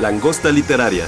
Langosta 0.00 0.52
Literaria. 0.52 1.06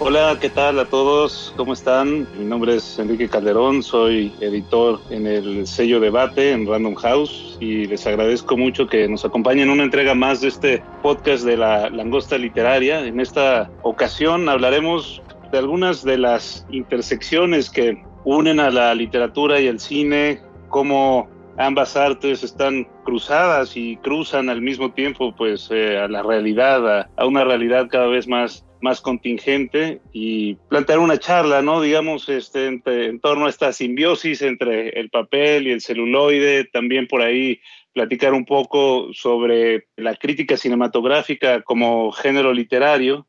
Hola, 0.00 0.38
¿qué 0.40 0.48
tal 0.48 0.78
a 0.78 0.86
todos? 0.86 1.52
¿Cómo 1.58 1.74
están? 1.74 2.26
Mi 2.38 2.46
nombre 2.46 2.76
es 2.76 2.98
Enrique 2.98 3.28
Calderón, 3.28 3.82
soy 3.82 4.32
editor 4.40 4.98
en 5.10 5.26
el 5.26 5.66
sello 5.66 6.00
Debate 6.00 6.52
en 6.52 6.66
Random 6.66 6.94
House 6.94 7.58
y 7.60 7.84
les 7.86 8.06
agradezco 8.06 8.56
mucho 8.56 8.86
que 8.86 9.06
nos 9.08 9.26
acompañen 9.26 9.64
en 9.64 9.70
una 9.70 9.82
entrega 9.82 10.14
más 10.14 10.40
de 10.40 10.48
este 10.48 10.82
podcast 11.02 11.44
de 11.44 11.58
la 11.58 11.90
Langosta 11.90 12.38
Literaria. 12.38 13.04
En 13.04 13.20
esta 13.20 13.70
ocasión 13.82 14.48
hablaremos 14.48 15.20
de 15.52 15.58
algunas 15.58 16.02
de 16.02 16.16
las 16.16 16.64
intersecciones 16.70 17.68
que 17.68 18.02
unen 18.24 18.58
a 18.58 18.70
la 18.70 18.94
literatura 18.94 19.60
y 19.60 19.66
el 19.66 19.80
cine, 19.80 20.40
cómo 20.70 21.28
ambas 21.58 21.96
artes 21.96 22.44
están 22.44 22.86
cruzadas 23.04 23.76
y 23.76 23.96
cruzan 23.96 24.48
al 24.48 24.62
mismo 24.62 24.92
tiempo 24.92 25.34
pues 25.34 25.68
eh, 25.70 25.98
a 25.98 26.08
la 26.08 26.22
realidad, 26.22 27.00
a, 27.00 27.10
a, 27.16 27.26
una 27.26 27.44
realidad 27.44 27.88
cada 27.90 28.06
vez 28.06 28.28
más, 28.28 28.64
más 28.80 29.00
contingente 29.00 30.00
y 30.12 30.54
plantear 30.68 31.00
una 31.00 31.18
charla, 31.18 31.60
¿no? 31.60 31.80
Digamos, 31.80 32.28
este, 32.28 32.66
en, 32.66 32.82
en 32.86 33.20
torno 33.20 33.46
a 33.46 33.50
esta 33.50 33.72
simbiosis 33.72 34.40
entre 34.42 34.90
el 35.00 35.10
papel 35.10 35.66
y 35.66 35.72
el 35.72 35.80
celuloide, 35.80 36.64
también 36.64 37.08
por 37.08 37.22
ahí 37.22 37.60
platicar 37.92 38.34
un 38.34 38.44
poco 38.44 39.08
sobre 39.12 39.88
la 39.96 40.14
crítica 40.14 40.56
cinematográfica 40.56 41.62
como 41.62 42.12
género 42.12 42.52
literario 42.52 43.26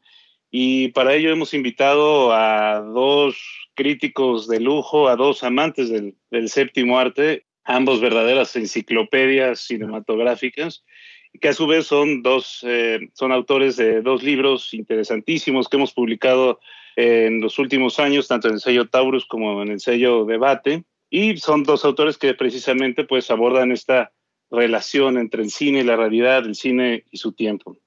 y 0.52 0.90
para 0.90 1.16
ello 1.16 1.32
hemos 1.32 1.54
invitado 1.56 2.32
a 2.34 2.80
dos 2.82 3.38
críticos 3.74 4.48
de 4.48 4.60
lujo, 4.60 5.08
a 5.08 5.16
dos 5.16 5.44
amantes 5.44 5.90
del, 5.90 6.16
del 6.30 6.50
séptimo 6.50 7.00
arte, 7.00 7.46
ambos 7.70 8.02
verdaderas 8.02 8.56
enciclopedias 8.56 9.60
cinematográficas, 9.60 10.84
que 11.40 11.50
a 11.50 11.54
su 11.54 11.68
vez 11.68 11.86
son 11.86 12.24
dos, 12.24 12.66
eh, 12.68 13.10
son 13.14 13.32
autores 13.32 13.78
de 13.78 14.02
dos 14.02 14.24
libros 14.24 14.74
interesantísimos 14.74 15.70
que 15.70 15.78
hemos 15.78 15.94
publicado 15.94 16.60
en 16.96 17.40
los 17.42 17.60
últimos 17.60 18.00
años, 18.00 18.28
tanto 18.28 18.48
en 18.48 18.56
el 18.56 18.60
sello 18.60 18.90
Taurus 18.90 19.28
como 19.28 19.62
en 19.62 19.70
el 19.70 19.80
sello 19.80 20.26
Debate, 20.26 20.84
y 21.12 21.38
son 21.38 21.64
dos 21.64 21.86
autores 21.86 22.18
que 22.18 22.34
precisamente 22.34 23.04
pues 23.04 23.30
abordan 23.30 23.72
esta 23.72 24.12
relación 24.50 25.20
entre 25.20 25.44
el 25.44 25.52
cine 25.52 25.82
y 25.82 25.84
la 25.84 25.96
realidad, 25.96 26.48
el 26.48 26.56
cine 26.56 27.04
y 27.12 27.18
su 27.18 27.34
tiempo. 27.34 27.78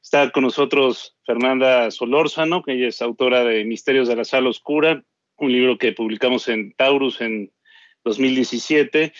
Está 0.00 0.30
con 0.30 0.44
nosotros 0.44 1.16
Fernanda 1.26 1.90
Solórzano, 1.90 2.62
que 2.62 2.74
ella 2.74 2.86
es 2.86 3.02
autora 3.02 3.42
de 3.42 3.64
Misterios 3.64 4.06
de 4.06 4.14
la 4.14 4.24
Sala 4.24 4.50
Oscura, 4.50 5.02
un 5.38 5.50
libro 5.50 5.78
que 5.78 5.92
publicamos 5.92 6.46
en 6.46 6.72
Taurus 6.74 7.20
en 7.20 7.50
2017. 8.06 9.12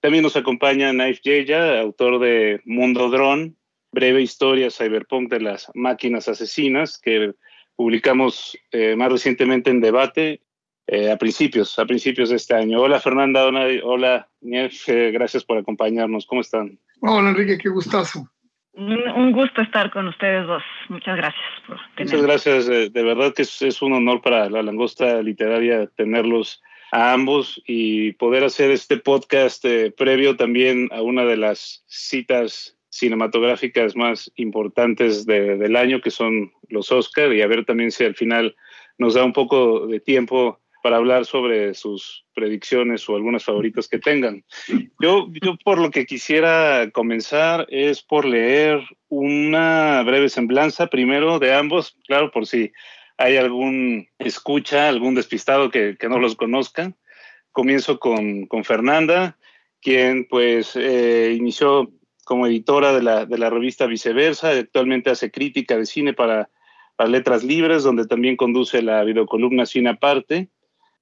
También 0.00 0.24
nos 0.24 0.36
acompaña 0.36 0.92
Naif 0.92 1.20
Yeya, 1.22 1.80
autor 1.80 2.18
de 2.18 2.60
Mundo 2.64 3.08
Drone, 3.08 3.52
breve 3.92 4.22
historia 4.22 4.70
cyberpunk 4.70 5.30
de 5.30 5.40
las 5.40 5.70
máquinas 5.74 6.26
asesinas, 6.28 6.98
que 6.98 7.34
publicamos 7.76 8.58
eh, 8.72 8.96
más 8.96 9.12
recientemente 9.12 9.70
en 9.70 9.80
debate 9.80 10.40
eh, 10.88 11.12
a 11.12 11.16
principios, 11.16 11.78
a 11.78 11.84
principios 11.84 12.30
de 12.30 12.36
este 12.36 12.54
año. 12.54 12.80
Hola 12.80 13.00
Fernanda, 13.00 13.44
hola, 13.44 13.66
hola 13.84 14.28
Naif, 14.40 14.88
eh, 14.88 15.12
gracias 15.12 15.44
por 15.44 15.58
acompañarnos. 15.58 16.26
¿Cómo 16.26 16.40
están? 16.40 16.78
Hola 17.00 17.30
Enrique, 17.30 17.58
qué 17.58 17.68
gustazo. 17.68 18.28
Un 18.74 19.32
gusto 19.32 19.60
estar 19.60 19.90
con 19.90 20.08
ustedes 20.08 20.46
dos. 20.46 20.62
Muchas 20.88 21.14
gracias 21.14 21.44
por. 21.66 21.78
Muchas 21.98 22.22
gracias. 22.22 22.66
De, 22.66 22.88
de 22.88 23.02
verdad 23.02 23.34
que 23.34 23.42
es, 23.42 23.60
es, 23.60 23.82
un 23.82 23.92
honor 23.92 24.22
para 24.22 24.48
la 24.48 24.62
langosta 24.62 25.20
literaria 25.20 25.86
tenerlos 25.88 26.62
a 26.92 27.14
ambos 27.14 27.60
y 27.66 28.12
poder 28.12 28.44
hacer 28.44 28.70
este 28.70 28.98
podcast 28.98 29.64
eh, 29.64 29.90
previo 29.90 30.36
también 30.36 30.88
a 30.92 31.00
una 31.00 31.24
de 31.24 31.38
las 31.38 31.82
citas 31.86 32.76
cinematográficas 32.90 33.96
más 33.96 34.30
importantes 34.36 35.24
de, 35.24 35.56
del 35.56 35.74
año, 35.76 36.02
que 36.02 36.10
son 36.10 36.52
los 36.68 36.92
Oscar, 36.92 37.32
y 37.32 37.40
a 37.40 37.46
ver 37.46 37.64
también 37.64 37.90
si 37.90 38.04
al 38.04 38.14
final 38.14 38.54
nos 38.98 39.14
da 39.14 39.24
un 39.24 39.32
poco 39.32 39.86
de 39.86 40.00
tiempo 40.00 40.60
para 40.82 40.96
hablar 40.96 41.24
sobre 41.24 41.72
sus 41.72 42.26
predicciones 42.34 43.08
o 43.08 43.16
algunas 43.16 43.44
favoritas 43.44 43.88
que 43.88 43.98
tengan. 43.98 44.44
Yo, 45.00 45.28
yo 45.40 45.56
por 45.64 45.78
lo 45.78 45.90
que 45.90 46.04
quisiera 46.04 46.90
comenzar 46.92 47.66
es 47.70 48.02
por 48.02 48.26
leer 48.26 48.80
una 49.08 50.02
breve 50.02 50.28
semblanza 50.28 50.88
primero 50.88 51.38
de 51.38 51.54
ambos, 51.54 51.96
claro, 52.06 52.30
por 52.30 52.46
si 52.46 52.72
hay 53.18 53.36
algún 53.36 54.08
escucha, 54.18 54.88
algún 54.88 55.14
despistado 55.14 55.70
que, 55.70 55.96
no 56.08 56.18
los 56.18 56.36
conozca. 56.36 56.92
Comienzo 57.52 57.98
con, 57.98 58.46
con 58.46 58.64
Fernanda, 58.64 59.36
quien 59.80 60.26
pues 60.28 60.74
eh, 60.76 61.34
inició 61.36 61.90
como 62.24 62.46
editora 62.46 62.92
de 62.92 63.02
la, 63.02 63.26
de 63.26 63.38
la 63.38 63.50
revista 63.50 63.86
Viceversa, 63.86 64.50
actualmente 64.50 65.10
hace 65.10 65.30
crítica 65.30 65.76
de 65.76 65.86
cine 65.86 66.14
para, 66.14 66.50
para 66.96 67.10
Letras 67.10 67.42
Libres, 67.44 67.82
donde 67.82 68.06
también 68.06 68.36
conduce 68.36 68.80
la 68.82 69.04
videocolumna 69.04 69.66
Cine 69.66 69.90
Aparte. 69.90 70.48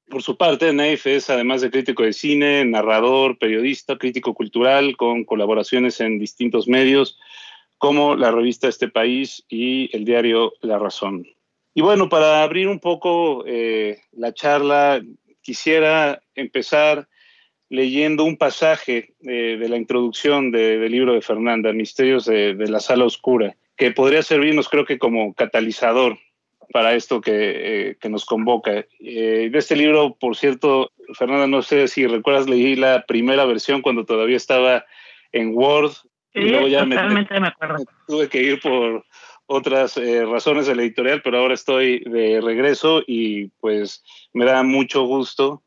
Por 0.08 0.22
su 0.22 0.36
parte, 0.36 0.72
Neif 0.72 1.06
es, 1.06 1.30
además 1.30 1.60
de 1.60 1.70
crítico 1.70 2.02
de 2.02 2.12
cine, 2.12 2.64
narrador, 2.64 3.38
periodista, 3.38 3.96
crítico 3.96 4.34
cultural, 4.34 4.96
con 4.96 5.24
colaboraciones 5.24 6.00
en 6.00 6.18
distintos 6.18 6.66
medios, 6.66 7.18
como 7.78 8.16
la 8.16 8.32
revista 8.32 8.66
Este 8.66 8.88
País 8.88 9.44
y 9.48 9.94
el 9.96 10.04
diario 10.04 10.54
La 10.62 10.78
Razón. 10.78 11.26
Y 11.74 11.82
bueno, 11.82 12.08
para 12.08 12.42
abrir 12.42 12.68
un 12.68 12.80
poco 12.80 13.44
eh, 13.46 14.00
la 14.12 14.34
charla, 14.34 15.00
quisiera 15.40 16.20
empezar 16.34 17.08
leyendo 17.68 18.24
un 18.24 18.36
pasaje 18.36 19.14
eh, 19.22 19.56
de 19.58 19.68
la 19.68 19.76
introducción 19.76 20.50
de, 20.50 20.78
del 20.78 20.90
libro 20.90 21.14
de 21.14 21.22
Fernanda, 21.22 21.72
Misterios 21.72 22.24
de, 22.24 22.54
de, 22.54 22.68
la 22.68 22.80
Sala 22.80 23.04
Oscura, 23.04 23.54
que 23.76 23.92
podría 23.92 24.22
servirnos, 24.22 24.68
creo 24.68 24.84
que, 24.84 24.98
como 24.98 25.32
catalizador 25.34 26.18
para 26.72 26.94
esto 26.94 27.20
que, 27.20 27.32
eh, 27.90 27.96
que 28.00 28.08
nos 28.08 28.24
convoca. 28.24 28.84
De 28.98 29.50
este 29.54 29.76
libro, 29.76 30.16
por 30.18 30.36
cierto, 30.36 30.92
Fernanda, 31.14 31.46
no 31.46 31.62
sé 31.62 31.86
si 31.88 32.06
recuerdas, 32.06 32.48
leí 32.48 32.74
la 32.74 33.04
primera 33.06 33.44
versión 33.44 33.82
cuando 33.82 34.04
todavía 34.04 34.36
estaba 34.36 34.84
en 35.32 35.52
Word. 35.54 35.92
Sí, 36.32 36.40
y 36.40 36.48
luego 36.50 36.68
ya 36.68 36.84
totalmente 36.84 37.34
me, 37.34 37.40
me 37.40 37.48
acuerdo. 37.48 37.84
Tuve 38.06 38.28
que 38.28 38.42
ir 38.42 38.60
por 38.60 39.04
otras 39.50 39.96
eh, 39.96 40.24
razones 40.24 40.66
de 40.66 40.76
la 40.76 40.82
editorial, 40.82 41.22
pero 41.22 41.38
ahora 41.38 41.54
estoy 41.54 42.04
de 42.06 42.40
regreso 42.40 43.02
y 43.04 43.48
pues 43.60 44.04
me 44.32 44.44
da 44.44 44.62
mucho 44.62 45.02
gusto 45.02 45.64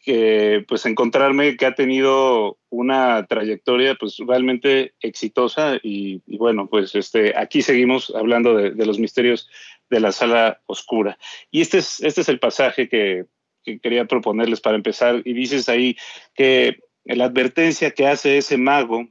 que 0.00 0.64
pues 0.66 0.84
encontrarme 0.84 1.56
que 1.56 1.66
ha 1.66 1.76
tenido 1.76 2.58
una 2.70 3.24
trayectoria 3.26 3.94
pues 3.94 4.16
realmente 4.26 4.94
exitosa 5.00 5.78
y, 5.80 6.22
bueno 6.38 6.66
pues 6.68 6.96
este 6.96 7.36
aquí 7.36 7.62
seguimos 7.62 8.12
hablando 8.16 8.56
de, 8.56 8.72
de, 8.72 8.86
los 8.86 8.98
misterios 8.98 9.48
de 9.90 10.00
la 10.00 10.10
sala 10.10 10.60
oscura. 10.66 11.16
Y 11.52 11.60
este 11.60 11.78
es 11.78 12.02
este 12.02 12.22
es 12.22 12.28
el 12.28 12.40
pasaje 12.40 12.88
que, 12.88 13.26
que 13.62 13.78
quería 13.78 14.06
proponerles 14.06 14.60
para 14.60 14.74
empezar. 14.76 15.22
Y 15.24 15.34
dices 15.34 15.68
ahí 15.68 15.96
que 16.34 16.80
la 17.04 17.26
advertencia 17.26 17.92
que 17.92 18.08
hace 18.08 18.38
ese 18.38 18.56
mago 18.56 19.06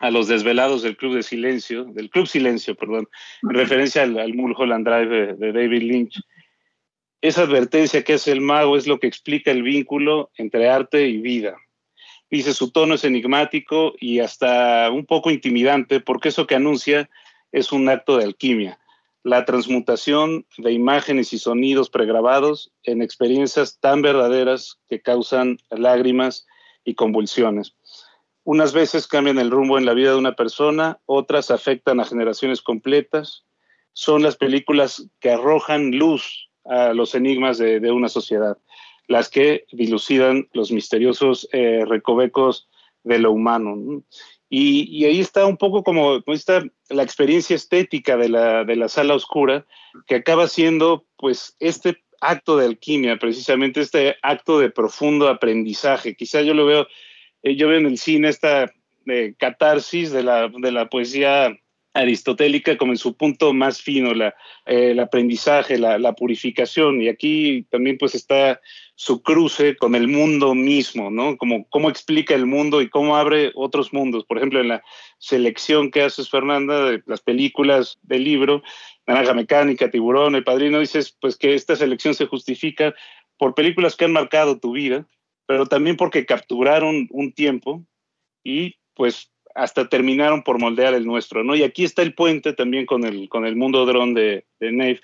a 0.00 0.10
los 0.10 0.28
desvelados 0.28 0.82
del 0.82 0.96
Club 0.96 1.14
de 1.14 1.22
Silencio, 1.22 1.84
del 1.84 2.08
Club 2.08 2.26
Silencio, 2.26 2.74
perdón, 2.74 3.06
en 3.42 3.50
referencia 3.50 4.02
al, 4.02 4.18
al 4.18 4.34
Mulholland 4.34 4.86
Drive 4.86 5.08
de, 5.08 5.34
de, 5.34 5.52
David 5.52 5.82
Lynch. 5.82 6.20
Esa 7.20 7.42
advertencia 7.42 8.02
que 8.02 8.14
hace 8.14 8.32
el 8.32 8.40
mago 8.40 8.78
es 8.78 8.86
lo 8.86 8.98
que 8.98 9.06
explica 9.06 9.50
el 9.50 9.62
vínculo 9.62 10.30
entre 10.36 10.70
arte 10.70 11.06
y 11.06 11.18
vida. 11.18 11.54
Dice, 12.30 12.54
su 12.54 12.70
tono 12.70 12.94
es 12.94 13.04
enigmático 13.04 13.92
y 14.00 14.20
hasta 14.20 14.90
un 14.90 15.04
poco 15.04 15.30
intimidante, 15.30 16.00
porque 16.00 16.30
eso 16.30 16.46
que 16.46 16.54
anuncia 16.54 17.10
es 17.52 17.70
un 17.70 17.88
acto 17.90 18.16
de 18.16 18.24
alquimia, 18.24 18.78
la 19.22 19.44
transmutación 19.44 20.46
de 20.56 20.72
imágenes 20.72 21.34
y 21.34 21.38
sonidos 21.38 21.90
pregrabados 21.90 22.72
en 22.84 23.02
experiencias 23.02 23.78
tan 23.80 24.00
verdaderas 24.00 24.78
que 24.88 25.02
causan 25.02 25.58
lágrimas 25.68 26.46
y 26.84 26.94
convulsiones. 26.94 27.74
Unas 28.44 28.72
veces 28.72 29.06
cambian 29.06 29.38
el 29.38 29.50
rumbo 29.50 29.78
en 29.78 29.84
la 29.84 29.94
vida 29.94 30.10
de 30.10 30.18
una 30.18 30.34
persona, 30.34 30.98
otras 31.06 31.50
afectan 31.50 32.00
a 32.00 32.04
generaciones 32.04 32.62
completas. 32.62 33.44
Son 33.92 34.22
las 34.22 34.36
películas 34.36 35.08
que 35.20 35.30
arrojan 35.30 35.92
luz 35.92 36.48
a 36.64 36.92
los 36.94 37.14
enigmas 37.14 37.58
de, 37.58 37.80
de 37.80 37.90
una 37.90 38.08
sociedad. 38.08 38.58
las 39.08 39.28
que 39.28 39.66
dilucidan 39.72 40.48
los 40.52 40.70
misteriosos 40.70 41.48
eh, 41.52 41.84
recovecos 41.84 42.68
de 43.02 43.18
lo 43.18 43.32
humano. 43.32 44.04
Y, 44.48 45.04
ahí 45.04 45.20
está 45.20 45.46
un 45.46 45.56
poco 45.56 45.84
como, 45.84 46.22
está 46.26 46.64
la 46.88 47.04
experiencia 47.04 47.54
estética 47.54 48.16
de 48.16 48.28
la, 48.28 48.64
de 48.64 48.74
la 48.74 48.88
sala 48.88 49.14
oscura, 49.14 49.64
que 50.06 50.16
acaba 50.16 50.48
siendo 50.48 51.06
pues 51.16 51.56
este 51.60 52.02
acto 52.20 52.56
de 52.56 52.66
alquimia, 52.66 53.16
precisamente 53.16 53.80
este 53.80 54.16
acto 54.22 54.58
de 54.58 54.70
profundo 54.70 55.28
aprendizaje. 55.28 56.16
Quizá 56.16 56.42
yo 56.42 56.54
lo 56.54 56.66
veo, 56.66 56.88
eh, 57.42 57.56
yo 57.56 57.68
veo 57.68 57.78
en 57.78 57.86
el 57.86 57.98
cine 57.98 58.28
esta 58.28 58.72
eh, 59.06 59.34
catarsis 59.38 60.12
de 60.12 60.22
la, 60.22 60.48
de 60.48 60.72
la 60.72 60.88
poesía 60.88 61.56
aristotélica 61.92 62.76
como 62.76 62.92
en 62.92 62.98
su 62.98 63.16
punto 63.16 63.52
más 63.52 63.82
fino, 63.82 64.14
la, 64.14 64.28
eh, 64.66 64.92
el 64.92 65.00
aprendizaje, 65.00 65.78
la, 65.78 65.98
la, 65.98 66.12
purificación. 66.12 67.02
Y 67.02 67.08
aquí 67.08 67.66
también 67.70 67.98
pues 67.98 68.14
está 68.14 68.60
su 68.94 69.22
cruce 69.22 69.76
con 69.76 69.94
el 69.94 70.06
mundo 70.06 70.54
mismo, 70.54 71.10
¿no? 71.10 71.36
Como 71.36 71.66
cómo 71.68 71.88
explica 71.90 72.34
el 72.34 72.46
mundo 72.46 72.80
y 72.80 72.88
cómo 72.88 73.16
abre 73.16 73.50
otros 73.54 73.92
mundos. 73.92 74.24
Por 74.24 74.36
ejemplo, 74.36 74.60
en 74.60 74.68
la 74.68 74.82
selección 75.18 75.90
que 75.90 76.02
haces, 76.02 76.30
Fernanda, 76.30 76.84
de 76.84 77.02
las 77.06 77.20
películas 77.22 77.98
del 78.02 78.24
libro, 78.24 78.62
Naranja 79.06 79.34
Mecánica, 79.34 79.90
Tiburón, 79.90 80.34
El 80.36 80.44
Padrino, 80.44 80.78
dices 80.78 81.16
pues 81.20 81.36
que 81.36 81.54
esta 81.54 81.74
selección 81.74 82.14
se 82.14 82.26
justifica 82.26 82.94
por 83.36 83.54
películas 83.54 83.96
que 83.96 84.04
han 84.04 84.12
marcado 84.12 84.60
tu 84.60 84.72
vida, 84.72 85.06
pero 85.50 85.66
también 85.66 85.96
porque 85.96 86.26
capturaron 86.26 87.08
un 87.10 87.32
tiempo 87.32 87.84
y 88.44 88.76
pues 88.94 89.32
hasta 89.52 89.88
terminaron 89.88 90.44
por 90.44 90.60
moldear 90.60 90.94
el 90.94 91.04
nuestro, 91.04 91.42
¿no? 91.42 91.56
Y 91.56 91.64
aquí 91.64 91.82
está 91.82 92.02
el 92.02 92.14
puente 92.14 92.52
también 92.52 92.86
con 92.86 93.04
el, 93.04 93.28
con 93.28 93.44
el 93.44 93.56
mundo 93.56 93.84
dron 93.84 94.14
de, 94.14 94.46
de 94.60 94.70
Nave, 94.70 95.00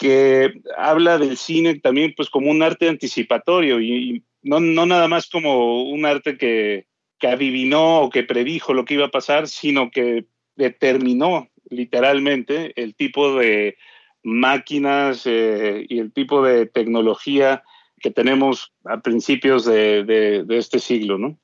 que 0.00 0.54
habla 0.78 1.18
del 1.18 1.36
cine 1.36 1.78
también 1.80 2.14
pues 2.16 2.30
como 2.30 2.50
un 2.50 2.62
arte 2.62 2.88
anticipatorio 2.88 3.78
y, 3.78 4.24
no, 4.40 4.58
no, 4.58 4.86
nada 4.86 5.06
más 5.06 5.28
como 5.28 5.82
un 5.82 6.06
arte 6.06 6.38
que, 6.38 6.86
que 7.18 7.26
adivinó 7.26 8.00
o 8.00 8.08
que 8.08 8.22
predijo 8.22 8.72
lo 8.72 8.86
que 8.86 8.94
iba 8.94 9.04
a 9.04 9.10
pasar, 9.10 9.48
sino 9.48 9.90
que 9.90 10.24
determinó 10.56 11.50
literalmente 11.68 12.72
el 12.76 12.94
tipo 12.94 13.34
de 13.34 13.76
máquinas 14.22 15.26
eh, 15.26 15.84
y 15.86 15.98
el 15.98 16.10
tipo 16.10 16.42
de 16.42 16.64
tecnología 16.64 17.62
que 18.02 18.10
tenemos 18.10 18.72
a 18.84 19.00
principios 19.00 19.64
de, 19.64 20.44
este 20.50 20.78
siglo, 20.78 21.18
¿no? 21.18 21.38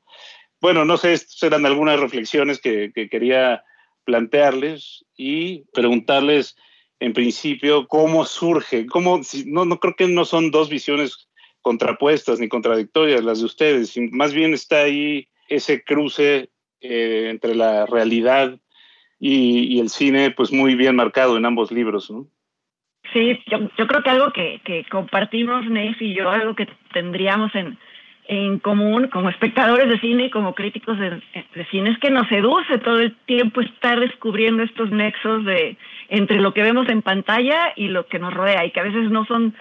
bueno, 0.60 0.84
no 0.84 0.96
sé, 0.96 1.12
estas 1.12 1.42
eran 1.42 1.66
algunas 1.66 2.00
reflexiones 2.00 2.60
que, 2.60 2.92
quería 3.10 3.62
plantearles 4.04 5.04
y 5.16 5.64
preguntarles 5.72 6.56
en 7.00 7.12
principio 7.12 7.86
cómo 7.86 8.24
surge, 8.24 8.86
cómo, 8.86 9.20
no, 9.46 9.64
no 9.64 9.78
creo 9.78 9.94
que 9.96 10.08
no 10.08 10.24
son 10.24 10.50
dos 10.50 10.68
visiones 10.68 11.28
contrapuestas 11.60 12.40
ni 12.40 12.48
contradictorias 12.48 13.22
las 13.22 13.40
de 13.40 13.44
ustedes, 13.44 13.94
más 14.10 14.32
bien 14.32 14.54
está 14.54 14.82
ahí 14.82 15.28
ese 15.48 15.82
cruce 15.84 16.50
eh, 16.80 17.28
entre 17.30 17.54
la 17.54 17.86
realidad 17.86 18.58
y, 19.20 19.80
el 19.80 19.90
cine, 19.90 20.30
pues 20.30 20.52
muy 20.52 20.74
bien 20.76 20.94
marcado 20.94 21.36
en 21.36 21.44
ambos 21.44 21.72
libros, 21.72 22.10
¿no? 22.10 22.28
Sí, 23.12 23.42
yo, 23.46 23.58
yo 23.76 23.86
creo 23.86 24.02
que 24.02 24.10
algo 24.10 24.32
que, 24.32 24.60
que 24.64 24.84
compartimos, 24.84 25.66
Neif 25.66 26.00
y 26.02 26.14
yo, 26.14 26.30
algo 26.30 26.54
que 26.54 26.68
tendríamos 26.92 27.54
en, 27.54 27.78
en 28.28 28.58
común 28.58 29.08
como 29.08 29.30
espectadores 29.30 29.88
de 29.88 29.98
cine 30.00 30.26
y 30.26 30.30
como 30.30 30.54
críticos 30.54 30.98
de, 30.98 31.20
cine 31.70 31.90
es 31.90 31.98
que 31.98 32.10
nos 32.10 32.28
seduce 32.28 32.76
todo 32.78 33.00
el 33.00 33.16
tiempo 33.24 33.62
estar 33.62 33.98
descubriendo 33.98 34.62
estos 34.62 34.90
nexos 34.90 35.46
de 35.46 35.78
entre 36.10 36.38
lo 36.38 36.52
que 36.52 36.62
vemos 36.62 36.88
en 36.90 37.00
pantalla 37.00 37.72
y 37.74 37.88
lo 37.88 38.06
que 38.06 38.18
nos 38.18 38.34
rodea 38.34 38.66
y 38.66 38.70
que 38.70 38.80
a 38.80 38.84
veces 38.84 39.10
no 39.10 39.24
son 39.24 39.54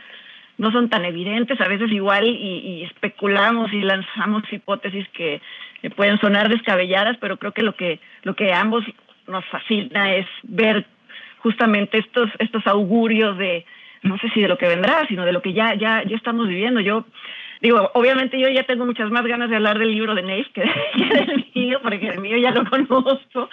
no 0.57 0.71
son 0.71 0.89
tan 0.89 1.05
evidentes, 1.05 1.61
a 1.61 1.67
veces 1.67 1.91
igual 1.91 2.25
y, 2.27 2.83
especulamos 2.83 3.71
y 3.71 3.81
lanzamos 3.81 4.41
hipótesis 4.51 5.07
que 5.09 5.39
pueden 5.95 6.19
sonar 6.19 6.49
descabelladas, 6.49 7.15
pero 7.21 7.37
creo 7.37 7.53
que 7.53 7.63
lo 7.63 7.75
que 7.75 7.99
lo 8.23 8.35
que 8.35 8.51
ambos 8.51 8.83
nos 9.27 9.45
fascina 9.45 10.13
es 10.15 10.27
ver 10.43 10.85
justamente 11.39 11.97
estos 11.97 12.29
estos 12.39 12.65
augurios 12.67 13.37
de 13.37 13.65
no 14.03 14.17
sé 14.19 14.29
si 14.29 14.41
de 14.41 14.47
lo 14.47 14.57
que 14.57 14.67
vendrá, 14.67 15.05
sino 15.07 15.25
de 15.25 15.33
lo 15.33 15.41
que 15.41 15.53
ya 15.53 15.73
ya 15.75 16.03
ya 16.03 16.15
estamos 16.15 16.47
viviendo. 16.47 16.79
Yo 16.79 17.05
Digo, 17.61 17.89
obviamente 17.95 18.39
yo 18.39 18.49
ya 18.49 18.63
tengo 18.63 18.85
muchas 18.85 19.09
más 19.09 19.25
ganas 19.25 19.49
de 19.49 19.55
hablar 19.55 19.79
del 19.79 19.91
libro 19.91 20.13
de 20.13 20.21
Neif 20.21 20.47
que, 20.53 20.61
del 20.61 21.47
mío, 21.55 21.79
porque 21.81 22.07
el 22.07 22.19
mío 22.19 22.37
ya 22.37 22.51
lo 22.51 22.65
conozco, 22.69 23.49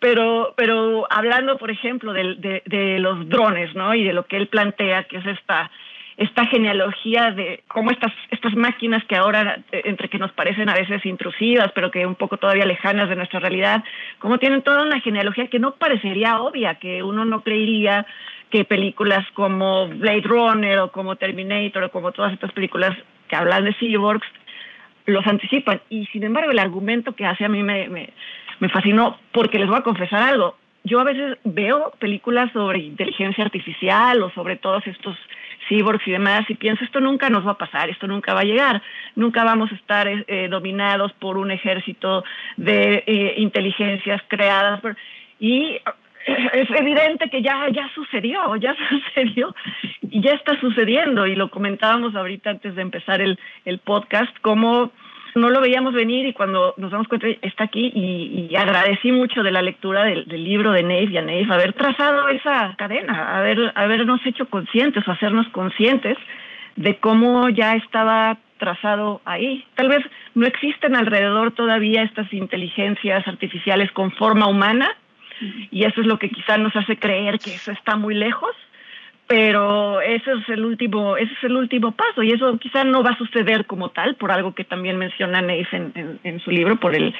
pero, 0.00 0.54
pero 0.56 1.06
hablando, 1.10 1.56
por 1.56 1.70
ejemplo, 1.70 2.12
de, 2.12 2.62
de, 2.64 2.98
los 2.98 3.28
drones, 3.28 3.74
¿no? 3.74 3.94
Y 3.94 4.04
de 4.04 4.12
lo 4.12 4.26
que 4.26 4.36
él 4.36 4.48
plantea, 4.48 5.04
que 5.04 5.18
es 5.18 5.26
esta, 5.26 5.70
esta 6.16 6.46
genealogía 6.46 7.32
de 7.32 7.64
cómo 7.66 7.90
estas, 7.90 8.12
estas 8.30 8.54
máquinas 8.54 9.04
que 9.04 9.16
ahora, 9.16 9.58
eh, 9.72 9.82
entre 9.84 10.08
que 10.08 10.18
nos 10.18 10.32
parecen 10.32 10.68
a 10.68 10.74
veces 10.74 11.04
intrusivas, 11.04 11.72
pero 11.74 11.90
que 11.90 12.06
un 12.06 12.14
poco 12.14 12.36
todavía 12.36 12.66
lejanas 12.66 13.08
de 13.08 13.16
nuestra 13.16 13.40
realidad, 13.40 13.82
cómo 14.18 14.38
tienen 14.38 14.62
toda 14.62 14.82
una 14.82 15.00
genealogía 15.00 15.48
que 15.48 15.58
no 15.58 15.74
parecería 15.74 16.40
obvia, 16.40 16.76
que 16.76 17.02
uno 17.02 17.24
no 17.24 17.42
creería 17.42 18.06
que 18.50 18.64
películas 18.64 19.26
como 19.34 19.88
Blade 19.88 20.22
Runner 20.22 20.78
o 20.78 20.92
como 20.92 21.16
Terminator 21.16 21.84
o 21.84 21.90
como 21.90 22.12
todas 22.12 22.32
estas 22.32 22.52
películas 22.52 22.96
que 23.28 23.36
hablan 23.36 23.64
de 23.64 23.74
cyborgs 23.74 24.26
los 25.06 25.26
anticipan. 25.26 25.80
Y 25.90 26.06
sin 26.06 26.24
embargo, 26.24 26.50
el 26.50 26.58
argumento 26.58 27.14
que 27.14 27.26
hace 27.26 27.44
a 27.44 27.48
mí 27.48 27.62
me, 27.62 27.88
me, 27.88 28.68
fascinó 28.68 29.18
porque 29.32 29.58
les 29.58 29.68
voy 29.68 29.78
a 29.78 29.82
confesar 29.82 30.22
algo. 30.22 30.56
Yo 30.84 31.00
a 31.00 31.04
veces 31.04 31.38
veo 31.44 31.92
películas 31.98 32.52
sobre 32.52 32.78
inteligencia 32.78 33.44
artificial 33.44 34.22
o 34.22 34.30
sobre 34.30 34.56
todos 34.56 34.86
estos 34.86 35.16
cyborgs 35.68 36.06
y 36.06 36.12
demás 36.12 36.44
y 36.48 36.54
pienso 36.54 36.84
esto 36.84 37.00
nunca 37.00 37.30
nos 37.30 37.46
va 37.46 37.52
a 37.52 37.58
pasar, 37.58 37.90
esto 37.90 38.06
nunca 38.06 38.34
va 38.34 38.40
a 38.40 38.44
llegar, 38.44 38.82
nunca 39.16 39.44
vamos 39.44 39.72
a 39.72 39.74
estar 39.74 40.08
eh, 40.08 40.48
dominados 40.48 41.12
por 41.14 41.36
un 41.36 41.50
ejército 41.50 42.24
de 42.56 43.04
eh, 43.06 43.34
inteligencias 43.38 44.22
creadas 44.28 44.80
y 45.38 45.78
es 46.26 46.70
evidente 46.70 47.28
que 47.28 47.42
ya, 47.42 47.68
ya 47.70 47.90
sucedió, 47.94 48.56
ya 48.56 48.74
sucedió 48.88 49.54
y 50.02 50.20
ya 50.20 50.32
está 50.32 50.58
sucediendo. 50.60 51.26
Y 51.26 51.34
lo 51.34 51.50
comentábamos 51.50 52.14
ahorita 52.14 52.50
antes 52.50 52.74
de 52.74 52.82
empezar 52.82 53.20
el, 53.20 53.38
el 53.64 53.78
podcast, 53.78 54.34
cómo 54.40 54.90
no 55.34 55.50
lo 55.50 55.60
veíamos 55.60 55.94
venir 55.94 56.26
y 56.26 56.32
cuando 56.32 56.74
nos 56.76 56.90
damos 56.90 57.08
cuenta 57.08 57.26
está 57.42 57.64
aquí 57.64 57.92
y, 57.94 58.54
agradecí 58.56 59.10
mucho 59.10 59.42
de 59.42 59.50
la 59.50 59.62
lectura 59.62 60.04
del, 60.04 60.26
libro 60.28 60.72
de 60.72 60.82
Neif 60.82 61.10
y 61.10 61.18
a 61.18 61.22
Neif 61.22 61.50
haber 61.50 61.72
trazado 61.72 62.28
esa 62.28 62.74
cadena, 62.76 63.36
haber, 63.36 63.72
habernos 63.74 64.24
hecho 64.24 64.46
conscientes 64.46 65.06
o 65.06 65.12
hacernos 65.12 65.48
conscientes 65.48 66.16
de 66.76 66.96
cómo 66.98 67.48
ya 67.48 67.74
estaba 67.74 68.38
trazado 68.58 69.20
ahí. 69.24 69.64
Tal 69.74 69.88
vez 69.88 70.04
no 70.34 70.46
existen 70.46 70.94
alrededor 70.94 71.52
todavía 71.52 72.02
estas 72.02 72.32
inteligencias 72.32 73.26
artificiales 73.26 73.90
con 73.92 74.12
forma 74.12 74.46
humana, 74.46 74.90
y 75.70 75.84
eso 75.84 76.00
es 76.00 76.06
lo 76.06 76.18
que 76.18 76.30
quizá 76.30 76.56
nos 76.58 76.74
hace 76.76 76.96
creer 76.96 77.38
que 77.38 77.54
eso 77.54 77.72
está 77.72 77.96
muy 77.96 78.14
lejos, 78.14 78.54
pero 79.26 80.00
ese 80.00 80.32
es 80.32 80.48
el 80.48 80.64
último, 80.64 81.16
ese 81.16 81.32
es 81.32 81.44
el 81.44 81.56
último 81.56 81.92
paso 81.92 82.22
y 82.22 82.32
eso 82.32 82.58
quizá 82.58 82.84
no 82.84 83.02
va 83.02 83.10
a 83.10 83.18
suceder 83.18 83.66
como 83.66 83.90
tal, 83.90 84.16
por 84.16 84.30
algo 84.30 84.54
que 84.54 84.64
también 84.64 84.98
menciona 84.98 85.40
Neif 85.40 85.72
en, 85.72 86.20
en, 86.22 86.40
su 86.40 86.50
libro, 86.50 86.76
por 86.76 86.94
el, 86.94 87.14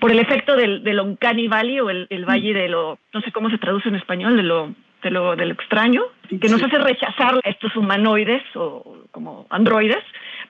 por 0.00 0.10
el 0.10 0.18
efecto 0.18 0.56
del, 0.56 0.82
del 0.82 1.00
Uncanny 1.00 1.48
Valley 1.48 1.80
o 1.80 1.90
el, 1.90 2.06
el, 2.08 2.24
valle 2.24 2.54
de 2.54 2.68
lo, 2.68 2.98
no 3.12 3.20
sé 3.20 3.30
cómo 3.32 3.50
se 3.50 3.58
traduce 3.58 3.88
en 3.88 3.96
español, 3.96 4.36
de 4.36 4.42
lo, 4.42 4.74
de 5.02 5.10
lo, 5.10 5.36
de 5.36 5.44
lo 5.44 5.52
extraño, 5.52 6.02
que 6.28 6.48
nos 6.48 6.62
hace 6.62 6.78
rechazar 6.78 7.38
estos 7.44 7.76
humanoides 7.76 8.42
o 8.54 9.02
como 9.10 9.46
androides, 9.50 10.02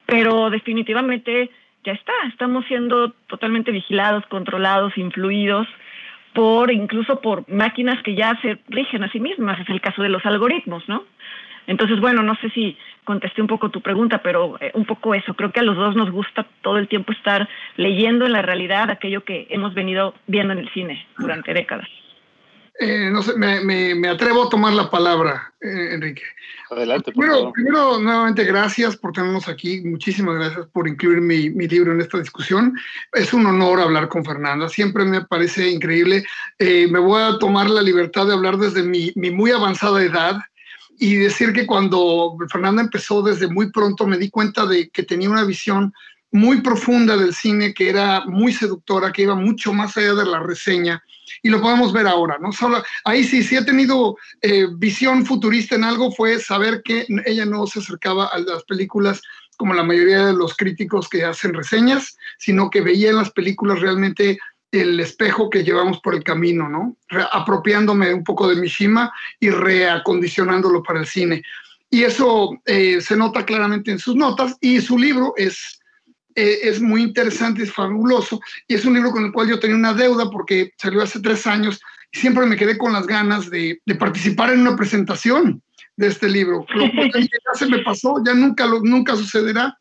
pero 0.07 0.49
definitivamente 0.49 1.51
ya 1.85 1.93
está, 1.93 2.13
estamos 2.29 2.65
siendo 2.67 3.11
totalmente 3.27 3.73
vigilados, 3.73 4.25
controlados, 4.27 4.97
influidos 4.97 5.67
por 6.35 6.71
incluso 6.71 7.21
por 7.21 7.49
máquinas 7.49 8.03
que 8.03 8.14
ya 8.14 8.38
se 8.43 8.59
rigen 8.69 9.05
a 9.05 9.11
sí 9.11 9.21
mismas, 9.21 9.59
es 9.61 9.69
el 9.71 9.81
caso 9.81 10.03
de 10.03 10.09
los 10.11 10.26
algoritmos, 10.26 10.87
¿no? 10.88 11.05
Entonces, 11.67 11.99
bueno, 12.00 12.23
no 12.23 12.35
sé 12.37 12.50
si 12.50 12.76
contesté 13.05 13.41
un 13.41 13.49
poco 13.49 13.71
tu 13.71 13.81
pregunta, 13.81 14.19
pero 14.19 14.59
eh, 14.61 14.71
un 14.75 14.85
poco 14.85 15.14
eso. 15.14 15.35
Creo 15.35 15.50
que 15.50 15.61
a 15.61 15.62
los 15.62 15.76
dos 15.76 15.97
nos 15.97 16.11
gusta 16.11 16.47
todo 16.61 16.76
el 16.76 16.88
tiempo 16.88 17.12
estar 17.12 17.49
leyendo 17.76 18.26
en 18.26 18.33
la 18.33 18.43
realidad 18.43 18.91
aquello 18.91 19.25
que 19.25 19.47
hemos 19.49 19.73
venido 19.73 20.14
viendo 20.26 20.53
en 20.53 20.59
el 20.59 20.69
cine 20.71 21.07
durante 21.17 21.55
décadas. 21.55 21.88
Eh, 22.81 23.09
no 23.11 23.23
sé, 23.23 23.35
me, 23.37 24.09
atrevo 24.09 24.45
a 24.45 24.49
tomar 24.49 24.73
la 24.73 24.90
palabra, 24.90 25.52
eh, 25.61 25.90
Enrique. 25.93 26.23
Adelante. 26.71 27.12
primero, 27.12 27.52
primero, 27.52 28.00
nuevamente, 28.00 28.43
gracias 28.45 28.97
por 28.97 29.12
tenernos 29.12 29.47
aquí. 29.49 29.81
Muchísimas 29.83 30.35
gracias 30.37 30.66
por 30.73 30.88
incluir 30.88 31.21
mi, 31.21 31.50
libro 31.50 31.93
en 31.93 32.00
esta 32.00 32.19
discusión. 32.19 32.76
Es 33.12 33.33
un 33.33 33.47
honor 33.47 33.81
hablar 33.81 34.09
con 34.09 34.25
Fernanda. 34.25 34.69
Siempre 34.69 35.04
me 35.04 35.25
parece 35.25 35.71
increíble. 35.71 36.25
Eh, 36.59 36.88
me 36.90 36.99
voy 36.99 37.23
a 37.23 37.38
tomar 37.38 37.71
la 37.71 37.83
libertad 37.83 38.26
de 38.26 38.33
hablar 38.33 38.57
desde 38.57 38.83
mi, 38.83 39.12
mi 39.14 39.31
muy 39.31 39.52
avanzada 39.52 40.02
edad 40.02 40.40
y 40.99 41.14
decir 41.16 41.52
que 41.52 41.66
cuando 41.66 42.37
Fernanda 42.50 42.83
empezó 42.83 43.23
desde 43.23 43.49
muy 43.49 43.71
pronto 43.71 44.07
me 44.07 44.19
di 44.19 44.31
cuenta 44.31 44.66
de 44.66 44.88
que 44.90 45.02
tenía 45.02 45.31
una 45.31 45.45
visión 45.45 45.93
muy 46.35 46.62
profunda 46.62 47.17
del 47.17 47.33
cine, 47.33 47.73
que 47.73 47.88
era 47.88 48.25
muy 48.26 48.53
seductora, 48.53 49.12
que 49.12 49.23
iba 49.23 49.37
mucho 49.37 49.73
más 49.73 49.97
allá 49.97 50.14
de 50.14 50.26
la 50.26 50.41
reseña 50.41 51.00
y 51.45 51.49
lo 51.49 51.61
podemos 51.61 51.93
ver 51.93 52.09
ahora, 52.09 52.38
¿no? 52.41 52.50
Solo, 52.50 52.83
ahí 53.05 53.23
sí, 53.23 53.45
sí 53.45 53.57
he 53.57 53.64
tenido 53.64 54.17
eh, 54.43 54.67
visión 54.76 55.25
futurista 55.25 55.76
en 55.76 55.85
algo, 55.85 56.11
fue 56.11 56.41
saber 56.41 56.83
que 56.83 57.07
ella 57.25 57.47
no 57.47 57.69
se 57.69 57.79
acercaba 57.79 58.26
a 58.26 58.38
las 58.41 58.64
películas 58.64 59.23
como 59.57 59.75
la 59.75 59.85
mayoría 59.85 60.26
de 60.26 60.33
los 60.33 60.57
críticos 60.57 61.09
que 61.09 61.25
hacen 61.25 61.55
reseñas, 61.55 62.17
sino 62.37 62.69
que 62.69 62.81
veía 62.81 63.11
en 63.11 63.17
las 63.17 63.31
películas 63.31 63.81
realmente 63.81 64.37
el 64.73 64.99
espejo 64.99 65.49
que 65.50 65.62
llevamos 65.62 66.00
por 66.00 66.17
el 66.17 66.25
camino, 66.25 66.69
¿no? 66.69 66.97
apropiándome 67.31 68.12
un 68.12 68.25
poco 68.25 68.49
de 68.49 68.57
Mishima 68.57 69.12
y 69.38 69.50
reacondicionándolo 69.50 70.83
para 70.83 70.99
el 70.99 71.07
cine. 71.07 71.45
Y 71.91 72.03
eso 72.03 72.61
eh, 72.64 73.00
se 73.00 73.17
nota 73.17 73.47
claramente 73.47 73.93
en 73.93 74.00
sus 74.00 74.17
notas 74.17 74.57
y 74.61 74.81
su 74.81 74.99
libro 74.99 75.33
es, 75.37 75.79
eh, 76.35 76.59
es 76.62 76.81
muy 76.81 77.03
interesante, 77.03 77.62
es 77.62 77.73
fabuloso 77.73 78.41
y 78.67 78.75
es 78.75 78.85
un 78.85 78.95
libro 78.95 79.11
con 79.11 79.25
el 79.25 79.33
cual 79.33 79.49
yo 79.49 79.61
tenía 79.61 79.76
una 79.76 79.95
deuda 79.95 80.31
porque 80.31 80.73
salió 80.76 81.03
hace 81.03 81.21
tres 81.21 81.47
años 81.47 81.81
y 82.12 82.19
siempre 82.19 82.47
me 82.47 82.57
quedé 82.57 82.76
con 82.76 82.93
las 82.93 83.07
ganas 83.07 83.50
de, 83.50 83.81
de 83.85 83.95
participar 83.95 84.53
en 84.53 84.61
una 84.61 84.76
presentación 84.76 85.62
de 85.97 86.07
este 86.09 86.29
libro. 86.29 86.67
Lo 86.75 86.85
ya 86.87 87.55
se 87.55 87.67
me 87.67 87.79
pasó, 87.81 88.23
ya 88.25 88.35
nunca, 88.35 88.67
lo, 88.67 88.81
nunca 88.81 89.17
sucederá. 89.17 89.79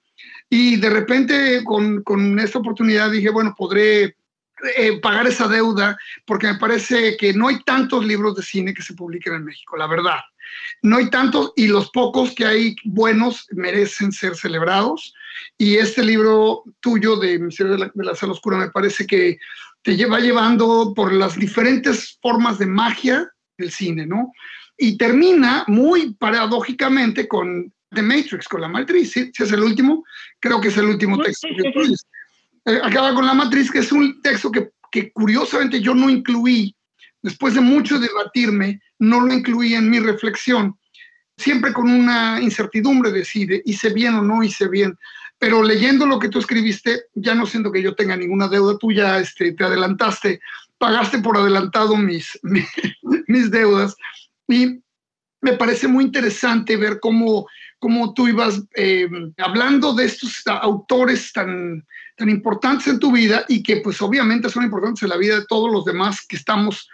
Y 0.49 0.75
de 0.75 0.89
repente 0.89 1.63
con, 1.63 2.03
con 2.03 2.37
esta 2.39 2.59
oportunidad 2.59 3.09
dije, 3.09 3.29
bueno, 3.29 3.55
podré 3.57 4.15
eh, 4.77 4.99
pagar 5.01 5.27
esa 5.27 5.47
deuda, 5.47 5.97
porque 6.25 6.47
me 6.47 6.59
parece 6.59 7.17
que 7.17 7.33
no 7.33 7.47
hay 7.47 7.59
tantos 7.63 8.05
libros 8.05 8.35
de 8.35 8.43
cine 8.43 8.73
que 8.73 8.81
se 8.81 8.93
publiquen 8.93 9.33
en 9.33 9.45
México, 9.45 9.75
la 9.75 9.87
verdad. 9.87 10.19
No 10.81 10.97
hay 10.97 11.09
tantos 11.09 11.53
y 11.55 11.67
los 11.67 11.89
pocos 11.91 12.33
que 12.33 12.45
hay 12.45 12.75
buenos 12.83 13.47
merecen 13.51 14.11
ser 14.11 14.35
celebrados. 14.35 15.13
Y 15.57 15.75
este 15.75 16.03
libro 16.03 16.63
tuyo 16.79 17.15
de 17.15 17.39
Misterio 17.39 17.73
de 17.73 17.79
la, 17.79 17.91
de 17.93 18.03
la 18.03 18.15
Sala 18.15 18.33
Oscura 18.33 18.57
me 18.57 18.69
parece 18.69 19.05
que 19.05 19.37
te 19.83 19.95
lleva 19.95 20.19
llevando 20.19 20.93
por 20.95 21.13
las 21.13 21.37
diferentes 21.37 22.17
formas 22.21 22.57
de 22.57 22.65
magia 22.65 23.29
del 23.57 23.71
cine, 23.71 24.05
¿no? 24.05 24.31
Y 24.77 24.97
termina 24.97 25.65
muy 25.67 26.13
paradójicamente 26.15 27.27
con 27.27 27.71
The 27.93 28.01
Matrix, 28.01 28.47
con 28.47 28.61
la 28.61 28.67
matriz, 28.67 29.11
¿sí? 29.11 29.31
Si 29.33 29.43
es 29.43 29.51
el 29.51 29.61
último, 29.61 30.03
creo 30.39 30.59
que 30.59 30.69
es 30.69 30.77
el 30.77 30.85
último 30.85 31.21
texto 31.21 31.47
que 31.55 31.71
tú 31.71 31.81
dices. 31.81 32.07
Eh, 32.65 32.79
acaba 32.81 33.13
con 33.13 33.25
la 33.25 33.33
matriz, 33.33 33.69
que 33.69 33.79
es 33.79 33.91
un 33.91 34.21
texto 34.21 34.51
que, 34.51 34.71
que, 34.91 35.11
curiosamente 35.11 35.81
yo 35.81 35.93
no 35.93 36.09
incluí, 36.09 36.75
después 37.21 37.53
de 37.53 37.61
mucho 37.61 37.99
debatirme, 37.99 38.81
no 38.99 39.21
lo 39.21 39.33
incluí 39.33 39.75
en 39.75 39.89
mi 39.89 39.99
reflexión, 39.99 40.77
siempre 41.37 41.73
con 41.73 41.89
una 41.89 42.41
incertidumbre 42.41 43.11
de 43.11 43.25
si 43.25 43.47
hice 43.65 43.89
bien 43.89 44.15
o 44.15 44.21
no 44.21 44.43
hice 44.43 44.67
bien. 44.67 44.97
Pero 45.39 45.61
leyendo 45.61 46.05
lo 46.05 46.19
que 46.19 46.29
tú 46.29 46.39
escribiste, 46.39 47.03
ya 47.15 47.35
no 47.35 47.45
siento 47.45 47.71
que 47.71 47.81
yo 47.81 47.95
tenga 47.95 48.15
ninguna 48.15 48.47
deuda, 48.47 48.77
tú 48.77 48.91
ya 48.91 49.19
este, 49.19 49.51
te 49.51 49.63
adelantaste, 49.63 50.39
pagaste 50.77 51.19
por 51.19 51.37
adelantado 51.37 51.97
mis, 51.97 52.39
mis, 52.43 52.67
mis 53.27 53.51
deudas. 53.51 53.95
Y 54.47 54.79
me 55.41 55.53
parece 55.53 55.87
muy 55.87 56.05
interesante 56.05 56.77
ver 56.77 56.99
cómo, 57.01 57.47
cómo 57.77 58.13
tú 58.13 58.29
ibas 58.29 58.63
eh, 58.75 59.09
hablando 59.37 59.93
de 59.93 60.05
estos 60.05 60.41
autores 60.45 61.33
tan, 61.33 61.85
tan 62.15 62.29
importantes 62.29 62.87
en 62.87 62.99
tu 62.99 63.11
vida 63.11 63.43
y 63.49 63.61
que 63.61 63.77
pues 63.77 64.01
obviamente 64.01 64.49
son 64.49 64.63
importantes 64.63 65.03
en 65.03 65.09
la 65.09 65.17
vida 65.17 65.39
de 65.39 65.45
todos 65.45 65.69
los 65.69 65.83
demás 65.83 66.25
que 66.25 66.37
estamos 66.37 66.87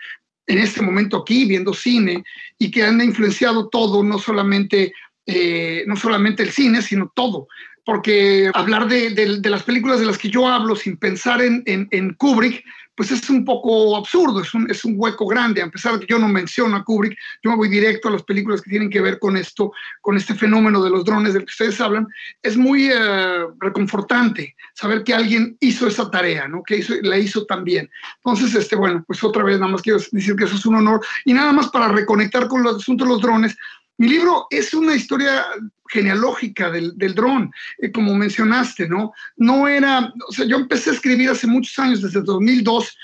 en 0.50 0.58
este 0.58 0.82
momento 0.82 1.18
aquí 1.18 1.46
viendo 1.46 1.74
cine 1.74 2.24
y 2.58 2.72
que 2.72 2.84
han 2.84 3.00
influenciado 3.02 3.70
todo, 3.70 4.04
no 4.04 4.18
solamente, 4.18 4.92
eh, 5.28 5.84
no 5.86 5.96
solamente 5.96 6.42
el 6.42 6.50
cine, 6.50 6.82
sino 6.82 7.12
todo. 7.16 7.48
Porque 7.90 8.52
hablar 8.54 8.88
de, 8.88 9.10
de, 9.10 9.40
de, 9.40 9.50
las 9.50 9.64
películas 9.64 10.00
de 10.00 10.06
las 10.06 10.20
que 10.20 10.30
yo 10.30 10.48
hablo 10.48 10.76
sin 10.76 10.96
pensar 10.96 11.42
en, 11.42 11.64
en, 11.66 11.88
en 11.90 12.14
Kubrick, 12.14 12.64
pues 13.00 13.10
es 13.10 13.28
un 13.32 13.44
poco 13.46 13.98
absurdo, 13.98 14.42
es 14.42 14.54
un, 14.54 14.70
es 14.70 14.86
un, 14.86 14.94
hueco 14.96 15.26
grande, 15.26 15.64
a 15.64 15.70
pesar 15.70 15.94
de 15.94 16.02
que 16.02 16.12
yo 16.14 16.20
no 16.20 16.28
menciono 16.28 16.76
a 16.76 16.84
Kubrick, 16.84 17.18
yo 17.42 17.50
me 17.50 17.58
voy 17.58 17.68
directo 17.68 18.10
a 18.10 18.12
las 18.12 18.22
películas 18.22 18.62
que 18.62 18.70
tienen 18.70 18.92
que 18.92 19.02
ver 19.02 19.18
con 19.18 19.38
esto, 19.38 19.72
con 20.02 20.18
este 20.18 20.36
fenómeno 20.36 20.84
de 20.84 20.92
los 20.92 21.04
drones 21.04 21.34
del 21.34 21.46
que 21.46 21.52
ustedes 21.52 21.82
hablan, 21.82 22.06
es 22.44 22.58
muy 22.58 22.92
uh, 22.92 23.56
reconfortante 23.60 24.56
saber 24.76 25.04
que 25.04 25.16
alguien 25.16 25.58
hizo 25.60 25.88
esa 25.88 26.12
tarea, 26.12 26.48
¿no? 26.48 26.62
que 26.62 26.78
hizo, 26.78 26.94
la 27.02 27.18
hizo 27.18 27.46
también. 27.48 27.90
Entonces, 28.18 28.54
este, 28.54 28.76
bueno, 28.76 29.04
pues 29.08 29.24
otra 29.24 29.44
vez 29.44 29.60
nada 29.60 29.72
más 29.72 29.82
quiero 29.82 29.98
decir 30.12 30.36
que 30.36 30.44
eso 30.44 30.58
es 30.58 30.66
un 30.68 30.76
honor 30.76 31.00
y 31.26 31.34
nada 31.34 31.54
más 31.54 31.70
para 31.70 31.88
reconectar 31.88 32.48
con 32.50 32.62
los 32.62 32.76
asuntos 32.76 33.08
de 33.08 33.14
los 33.14 33.22
drones, 33.22 33.58
mi 34.00 34.08
libro 34.08 34.48
es 34.50 34.74
una 34.74 34.96
historia 34.96 35.46
genealógica 35.90 36.72
del, 36.72 36.98
del 36.98 37.14
dron, 37.14 37.52
eh, 37.80 37.92
como 37.92 38.16
mencionaste, 38.16 38.88
¿no? 38.88 39.12
No 39.36 39.68
era, 39.68 40.14
o 40.26 40.32
sea, 40.32 40.46
yo 40.46 40.56
empecé 40.56 40.92
a 40.92 40.94
escribir 40.94 41.30
hace 41.30 41.48
muchos 41.48 41.78
años, 41.80 42.02
desde 42.02 42.22
2002, 42.22 42.98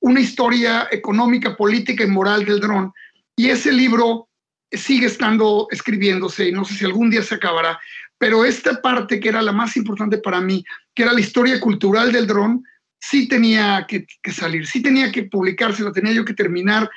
una 0.00 0.20
historia 0.20 0.88
económica, 0.90 1.56
política 1.56 2.04
y 2.04 2.08
moral 2.08 2.44
del 2.44 2.60
dron, 2.60 2.92
y 3.34 3.48
ese 3.48 3.72
libro 3.72 4.28
sigue 4.70 5.06
estando 5.06 5.68
escribiéndose 5.70 6.48
y 6.48 6.52
no 6.52 6.66
sé 6.66 6.74
si 6.74 6.84
algún 6.84 7.08
día 7.08 7.22
se 7.22 7.36
acabará, 7.36 7.80
pero 8.18 8.44
esta 8.44 8.82
parte 8.82 9.20
que 9.20 9.30
era 9.30 9.40
la 9.40 9.52
más 9.52 9.74
importante 9.78 10.18
para 10.18 10.42
mí, 10.42 10.62
que 10.94 11.04
era 11.04 11.14
la 11.14 11.20
historia 11.20 11.58
cultural 11.60 12.12
del 12.12 12.26
dron, 12.26 12.62
sí 13.00 13.26
tenía 13.26 13.86
que, 13.88 14.06
que 14.22 14.32
salir, 14.32 14.66
sí 14.66 14.82
tenía 14.82 15.10
que 15.10 15.24
publicarse, 15.24 15.82
la 15.82 15.92
tenía 15.92 16.12
yo 16.12 16.26
que 16.26 16.34
terminar 16.34 16.90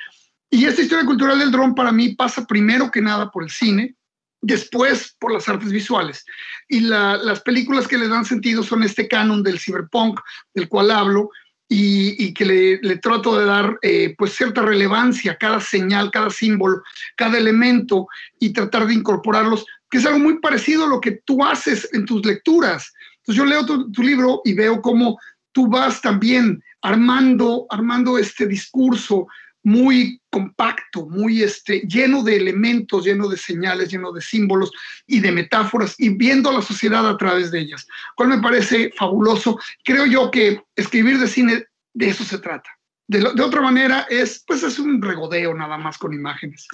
y 0.50 0.64
esta 0.64 0.82
historia 0.82 1.04
cultural 1.04 1.38
del 1.38 1.50
dron 1.50 1.74
para 1.74 1.92
mí 1.92 2.14
pasa 2.14 2.46
primero 2.46 2.90
que 2.90 3.02
nada 3.02 3.30
por 3.30 3.42
el 3.42 3.50
cine, 3.50 3.96
después 4.40 5.16
por 5.18 5.32
las 5.32 5.48
artes 5.48 5.72
visuales. 5.72 6.24
Y 6.68 6.80
la, 6.80 7.16
las 7.16 7.40
películas 7.40 7.88
que 7.88 7.98
le 7.98 8.08
dan 8.08 8.24
sentido 8.24 8.62
son 8.62 8.82
este 8.82 9.08
canon 9.08 9.42
del 9.42 9.58
cyberpunk, 9.58 10.20
del 10.54 10.68
cual 10.68 10.90
hablo, 10.90 11.30
y, 11.68 12.32
que 12.32 12.44
le, 12.44 12.78
le, 12.80 12.98
trato 12.98 13.36
de 13.36 13.44
dar 13.44 13.76
eh, 13.82 14.14
pues 14.16 14.34
cierta 14.34 14.62
relevancia 14.62 15.32
a 15.32 15.36
cada 15.36 15.60
señal, 15.60 16.12
cada 16.12 16.30
símbolo, 16.30 16.80
cada 17.16 17.38
elemento, 17.38 18.06
y 18.38 18.52
tratar 18.52 18.86
de 18.86 18.94
incorporarlos, 18.94 19.66
que 19.90 19.98
es 19.98 20.06
algo 20.06 20.20
muy 20.20 20.38
parecido 20.38 20.84
a 20.84 20.88
lo 20.88 21.00
que 21.00 21.22
tú 21.24 21.44
haces 21.44 21.88
en 21.92 22.06
tus 22.06 22.24
lecturas. 22.24 22.92
Entonces 23.16 23.36
yo 23.36 23.44
leo 23.44 23.66
tu, 23.66 23.90
tu 23.90 24.04
libro 24.04 24.42
y 24.44 24.54
veo 24.54 24.80
cómo 24.80 25.18
tú 25.50 25.66
vas 25.66 26.00
también 26.00 26.62
armando, 26.82 27.66
armando 27.68 28.16
este 28.16 28.46
discurso, 28.46 29.26
muy 29.66 30.20
compacto, 30.30 31.08
muy 31.08 31.42
este, 31.42 31.80
lleno 31.80 32.22
de 32.22 32.36
elementos, 32.36 33.04
lleno 33.04 33.28
de 33.28 33.36
señales, 33.36 33.90
lleno 33.90 34.12
de 34.12 34.20
símbolos 34.20 34.70
y 35.08 35.18
de 35.18 35.32
metáforas 35.32 35.96
y 35.98 36.10
viendo 36.10 36.50
a 36.50 36.52
la 36.52 36.62
sociedad 36.62 37.04
a 37.08 37.16
través 37.16 37.50
de 37.50 37.62
ellas, 37.62 37.84
cual 38.14 38.28
me 38.28 38.38
parece 38.38 38.92
fabuloso. 38.96 39.58
Creo 39.82 40.06
yo 40.06 40.30
que 40.30 40.62
escribir 40.76 41.18
de 41.18 41.26
cine 41.26 41.64
de 41.94 42.08
eso 42.08 42.22
se 42.22 42.38
trata. 42.38 42.70
De, 43.08 43.26
otra 43.42 43.60
manera 43.60 44.06
es, 44.08 44.44
pues 44.46 44.62
es 44.62 44.78
un 44.78 45.02
regodeo 45.02 45.52
nada 45.52 45.76
más 45.78 45.98
con 45.98 46.14
imágenes. 46.14 46.68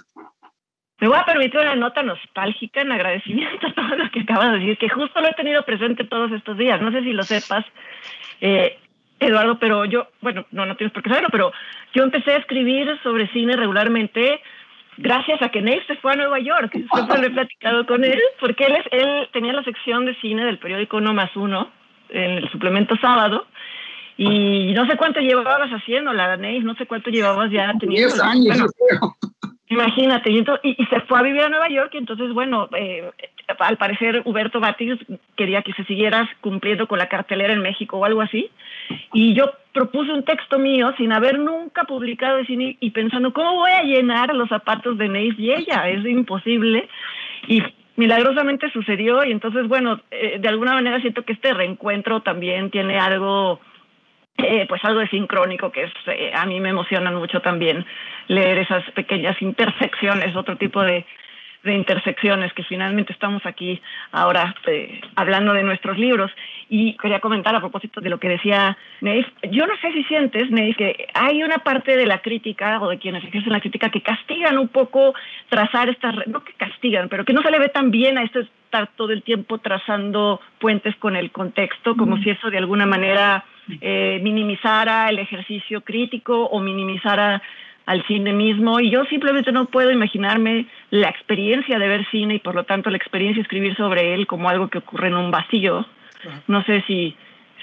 Me 1.01 1.09
voy 1.09 1.17
a 1.17 1.25
permitir 1.25 1.61
una 1.61 1.75
nota 1.75 2.03
nostálgica 2.03 2.83
en 2.83 2.93
agradecimiento 2.93 3.69
a 3.69 3.75
todo 3.75 3.97
lo 3.97 4.11
que 4.11 4.21
acabas 4.21 4.53
de 4.53 4.59
decir, 4.59 4.77
que 4.77 4.91
justo 4.91 5.19
lo 5.19 5.29
he 5.29 5.35
tenido 5.35 5.65
presente 5.65 6.05
todos 6.05 6.31
estos 6.33 6.59
días. 6.59 6.79
No 6.83 6.93
sé 6.93 7.01
si 7.01 7.15
lo 7.15 7.23
sepas. 7.23 7.65
Eh, 8.43 8.79
Eduardo, 9.27 9.59
pero 9.59 9.85
yo, 9.85 10.09
bueno, 10.21 10.47
no, 10.51 10.67
no 10.67 10.77
tienes 10.77 10.93
por 10.93 11.03
qué 11.03 11.11
saberlo, 11.11 11.29
pero 11.31 11.53
yo 11.95 12.03
empecé 12.03 12.33
a 12.33 12.39
escribir 12.39 12.89
sobre 13.03 13.29
cine 13.29 13.57
regularmente 13.57 14.41
gracias 14.97 15.41
a 15.43 15.49
que 15.49 15.63
Nate 15.63 15.87
se 15.87 15.97
fue 15.97 16.13
a 16.13 16.17
Nueva 16.17 16.39
York. 16.39 16.73
Siempre 16.93 17.19
lo 17.19 17.27
he 17.27 17.31
platicado 17.31 17.87
con 17.87 18.05
él, 18.05 18.21
porque 18.41 18.65
él, 18.65 18.77
es, 18.77 18.87
él 18.91 19.29
tenía 19.33 19.53
la 19.53 19.65
sección 19.65 20.05
de 20.05 20.15
cine 20.17 20.45
del 20.45 20.59
periódico 20.59 20.99
Uno 20.99 21.15
más 21.15 21.35
Uno, 21.37 21.71
en 22.11 22.33
el 22.33 22.51
suplemento 22.51 22.97
sábado, 22.97 23.47
y 24.17 24.73
no 24.75 24.87
sé 24.87 24.97
cuánto 24.97 25.21
llevabas 25.21 25.71
haciéndola, 25.71 26.37
Nate, 26.37 26.61
no 26.61 26.75
sé 26.75 26.87
cuánto 26.87 27.11
llevabas 27.11 27.51
ya 27.51 27.73
teniendo. 27.79 28.09
Diez 28.09 28.23
años, 28.23 28.71
bueno, 28.79 29.17
Imagínate, 29.73 30.31
y, 30.31 30.39
entonces, 30.39 30.75
y, 30.79 30.85
se 30.87 31.01
fue 31.03 31.19
a 31.19 31.23
vivir 31.23 31.41
a 31.41 31.49
Nueva 31.49 31.69
York 31.69 31.91
y 31.95 31.99
entonces, 31.99 32.31
bueno, 32.33 32.69
eh, 32.77 33.11
al 33.59 33.79
parecer 33.79 34.21
Huberto 34.27 34.61
Batis 34.61 34.99
quería 35.35 35.63
que 35.63 35.73
se 35.73 35.85
siguieras 35.85 36.29
cumpliendo 36.43 36.87
con 36.87 36.99
la 36.99 37.09
cartelera 37.09 37.55
en 37.55 37.63
México 37.63 37.97
o 37.97 38.05
algo 38.05 38.21
así. 38.21 38.51
Y 39.15 39.33
yo 39.33 39.51
propuse 39.73 40.13
un 40.13 40.25
texto 40.25 40.59
mío 40.59 40.93
sin 40.99 41.13
haber 41.13 41.39
nunca 41.39 41.85
publicado 41.85 42.37
de 42.37 42.47
cine 42.47 42.77
y 42.81 42.91
pensando, 42.91 43.33
¿cómo 43.33 43.55
voy 43.55 43.71
a 43.71 43.83
llenar 43.83 44.35
los 44.35 44.51
zapatos 44.51 44.99
de 44.99 45.09
Neis 45.09 45.39
y 45.39 45.53
ella? 45.53 45.89
Es 45.89 46.05
imposible. 46.05 46.89
Y 47.49 47.63
milagrosamente 47.97 48.71
sucedió 48.73 49.25
y 49.25 49.33
entonces, 49.33 49.67
bueno, 49.69 50.01
eh, 50.11 50.39
de 50.39 50.49
alguna 50.49 50.75
manera 50.75 51.01
siento 51.01 51.25
que 51.25 51.33
este 51.33 51.55
reencuentro 51.55 52.21
también 52.21 52.71
tiene 52.71 52.99
algo 52.99 53.59
eh, 54.39 54.67
pues 54.69 54.85
algo 54.85 55.01
de 55.01 55.09
sincrónico 55.09 55.71
que 55.71 55.85
es, 55.85 55.93
eh, 56.07 56.33
a 56.35 56.47
mí 56.47 56.61
me 56.61 56.71
emocionan 56.71 57.15
mucho 57.15 57.41
también 57.41 57.85
leer 58.29 58.59
esas 58.59 58.89
pequeñas 58.93 59.41
intersecciones, 59.43 60.35
otro 60.37 60.57
tipo 60.57 60.83
de, 60.83 61.05
de 61.63 61.75
intersecciones 61.75 62.53
que 62.53 62.65
finalmente 62.65 63.13
estamos 63.13 63.45
aquí 63.47 63.81
ahora 64.11 64.55
eh, 64.67 65.01
hablando 65.15 65.53
de 65.53 65.63
nuestros 65.63 65.99
libros. 65.99 66.31
Y 66.69 66.97
quería 66.97 67.21
comentar 67.21 67.55
a 67.55 67.61
propósito 67.61 68.01
de 68.01 68.11
lo 68.11 68.19
que 68.19 68.29
decía 68.29 68.77
Neif, 69.01 69.27
yo 69.51 69.67
no 69.67 69.77
sé 69.77 69.93
si 69.93 70.05
sientes, 70.05 70.51
Neif, 70.51 70.77
que 70.77 71.09
hay 71.15 71.43
una 71.43 71.59
parte 71.59 71.97
de 71.97 72.07
la 72.07 72.19
crítica 72.19 72.81
o 72.81 72.89
de 72.89 72.99
quienes 72.99 73.23
ejercen 73.25 73.53
la 73.53 73.61
crítica 73.61 73.91
que 73.91 74.03
castigan 74.03 74.59
un 74.59 74.69
poco 74.69 75.15
trazar 75.49 75.89
estas, 75.91 76.27
no 76.27 76.43
que 76.43 76.55
castigan, 76.55 77.09
pero 77.09 77.25
que 77.25 77.33
no 77.35 77.43
se 77.43 77.51
le 77.51 77.59
ve 77.59 77.69
tan 77.69 77.91
bien 77.91 78.19
a 78.19 78.23
esto 78.23 78.41
estar 78.41 78.89
todo 78.97 79.13
el 79.13 79.23
tiempo 79.23 79.59
trazando 79.59 80.41
puentes 80.59 80.97
con 80.97 81.15
el 81.15 81.31
contexto, 81.31 81.95
como 81.97 82.17
mm. 82.17 82.23
si 82.23 82.31
eso 82.31 82.51
de 82.51 82.59
alguna 82.59 82.87
manera 82.87 83.45
eh, 83.81 84.21
minimizara 84.23 85.09
el 85.09 85.19
ejercicio 85.19 85.83
crítico 85.83 86.47
o 86.47 86.61
minimizara 86.61 87.43
al 87.87 88.07
cine 88.07 88.33
mismo 88.33 88.81
y 88.81 88.91
yo 88.91 89.05
simplemente 89.07 89.51
no 89.53 89.67
puedo 89.67 89.91
imaginarme 89.91 90.67
la 90.91 91.09
experiencia 91.09 91.79
de 91.79 91.89
ver 91.89 92.07
cine 92.11 92.37
y 92.37 92.39
por 92.39 92.55
lo 92.55 92.65
tanto 92.65 92.91
la 92.91 92.97
experiencia 92.97 93.41
de 93.41 93.43
escribir 93.43 93.77
sobre 93.77 94.15
él 94.15 94.27
como 94.27 94.49
algo 94.49 94.69
que 94.69 94.79
ocurre 94.79 95.09
en 95.09 95.15
un 95.15 95.31
vacío. 95.31 95.87
No 96.47 96.63
sé 96.65 96.85
si, 96.87 97.17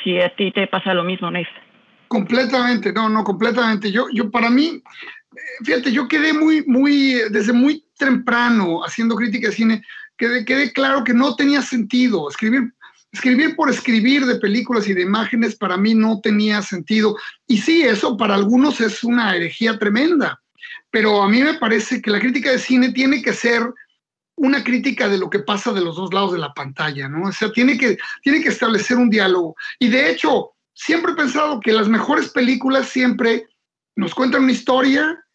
si 0.04 0.20
a 0.20 0.30
ti 0.36 0.52
te 0.52 0.68
pasa 0.68 0.94
lo 0.94 1.04
mismo, 1.04 1.32
Neif. 1.32 1.48
Completamente, 2.10 2.92
no, 2.92 3.08
no, 3.08 3.24
completamente. 3.24 3.92
Yo, 3.92 4.08
yo 4.12 4.30
para 4.30 4.50
mí, 4.50 4.82
fíjate, 5.64 5.92
yo 5.92 6.08
quedé 6.08 6.34
muy, 6.34 6.66
muy, 6.66 7.22
desde 7.32 7.54
muy 7.54 7.86
temprano 7.98 8.84
haciendo 8.84 9.16
crítica 9.16 9.48
de 9.48 9.54
cine, 9.54 9.82
quedé, 10.18 10.44
quedé 10.44 10.74
claro 10.74 11.04
que 11.04 11.14
no 11.14 11.36
tenía 11.36 11.62
sentido 11.62 12.28
escribir 12.30 12.74
escribir 13.12 13.56
por 13.56 13.70
escribir 13.70 14.26
de 14.26 14.36
películas 14.36 14.88
y 14.88 14.94
de 14.94 15.02
imágenes 15.02 15.56
para 15.56 15.78
mí 15.78 15.94
no 15.96 16.20
tenía 16.22 16.62
sentido. 16.62 17.18
Y 17.48 17.58
sí, 17.58 17.82
eso 17.84 18.18
para 18.18 18.36
algunos 18.36 18.82
es 18.82 19.04
una 19.04 19.36
herejía 19.36 19.78
tremenda, 19.80 20.42
pero 20.92 21.22
a 21.22 21.30
mí 21.30 21.42
me 21.42 21.56
parece 21.56 22.02
que 22.02 22.12
la 22.12 22.20
crítica 22.20 22.52
de 22.52 22.60
cine 22.60 22.92
tiene 22.92 23.22
que 23.22 23.34
ser 23.34 23.74
una 24.36 24.64
crítica 24.64 25.10
de 25.10 25.18
lo 25.18 25.30
que 25.30 25.40
pasa 25.40 25.74
de 25.74 25.82
los 25.82 25.98
dos 25.98 26.14
lados 26.14 26.32
de 26.32 26.40
la 26.40 26.54
pantalla, 26.54 27.10
¿no? 27.10 27.28
O 27.28 27.32
sea, 27.32 27.52
tiene 27.52 27.78
que, 27.78 27.98
tiene 28.24 28.42
que 28.42 28.50
establecer 28.50 28.98
un 28.98 29.10
diálogo. 29.10 29.56
Y 29.80 29.90
de 29.90 30.10
hecho, 30.10 30.52
siempre 30.74 31.12
he 31.12 31.16
pensado 31.16 31.60
que 31.60 31.74
las 31.74 31.90
mejores 31.90 32.30
películas 32.30 32.88
siempre 32.88 33.48
nos 33.98 34.16
cuentan 34.16 34.44
una 34.44 34.54
historia 34.54 35.26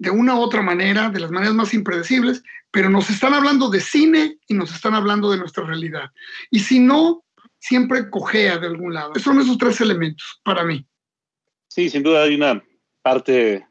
de 0.00 0.10
una 0.10 0.34
u 0.34 0.40
otra 0.40 0.62
manera, 0.62 1.10
de 1.10 1.20
las 1.20 1.30
maneras 1.30 1.54
más 1.54 1.74
impredecibles, 1.74 2.42
pero 2.70 2.88
nos 2.88 3.10
están 3.10 3.34
hablando 3.34 3.68
de 3.68 3.80
cine 3.80 4.38
y 4.48 4.54
nos 4.54 4.72
están 4.72 4.94
hablando 4.94 5.30
de 5.30 5.36
nuestra 5.36 5.62
realidad. 5.64 6.10
Y 6.50 6.60
si 6.60 6.80
no, 6.80 7.22
siempre 7.58 8.08
cojea 8.08 8.56
de 8.56 8.66
algún 8.66 8.94
lado. 8.94 9.12
Esos 9.12 9.24
son 9.24 9.40
esos 9.40 9.58
tres 9.58 9.78
elementos 9.82 10.40
para 10.42 10.64
mí. 10.64 10.86
Sí, 11.68 11.90
sin 11.90 12.02
duda 12.02 12.22
hay 12.22 12.34
una 12.34 12.64
parte 13.02 13.66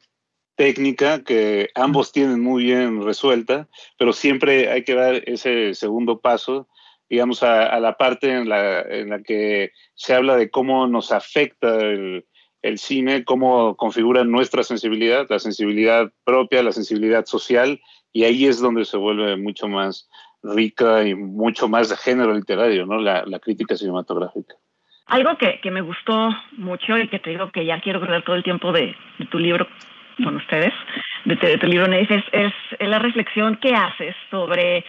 técnica 0.56 1.24
que 1.24 1.70
ambos 1.74 2.12
tienen 2.12 2.42
muy 2.42 2.66
bien 2.66 3.04
resuelta, 3.04 3.68
pero 3.98 4.14
siempre 4.14 4.70
hay 4.70 4.84
que 4.84 4.94
dar 4.94 5.24
ese 5.26 5.74
segundo 5.74 6.20
paso, 6.20 6.68
digamos, 7.10 7.42
a, 7.42 7.80
la 7.80 7.98
parte 7.98 8.32
en 8.32 8.48
la, 8.48 8.82
en 8.82 9.10
la, 9.10 9.24
que 9.24 9.72
se 9.96 10.14
habla 10.14 10.36
de 10.36 10.52
cómo 10.52 10.86
nos 10.86 11.12
afecta 11.12 11.76
el, 11.78 12.28
el 12.62 12.78
cine, 12.78 13.24
cómo 13.24 13.76
configura 13.76 14.24
nuestra 14.24 14.64
sensibilidad, 14.64 15.28
la 15.30 15.40
sensibilidad 15.40 16.12
propia, 16.24 16.64
la 16.64 16.72
sensibilidad 16.72 17.26
social, 17.26 17.80
y 18.12 18.24
ahí 18.24 18.46
es 18.46 18.60
donde 18.60 18.86
se 18.86 18.98
vuelve 18.98 19.38
mucho 19.38 19.68
más 19.68 20.10
rica 20.44 21.08
y 21.08 21.16
mucho 21.16 21.68
más 21.68 21.90
de 21.90 21.98
género 21.98 22.34
literario, 22.34 22.86
¿no? 22.86 23.00
La, 23.00 23.40
crítica 23.40 23.76
cinematográfica. 23.76 24.56
Algo 25.08 25.38
que, 25.38 25.72
me 25.72 25.82
gustó 25.82 26.30
mucho 26.58 26.98
y 26.98 27.08
que 27.08 27.20
te 27.20 27.32
digo 27.32 27.52
que 27.52 27.66
ya 27.66 27.82
quiero 27.82 28.00
ver 28.00 28.24
todo 28.24 28.36
el 28.36 28.44
tiempo 28.44 28.72
de, 28.72 28.96
tu 29.32 29.40
libro 29.40 29.68
con 30.24 30.36
ustedes, 30.36 30.74
de, 31.26 31.58
tu 31.58 31.68
libro, 31.68 31.88
Neif, 31.88 32.12
es, 32.12 32.24
es, 32.32 32.54
la 32.80 33.00
reflexión 33.00 33.58
que 33.58 33.74
haces 33.74 34.16
sobre 34.30 34.86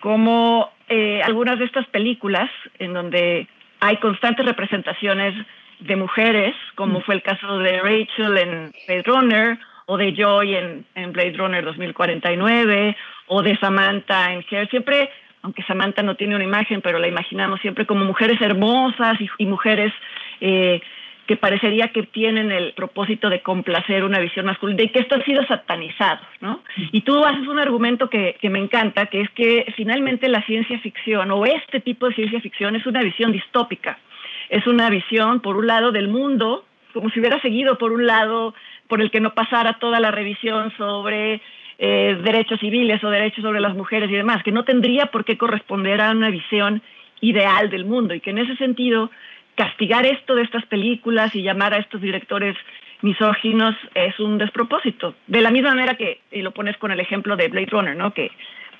cómo 0.00 0.70
eh, 0.88 1.20
algunas 1.22 1.58
de 1.58 1.66
estas 1.66 1.86
películas 1.88 2.50
en 2.78 2.92
donde 2.92 3.46
hay 3.80 3.96
constantes 3.98 4.44
representaciones 4.44 5.34
de 5.84 5.96
mujeres, 5.96 6.54
como 6.74 7.00
mm. 7.00 7.02
fue 7.02 7.14
el 7.16 7.22
caso 7.22 7.58
de 7.58 7.80
Rachel 7.80 8.38
en 8.38 8.72
Blade 8.86 9.02
Runner, 9.04 9.58
o 9.86 9.96
de 9.96 10.14
Joy 10.14 10.54
en, 10.54 10.84
en 10.94 11.12
Blade 11.12 11.34
Runner 11.36 11.64
2049, 11.64 12.96
o 13.26 13.42
de 13.42 13.56
Samantha 13.58 14.32
en 14.32 14.44
Hair, 14.48 14.68
siempre, 14.70 15.10
aunque 15.42 15.62
Samantha 15.64 16.02
no 16.02 16.14
tiene 16.14 16.34
una 16.34 16.44
imagen, 16.44 16.80
pero 16.80 16.98
la 16.98 17.08
imaginamos 17.08 17.60
siempre 17.60 17.86
como 17.86 18.04
mujeres 18.04 18.40
hermosas 18.40 19.18
y, 19.38 19.46
mujeres 19.46 19.92
eh, 20.40 20.80
que 21.26 21.36
parecería 21.36 21.88
que 21.88 22.02
tienen 22.04 22.50
el 22.50 22.72
propósito 22.74 23.30
de 23.30 23.42
complacer 23.42 24.04
una 24.04 24.18
visión 24.18 24.46
masculina 24.46 24.82
y 24.82 24.88
que 24.88 25.00
esto 25.00 25.16
ha 25.16 25.24
sido 25.24 25.44
satanizado, 25.46 26.20
¿no? 26.40 26.62
Mm. 26.76 26.82
Y 26.92 27.00
tú 27.02 27.24
haces 27.24 27.46
un 27.46 27.58
argumento 27.58 28.08
que, 28.08 28.36
que 28.40 28.50
me 28.50 28.58
encanta, 28.58 29.06
que 29.06 29.20
es 29.20 29.30
que 29.30 29.72
finalmente 29.76 30.28
la 30.28 30.42
ciencia 30.42 30.78
ficción 30.80 31.30
o 31.30 31.44
este 31.44 31.80
tipo 31.80 32.08
de 32.08 32.14
ciencia 32.14 32.40
ficción 32.40 32.76
es 32.76 32.86
una 32.86 33.02
visión 33.02 33.32
distópica 33.32 33.98
es 34.52 34.66
una 34.66 34.90
visión, 34.90 35.40
por 35.40 35.56
un 35.56 35.66
lado, 35.66 35.92
del 35.92 36.08
mundo, 36.08 36.66
como 36.92 37.08
si 37.08 37.20
hubiera 37.20 37.40
seguido 37.40 37.78
por 37.78 37.90
un 37.90 38.06
lado 38.06 38.54
por 38.86 39.00
el 39.00 39.10
que 39.10 39.18
no 39.18 39.32
pasara 39.32 39.78
toda 39.78 39.98
la 39.98 40.10
revisión 40.10 40.70
sobre 40.76 41.40
eh, 41.78 42.18
derechos 42.22 42.60
civiles 42.60 43.02
o 43.02 43.08
derechos 43.08 43.42
sobre 43.42 43.60
las 43.60 43.74
mujeres 43.74 44.10
y 44.10 44.14
demás, 44.14 44.42
que 44.42 44.52
no 44.52 44.64
tendría 44.64 45.06
por 45.06 45.24
qué 45.24 45.38
corresponder 45.38 46.02
a 46.02 46.10
una 46.10 46.28
visión 46.28 46.82
ideal 47.22 47.70
del 47.70 47.86
mundo 47.86 48.12
y 48.12 48.20
que 48.20 48.28
en 48.28 48.38
ese 48.38 48.54
sentido 48.56 49.10
castigar 49.54 50.04
esto 50.04 50.34
de 50.34 50.42
estas 50.42 50.66
películas 50.66 51.34
y 51.34 51.42
llamar 51.42 51.72
a 51.72 51.78
estos 51.78 52.02
directores 52.02 52.54
misóginos 53.00 53.74
es 53.94 54.20
un 54.20 54.36
despropósito. 54.36 55.14
De 55.28 55.40
la 55.40 55.50
misma 55.50 55.70
manera 55.70 55.94
que, 55.94 56.20
y 56.30 56.42
lo 56.42 56.50
pones 56.50 56.76
con 56.76 56.90
el 56.90 57.00
ejemplo 57.00 57.36
de 57.36 57.48
Blade 57.48 57.70
Runner, 57.70 57.96
¿no? 57.96 58.12
Que 58.12 58.30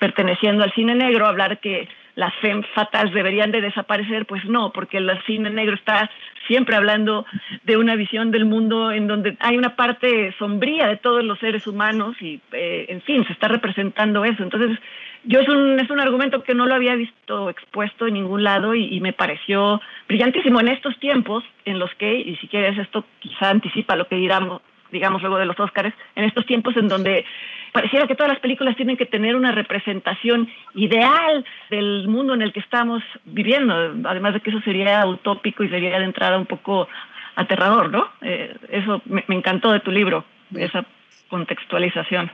perteneciendo 0.03 0.65
al 0.65 0.73
cine 0.73 0.95
negro, 0.95 1.25
hablar 1.25 1.59
que 1.59 1.87
las 2.15 2.35
femme 2.41 2.67
fatales 2.75 3.13
deberían 3.13 3.51
de 3.51 3.61
desaparecer, 3.61 4.25
pues 4.25 4.43
no, 4.43 4.73
porque 4.73 4.97
el 4.97 5.09
cine 5.25 5.49
negro 5.49 5.75
está 5.75 6.11
siempre 6.45 6.75
hablando 6.75 7.25
de 7.63 7.77
una 7.77 7.95
visión 7.95 8.29
del 8.29 8.43
mundo 8.43 8.91
en 8.91 9.07
donde 9.07 9.37
hay 9.39 9.57
una 9.57 9.77
parte 9.77 10.35
sombría 10.37 10.87
de 10.87 10.97
todos 10.97 11.23
los 11.23 11.39
seres 11.39 11.65
humanos 11.67 12.17
y, 12.21 12.41
eh, 12.51 12.87
en 12.89 13.01
fin, 13.03 13.25
se 13.25 13.31
está 13.31 13.47
representando 13.47 14.25
eso. 14.25 14.43
Entonces, 14.43 14.77
yo 15.23 15.39
es 15.39 15.47
un, 15.47 15.79
es 15.79 15.89
un 15.89 16.01
argumento 16.01 16.43
que 16.43 16.53
no 16.53 16.65
lo 16.65 16.75
había 16.75 16.95
visto 16.95 17.49
expuesto 17.49 18.05
en 18.05 18.15
ningún 18.15 18.43
lado 18.43 18.75
y, 18.75 18.99
me 18.99 19.13
pareció 19.13 19.79
brillantísimo 20.09 20.59
en 20.59 20.67
estos 20.67 20.99
tiempos 20.99 21.45
en 21.63 21.79
los 21.79 21.95
que, 21.95 22.13
y 22.13 22.35
si 22.41 22.49
quieres 22.49 22.77
esto 22.77 23.05
quizá 23.19 23.51
anticipa 23.51 23.95
lo 23.95 24.09
que 24.09 24.17
diramos, 24.17 24.61
digamos 24.93 25.21
luego 25.21 25.37
de 25.37 25.45
los 25.45 25.59
Óscares, 25.59 25.93
en 26.15 26.23
estos 26.23 26.45
tiempos 26.45 26.77
en 26.77 26.87
donde 26.87 27.25
pareciera 27.73 28.07
que 28.07 28.15
todas 28.15 28.31
las 28.31 28.39
películas 28.39 28.77
tienen 28.77 28.95
que 28.95 29.05
tener 29.05 29.35
una 29.35 29.51
representación 29.51 30.47
ideal 30.75 31.43
del 31.69 32.07
mundo 32.07 32.33
en 32.35 32.43
el 32.43 32.53
que 32.53 32.61
estamos 32.61 33.03
viviendo, 33.25 33.73
además 34.05 34.35
de 34.35 34.39
que 34.39 34.51
eso 34.51 34.61
sería 34.61 35.05
utópico 35.05 35.63
y 35.63 35.69
sería 35.69 35.99
de 35.99 36.05
entrada 36.05 36.37
un 36.37 36.45
poco 36.45 36.87
aterrador, 37.35 37.89
¿no? 37.89 38.07
Eh, 38.21 38.55
eso 38.69 39.01
me, 39.05 39.25
encantó 39.27 39.71
de 39.71 39.79
tu 39.79 39.91
libro, 39.91 40.23
esa 40.55 40.85
contextualización 41.29 42.31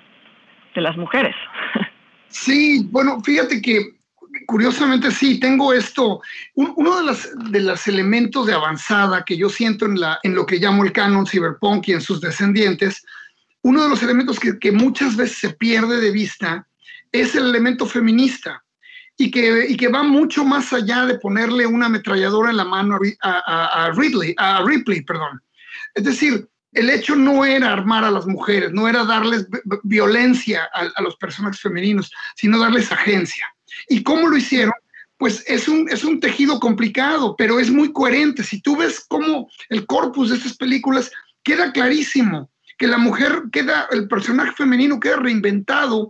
de 0.76 0.82
las 0.82 0.96
mujeres. 0.98 1.36
Sí, 2.32 2.86
bueno, 2.92 3.20
fíjate 3.22 3.60
que 3.60 3.99
curiosamente 4.50 5.12
sí, 5.12 5.40
tengo 5.40 5.74
esto. 5.74 6.22
uno 6.56 6.98
de 6.98 7.04
los 7.04 7.30
de 7.52 7.60
los 7.60 7.88
elementos 7.88 8.48
de 8.48 8.54
avanzada 8.54 9.24
que 9.24 9.38
yo 9.38 9.48
siento 9.48 9.86
en, 9.86 10.00
la, 10.00 10.20
en 10.24 10.34
lo 10.34 10.48
que 10.48 10.58
llamo 10.58 10.84
el 10.84 10.92
canon 10.92 11.28
cyberpunk 11.28 11.88
y 11.88 11.94
en 11.94 12.02
sus 12.02 12.20
descendientes 12.20 13.06
uno 13.62 13.84
de 13.84 13.90
los 13.90 14.02
elementos 14.02 14.40
que, 14.40 14.72
muchas 14.72 15.16
veces 15.16 15.38
se 15.38 15.50
pierde 15.52 16.02
de 16.02 16.10
vista 16.10 16.68
es 17.12 17.36
el 17.36 17.46
elemento 17.46 17.86
feminista 17.86 18.64
y 19.18 19.30
que, 19.30 19.68
y 19.70 19.78
que 19.78 19.90
va 19.90 20.02
mucho 20.02 20.44
más 20.46 20.74
allá 20.74 21.06
de 21.06 21.20
ponerle 21.20 21.68
una 21.68 21.86
ametralladora 21.86 22.50
en 22.50 22.58
la 22.58 22.66
mano 22.66 22.98
a, 23.22 23.92
Ridley, 23.94 24.34
a 24.38 24.64
Ripley. 24.66 25.02
Perdón. 25.02 25.42
Es 25.94 26.06
decir, 26.06 26.48
el 26.72 26.90
hecho 26.90 27.16
no 27.16 27.46
era 27.46 27.72
armar 27.72 28.04
a 28.04 28.12
las 28.12 28.26
mujeres, 28.26 28.72
no 28.72 28.88
era 28.88 29.04
darles 29.04 29.48
violencia 29.84 30.70
a, 30.74 30.88
a, 30.96 31.02
los 31.02 31.18
personajes 31.18 31.60
femeninos, 31.60 32.12
sino 32.36 32.60
darles 32.60 32.92
agencia. 32.92 33.46
¿Y 33.88 34.04
cómo 34.04 34.28
lo 34.28 34.38
hicieron? 34.38 34.74
Pues 35.18 35.44
es 35.48 35.68
un, 35.68 35.90
es 35.90 36.04
un 36.04 36.20
tejido 36.20 36.60
complicado, 36.60 37.36
pero 37.38 37.60
es 37.60 37.70
muy 37.70 37.92
coherente. 37.92 38.44
Si 38.44 38.62
tú 38.62 38.78
ves 38.78 39.06
cómo 39.08 39.50
el 39.70 39.86
corpus 39.86 40.30
de 40.30 40.38
estas 40.38 40.56
películas 40.56 41.12
queda 41.44 41.72
clarísimo 41.72 42.50
que 42.80 42.88
la 42.88 42.98
mujer 42.98 43.44
queda, 43.52 43.88
el 43.92 44.08
personaje 44.08 44.54
femenino 44.54 45.00
queda 45.00 45.18
reinventado, 45.18 46.10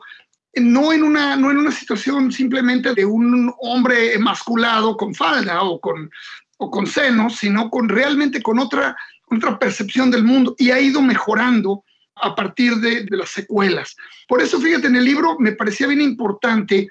no 0.55 0.93
en 0.93 1.03
una, 1.03 1.35
no 1.35 1.49
en 1.49 1.57
una 1.57 1.71
situación 1.71 2.31
simplemente 2.31 2.93
de 2.93 3.05
un 3.05 3.51
hombre 3.59 4.13
emasculado 4.13 4.95
con 4.95 5.15
falda 5.15 5.63
o 5.63 5.79
con, 5.79 6.09
o 6.57 6.69
con 6.69 6.85
senos, 6.85 7.37
sino 7.37 7.71
con 7.71 7.89
realmente 7.89 8.41
con 8.41 8.59
otra, 8.59 8.95
otra 9.25 9.57
percepción 9.57 10.11
del 10.11 10.23
mundo 10.23 10.55
y 10.59 10.69
ha 10.69 10.79
ido 10.79 11.01
mejorando 11.01 11.83
a 12.15 12.35
partir 12.35 12.75
de, 12.75 13.03
de 13.05 13.17
las 13.17 13.29
secuelas. 13.29 13.95
Por 14.27 14.41
eso, 14.41 14.59
fíjate, 14.59 14.87
en 14.87 14.97
el 14.97 15.05
libro 15.05 15.37
me 15.39 15.53
parecía 15.53 15.87
bien 15.87 16.01
importante 16.01 16.87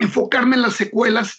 enfocarme 0.00 0.56
en 0.56 0.62
las 0.62 0.74
secuelas 0.74 1.38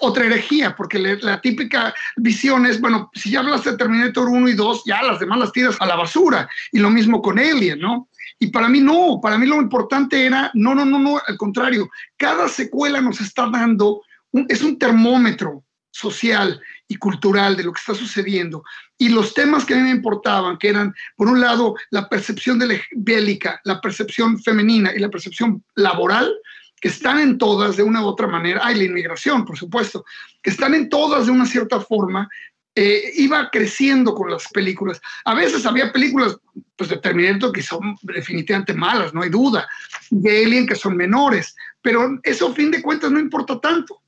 otra 0.00 0.26
herejía, 0.26 0.76
porque 0.76 0.98
la 0.98 1.40
típica 1.40 1.92
visión 2.16 2.66
es, 2.66 2.80
bueno, 2.80 3.10
si 3.14 3.32
ya 3.32 3.40
hablas 3.40 3.64
de 3.64 3.76
Terminator 3.76 4.28
1 4.28 4.48
y 4.48 4.54
2, 4.54 4.82
ya 4.86 5.02
las 5.02 5.18
demás 5.18 5.38
las 5.40 5.52
tiras 5.52 5.76
a 5.80 5.86
la 5.86 5.96
basura. 5.96 6.48
Y 6.70 6.78
lo 6.78 6.90
mismo 6.90 7.20
con 7.20 7.38
Alien, 7.38 7.80
¿no? 7.80 8.08
Y 8.38 8.48
para 8.48 8.68
mí 8.68 8.80
no, 8.80 9.18
para 9.20 9.38
mí 9.38 9.46
lo 9.46 9.56
importante 9.56 10.24
era, 10.24 10.50
no, 10.54 10.74
no, 10.74 10.84
no, 10.84 11.00
no, 11.00 11.20
al 11.26 11.36
contrario, 11.36 11.90
cada 12.16 12.48
secuela 12.48 13.00
nos 13.00 13.20
está 13.20 13.48
dando, 13.50 14.02
es 14.48 14.62
un 14.62 14.78
termómetro 14.78 15.64
social 15.90 16.60
y 16.86 16.96
cultural 16.96 17.56
de 17.56 17.64
lo 17.64 17.72
que 17.72 17.80
está 17.80 17.94
sucediendo. 17.94 18.62
Y 18.96 19.08
los 19.08 19.34
temas 19.34 19.64
que 19.64 19.74
a 19.74 19.78
mí 19.78 19.82
me 19.82 19.90
importaban, 19.90 20.58
que 20.58 20.68
eran, 20.68 20.94
por 21.16 21.26
un 21.26 21.40
lado, 21.40 21.74
la 21.90 22.08
percepción 22.08 22.58
de 22.60 22.66
la 22.68 22.74
bélica, 22.92 23.60
la 23.64 23.80
percepción 23.80 24.40
femenina 24.40 24.92
y 24.94 25.00
la 25.00 25.10
percepción 25.10 25.64
laboral, 25.74 26.32
que 26.80 26.88
están 26.88 27.18
en 27.18 27.38
todas 27.38 27.76
de 27.76 27.82
una 27.82 28.02
u 28.02 28.06
otra 28.06 28.26
manera, 28.26 28.60
hay 28.64 28.76
la 28.76 28.84
inmigración, 28.84 29.44
por 29.44 29.58
supuesto, 29.58 30.04
que 30.42 30.50
están 30.50 30.74
en 30.74 30.88
todas 30.88 31.26
de 31.26 31.32
una 31.32 31.46
cierta 31.46 31.80
forma, 31.80 32.28
eh, 32.74 33.12
iba 33.16 33.50
creciendo 33.50 34.14
con 34.14 34.30
las 34.30 34.46
películas. 34.48 35.00
A 35.24 35.34
veces 35.34 35.66
había 35.66 35.92
películas 35.92 36.38
pues, 36.76 36.90
de 36.90 36.98
Terminator 36.98 37.52
que 37.52 37.62
son 37.62 37.96
definitivamente 38.02 38.74
malas, 38.74 39.12
no 39.12 39.22
hay 39.22 39.30
duda, 39.30 39.66
de 40.10 40.44
Alien 40.44 40.66
que 40.66 40.76
son 40.76 40.96
menores, 40.96 41.56
pero 41.82 42.18
eso 42.22 42.48
a 42.48 42.54
fin 42.54 42.70
de 42.70 42.82
cuentas 42.82 43.10
no 43.10 43.18
importa 43.18 43.60
tanto 43.60 44.00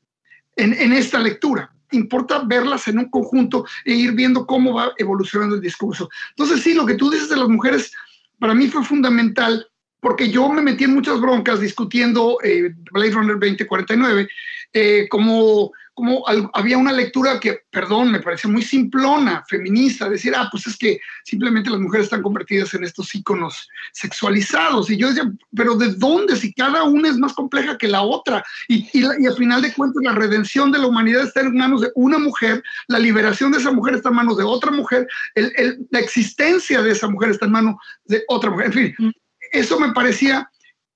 en, 0.56 0.72
en 0.74 0.92
esta 0.92 1.18
lectura 1.18 1.70
importa 1.92 2.42
verlas 2.46 2.87
en 2.88 2.98
un 2.98 3.11
conjunto 3.11 3.66
e 3.85 3.92
ir 3.92 4.12
viendo 4.12 4.46
cómo 4.46 4.74
va 4.74 4.92
evolucionando 4.96 5.56
el 5.56 5.61
discurso. 5.61 6.09
Entonces, 6.30 6.62
sí, 6.62 6.74
lo 6.74 6.87
que 6.87 6.94
tú 6.94 7.11
dices 7.11 7.28
de 7.28 7.37
las 7.37 7.48
mujeres 7.48 7.92
para 8.38 8.54
mí 8.54 8.68
fue 8.68 8.85
fundamental 8.85 9.69
porque 10.00 10.30
yo 10.30 10.48
me 10.48 10.62
metí 10.62 10.84
en 10.84 10.94
muchas 10.94 11.20
broncas 11.20 11.60
discutiendo 11.60 12.38
eh, 12.42 12.74
Blade 12.92 13.10
Runner 13.10 13.38
2049, 13.38 14.28
eh, 14.72 15.06
como, 15.10 15.72
como 15.94 16.24
había 16.54 16.78
una 16.78 16.92
lectura 16.92 17.38
que, 17.38 17.60
perdón, 17.70 18.12
me 18.12 18.20
pareció 18.20 18.48
muy 18.48 18.62
simplona, 18.62 19.44
feminista, 19.46 20.08
decir, 20.08 20.32
ah, 20.34 20.48
pues 20.50 20.66
es 20.66 20.78
que 20.78 21.00
simplemente 21.24 21.68
las 21.68 21.80
mujeres 21.80 22.04
están 22.04 22.22
convertidas 22.22 22.72
en 22.72 22.84
estos 22.84 23.14
íconos 23.14 23.68
sexualizados. 23.92 24.88
Y 24.88 24.96
yo 24.96 25.08
decía, 25.08 25.30
pero 25.54 25.74
¿de 25.74 25.88
dónde? 25.94 26.36
Si 26.36 26.54
cada 26.54 26.84
una 26.84 27.08
es 27.08 27.18
más 27.18 27.34
compleja 27.34 27.76
que 27.76 27.88
la 27.88 28.00
otra. 28.00 28.42
Y, 28.68 28.88
y, 28.94 29.04
al 29.04 29.36
final 29.36 29.60
de 29.60 29.74
cuentas, 29.74 30.02
la 30.02 30.12
redención 30.12 30.72
de 30.72 30.78
la 30.78 30.86
humanidad 30.86 31.24
está 31.24 31.40
en 31.40 31.54
manos 31.54 31.82
de 31.82 31.90
una 31.94 32.18
mujer, 32.18 32.62
la 32.88 32.98
liberación 32.98 33.52
de 33.52 33.58
esa 33.58 33.72
mujer 33.72 33.96
está 33.96 34.08
en 34.08 34.16
manos 34.16 34.38
de 34.38 34.44
otra 34.44 34.70
mujer, 34.70 35.06
la 35.34 35.98
existencia 35.98 36.80
de 36.80 36.92
esa 36.92 37.08
mujer 37.08 37.30
está 37.30 37.44
en 37.44 37.52
manos 37.52 37.74
de 38.06 38.22
otra 38.28 38.50
mujer. 38.50 38.66
En 38.66 38.72
fin, 38.72 38.94
mm 38.98 39.19
eso 39.52 39.78
me 39.78 39.92
parecía 39.92 40.50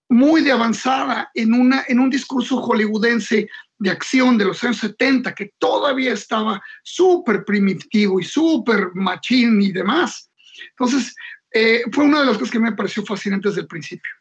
muy 0.08 0.42
de 0.42 0.52
avanzada 0.52 1.30
en, 1.34 1.52
una, 1.54 1.82
en 1.88 1.98
un 1.98 2.10
discurso 2.10 2.58
hollywoodense 2.58 3.48
de 3.78 3.90
acción 3.90 4.38
de 4.38 4.44
los 4.44 4.62
años 4.62 4.78
70, 4.78 5.34
que 5.34 5.52
todavía 5.58 6.12
estaba 6.12 6.62
súper 6.82 7.44
primitivo 7.44 8.20
y 8.20 8.24
súper 8.24 8.90
machín 8.94 9.60
y 9.60 9.72
demás. 9.72 10.30
Entonces, 10.70 11.14
eh, 11.52 11.82
fue 11.92 12.04
una 12.04 12.20
de 12.20 12.26
las 12.26 12.38
cosas 12.38 12.52
que 12.52 12.60
me 12.60 12.72
pareció 12.72 13.04
fascinante 13.04 13.48
desde 13.48 13.62
el 13.62 13.66
principio. 13.66 14.12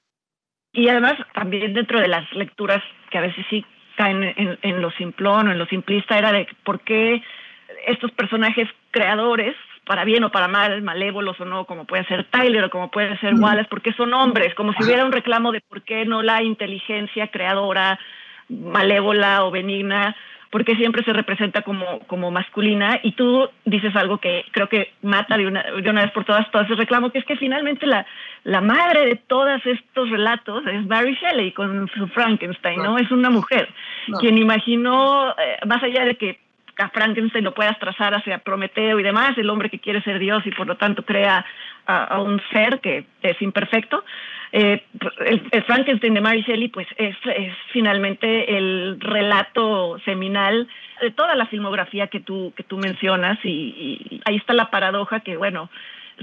Y 0.72 0.89
además, 0.89 1.13
también 1.34 1.74
dentro 1.74 2.00
de 2.00 2.08
las 2.08 2.32
lecturas 2.34 2.82
que 3.12 3.17
a 3.19 3.22
veces 3.22 3.46
sí 3.50 3.63
caen 3.96 4.24
en, 4.24 4.58
en 4.63 4.82
lo 4.82 4.89
simplón 4.91 5.48
o 5.48 5.52
en 5.52 5.60
lo 5.60 5.67
simplista, 5.67 6.17
era 6.17 6.32
de 6.32 6.48
por 6.65 6.82
qué 6.82 7.22
estos 7.86 8.12
personajes 8.12 8.67
creadores 8.91 9.56
para 9.86 10.06
bien 10.06 10.24
o 10.24 10.32
para 10.32 10.48
mal, 10.48 10.82
malévolos 10.82 11.39
o 11.39 11.46
no, 11.46 11.65
como 11.65 11.86
puede 11.86 12.06
ser 12.06 12.26
Tyler 12.26 12.65
o 12.65 12.69
como 12.69 12.89
puede 12.89 13.17
ser 13.19 13.34
Wallace, 13.36 13.67
porque 13.69 13.93
son 13.93 14.13
hombres, 14.13 14.56
como 14.56 14.74
si 14.74 14.84
hubiera 14.84 15.06
un 15.06 15.12
reclamo 15.12 15.52
de 15.52 15.62
por 15.62 15.82
qué 15.82 16.06
no 16.06 16.22
la 16.22 16.41
inteligencia 16.41 17.28
creadora, 17.28 18.00
malévola 18.50 19.43
o 19.46 19.52
benigna, 19.52 20.15
porque 20.54 20.76
siempre 20.76 21.04
se 21.04 21.12
representa 21.12 21.63
como, 21.63 22.00
como 22.06 22.30
masculina 22.30 23.00
y 23.02 23.13
tú 23.13 23.50
dices 23.65 23.96
algo 23.96 24.19
que 24.19 24.46
creo 24.52 24.69
que 24.69 24.93
mata 25.02 25.36
de 25.36 25.48
una, 25.48 25.63
de 25.63 25.89
una 25.89 26.04
vez 26.04 26.12
por 26.12 26.26
todas 26.26 26.50
todo 26.52 26.62
ese 26.62 26.76
reclamo, 26.76 27.12
que 27.12 27.17
es 27.17 27.26
que 27.26 27.38
finalmente 27.38 27.88
la, 27.88 28.06
la 28.43 28.62
madre 28.62 29.08
de 29.08 29.15
todos 29.15 29.65
estos 29.65 30.12
relatos 30.12 30.63
es 30.67 30.86
Mary 30.86 31.17
Shelley 31.19 31.54
con 31.54 31.89
su 31.96 32.08
Frankenstein, 32.10 32.84
¿no? 32.84 33.00
Es 33.00 33.10
una 33.10 33.32
mujer. 33.32 33.67
Quien 34.19 34.38
imaginó, 34.38 35.32
eh, 35.32 35.58
más 35.65 35.82
allá 35.82 36.06
de 36.06 36.17
que 36.17 36.39
a 36.84 36.89
Frankenstein 36.89 37.43
lo 37.43 37.54
puedas 37.54 37.78
trazar 37.80 38.13
hacia 38.13 38.39
Prometeo 38.39 39.00
y 39.00 39.04
demás, 39.04 39.38
el 39.38 39.50
hombre 39.50 39.69
que 39.69 39.80
quiere 39.80 40.02
ser 40.04 40.19
Dios 40.19 40.46
y 40.46 40.52
por 40.52 40.67
lo 40.67 40.78
tanto 40.78 41.04
crea 41.04 41.46
a, 41.86 42.22
un 42.22 42.41
ser 42.52 42.80
que 42.80 43.06
es 43.22 43.41
imperfecto. 43.41 44.04
Eh, 44.52 44.84
el, 45.26 45.63
Frankenstein 45.63 46.13
de 46.13 46.22
Mary 46.22 46.43
Shelley 46.43 46.67
pues 46.67 46.88
es, 46.98 47.15
finalmente 47.72 48.58
el 48.58 48.98
relato 49.00 49.98
seminal 50.06 50.67
de 51.02 51.12
toda 51.12 51.36
la 51.36 51.48
filmografía 51.48 52.08
que 52.08 52.19
tú, 52.19 52.54
que 52.56 52.63
tú 52.63 52.78
mencionas 52.78 53.39
y, 53.43 53.50
y 54.10 54.22
ahí 54.26 54.36
está 54.36 54.54
la 54.54 54.69
paradoja 54.69 55.22
que 55.22 55.38
bueno, 55.38 55.69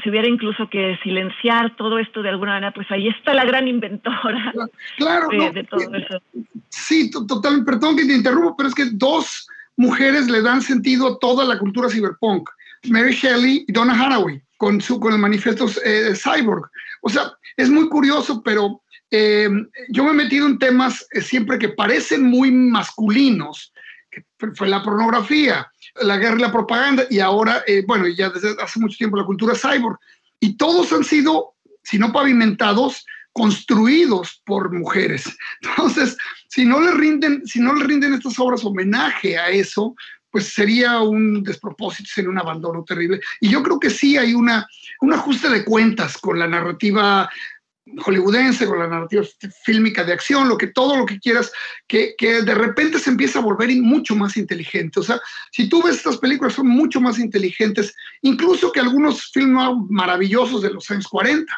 si 0.02 0.10
hubiera 0.10 0.28
incluso 0.28 0.68
que 0.68 0.98
silenciar 1.02 1.76
todo 1.76 1.98
esto 1.98 2.22
de 2.22 2.28
alguna 2.28 2.52
manera, 2.52 2.72
pues 2.72 2.90
ahí 2.90 3.08
está 3.08 3.34
la 3.34 3.44
gran 3.44 3.66
inventora 3.66 4.52
claro, 4.96 5.28
de, 5.28 5.64
todo 5.64 5.94
eso. 5.94 6.22
Sí, 6.68 7.10
total, 7.10 7.64
perdón 7.64 7.96
que 7.96 8.04
te 8.04 8.14
interrumpo, 8.14 8.56
pero 8.56 8.68
es 8.68 8.74
que 8.74 8.84
dos 8.92 9.48
mujeres 9.80 10.28
le 10.28 10.42
dan 10.42 10.60
sentido 10.60 11.08
a 11.08 11.18
toda 11.18 11.44
la 11.44 11.58
cultura 11.58 11.88
cyberpunk. 11.88 12.48
Mary 12.84 13.12
Shelley 13.12 13.64
y 13.66 13.72
Donna 13.72 13.94
Haraway 13.94 14.42
con, 14.58 14.80
su, 14.80 15.00
con 15.00 15.14
el 15.14 15.18
manifiesto 15.18 15.66
eh, 15.84 16.12
Cyborg. 16.14 16.70
O 17.00 17.08
sea, 17.08 17.32
es 17.56 17.70
muy 17.70 17.88
curioso, 17.88 18.42
pero 18.42 18.82
eh, 19.10 19.48
yo 19.88 20.04
me 20.04 20.10
he 20.10 20.14
metido 20.14 20.46
en 20.46 20.58
temas 20.58 21.06
eh, 21.12 21.22
siempre 21.22 21.58
que 21.58 21.70
parecen 21.70 22.24
muy 22.24 22.52
masculinos, 22.52 23.72
fue 24.54 24.68
la 24.68 24.82
pornografía, 24.82 25.66
la 26.02 26.18
guerra 26.18 26.36
y 26.36 26.42
la 26.42 26.52
propaganda, 26.52 27.04
y 27.08 27.20
ahora, 27.20 27.62
bueno, 27.86 28.06
ya 28.08 28.28
desde 28.28 28.56
hace 28.60 28.80
mucho 28.80 28.98
tiempo 28.98 29.16
la 29.16 29.24
cultura 29.24 29.54
cyborg. 29.54 29.98
Y 30.40 30.56
todos 30.56 30.92
han 30.92 31.04
sido, 31.04 31.54
si 31.84 31.98
no 31.98 32.12
pavimentados, 32.12 33.04
construidos 33.32 34.42
por 34.44 34.72
mujeres. 34.72 35.24
Entonces, 35.62 36.16
si 36.50 36.64
no 36.64 36.80
le 36.80 36.90
rinden, 36.90 37.46
si 37.46 37.60
no 37.60 37.72
le 37.74 37.84
rinden 37.84 38.14
estas 38.14 38.36
obras 38.40 38.64
homenaje 38.64 39.38
a 39.38 39.50
eso, 39.50 39.94
pues 40.32 40.52
sería 40.52 41.00
un 41.00 41.44
despropósito, 41.44 42.10
sería 42.12 42.30
un 42.30 42.38
abandono 42.38 42.82
terrible. 42.84 43.20
Y 43.40 43.48
yo 43.48 43.62
creo 43.62 43.78
que 43.78 43.88
sí 43.88 44.16
hay 44.16 44.34
una, 44.34 44.66
un 45.00 45.12
ajuste 45.12 45.48
de 45.48 45.64
cuentas 45.64 46.18
con 46.18 46.40
la 46.40 46.48
narrativa 46.48 47.30
hollywoodense, 47.98 48.66
con 48.66 48.80
la 48.80 48.88
narrativa 48.88 49.22
fílmica 49.64 50.02
de 50.02 50.12
acción, 50.12 50.48
lo 50.48 50.58
que 50.58 50.68
todo 50.68 50.96
lo 50.96 51.06
que 51.06 51.20
quieras, 51.20 51.52
que, 51.86 52.14
que, 52.18 52.42
de 52.42 52.54
repente 52.54 52.98
se 52.98 53.10
empieza 53.10 53.38
a 53.38 53.42
volver 53.42 53.70
mucho 53.76 54.16
más 54.16 54.36
inteligente. 54.36 54.98
O 54.98 55.02
sea, 55.04 55.20
si 55.52 55.68
tú 55.68 55.82
ves 55.82 55.98
estas 55.98 56.18
películas, 56.18 56.54
son 56.54 56.66
mucho 56.66 57.00
más 57.00 57.18
inteligentes, 57.20 57.94
incluso 58.22 58.72
que 58.72 58.80
algunos 58.80 59.30
filmes 59.30 59.68
maravillosos 59.88 60.62
de 60.62 60.70
los 60.70 60.90
años 60.90 61.06
40 61.06 61.52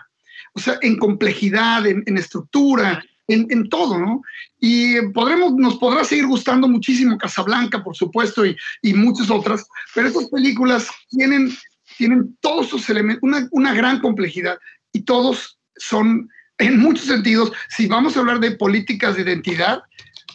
o 0.55 0.61
sea, 0.61 0.79
en 0.83 0.99
complejidad, 0.99 1.87
en, 1.87 2.19
estructura, 2.19 3.05
en, 3.29 3.47
en, 3.51 3.69
todo, 3.69 3.99
¿no? 3.99 4.23
Y 4.61 5.01
podremos, 5.13 5.55
nos 5.55 5.77
podrá 5.77 6.05
seguir 6.05 6.27
gustando 6.27 6.69
muchísimo 6.69 7.19
Casablanca, 7.19 7.83
por 7.83 7.97
supuesto, 7.97 8.45
y, 8.45 8.57
y 8.83 8.95
muchas 8.95 9.31
otras, 9.31 9.67
pero 9.95 10.09
estas 10.09 10.29
películas 10.29 10.89
tienen, 11.11 11.51
tienen 11.97 12.37
todos 12.41 12.69
sus 12.69 12.89
elementos, 12.91 13.23
una, 13.23 13.49
una 13.53 13.75
gran 13.75 14.01
complejidad, 14.01 14.59
y 14.93 15.03
todos 15.03 15.59
son, 15.77 16.29
en 16.59 16.79
muchos 16.79 17.07
sentidos, 17.07 17.53
si 17.69 17.87
vamos 17.87 18.17
a 18.17 18.21
hablar 18.21 18.41
de 18.41 18.53
políticas 18.53 19.17
de 19.17 19.23
identidad, 19.23 19.83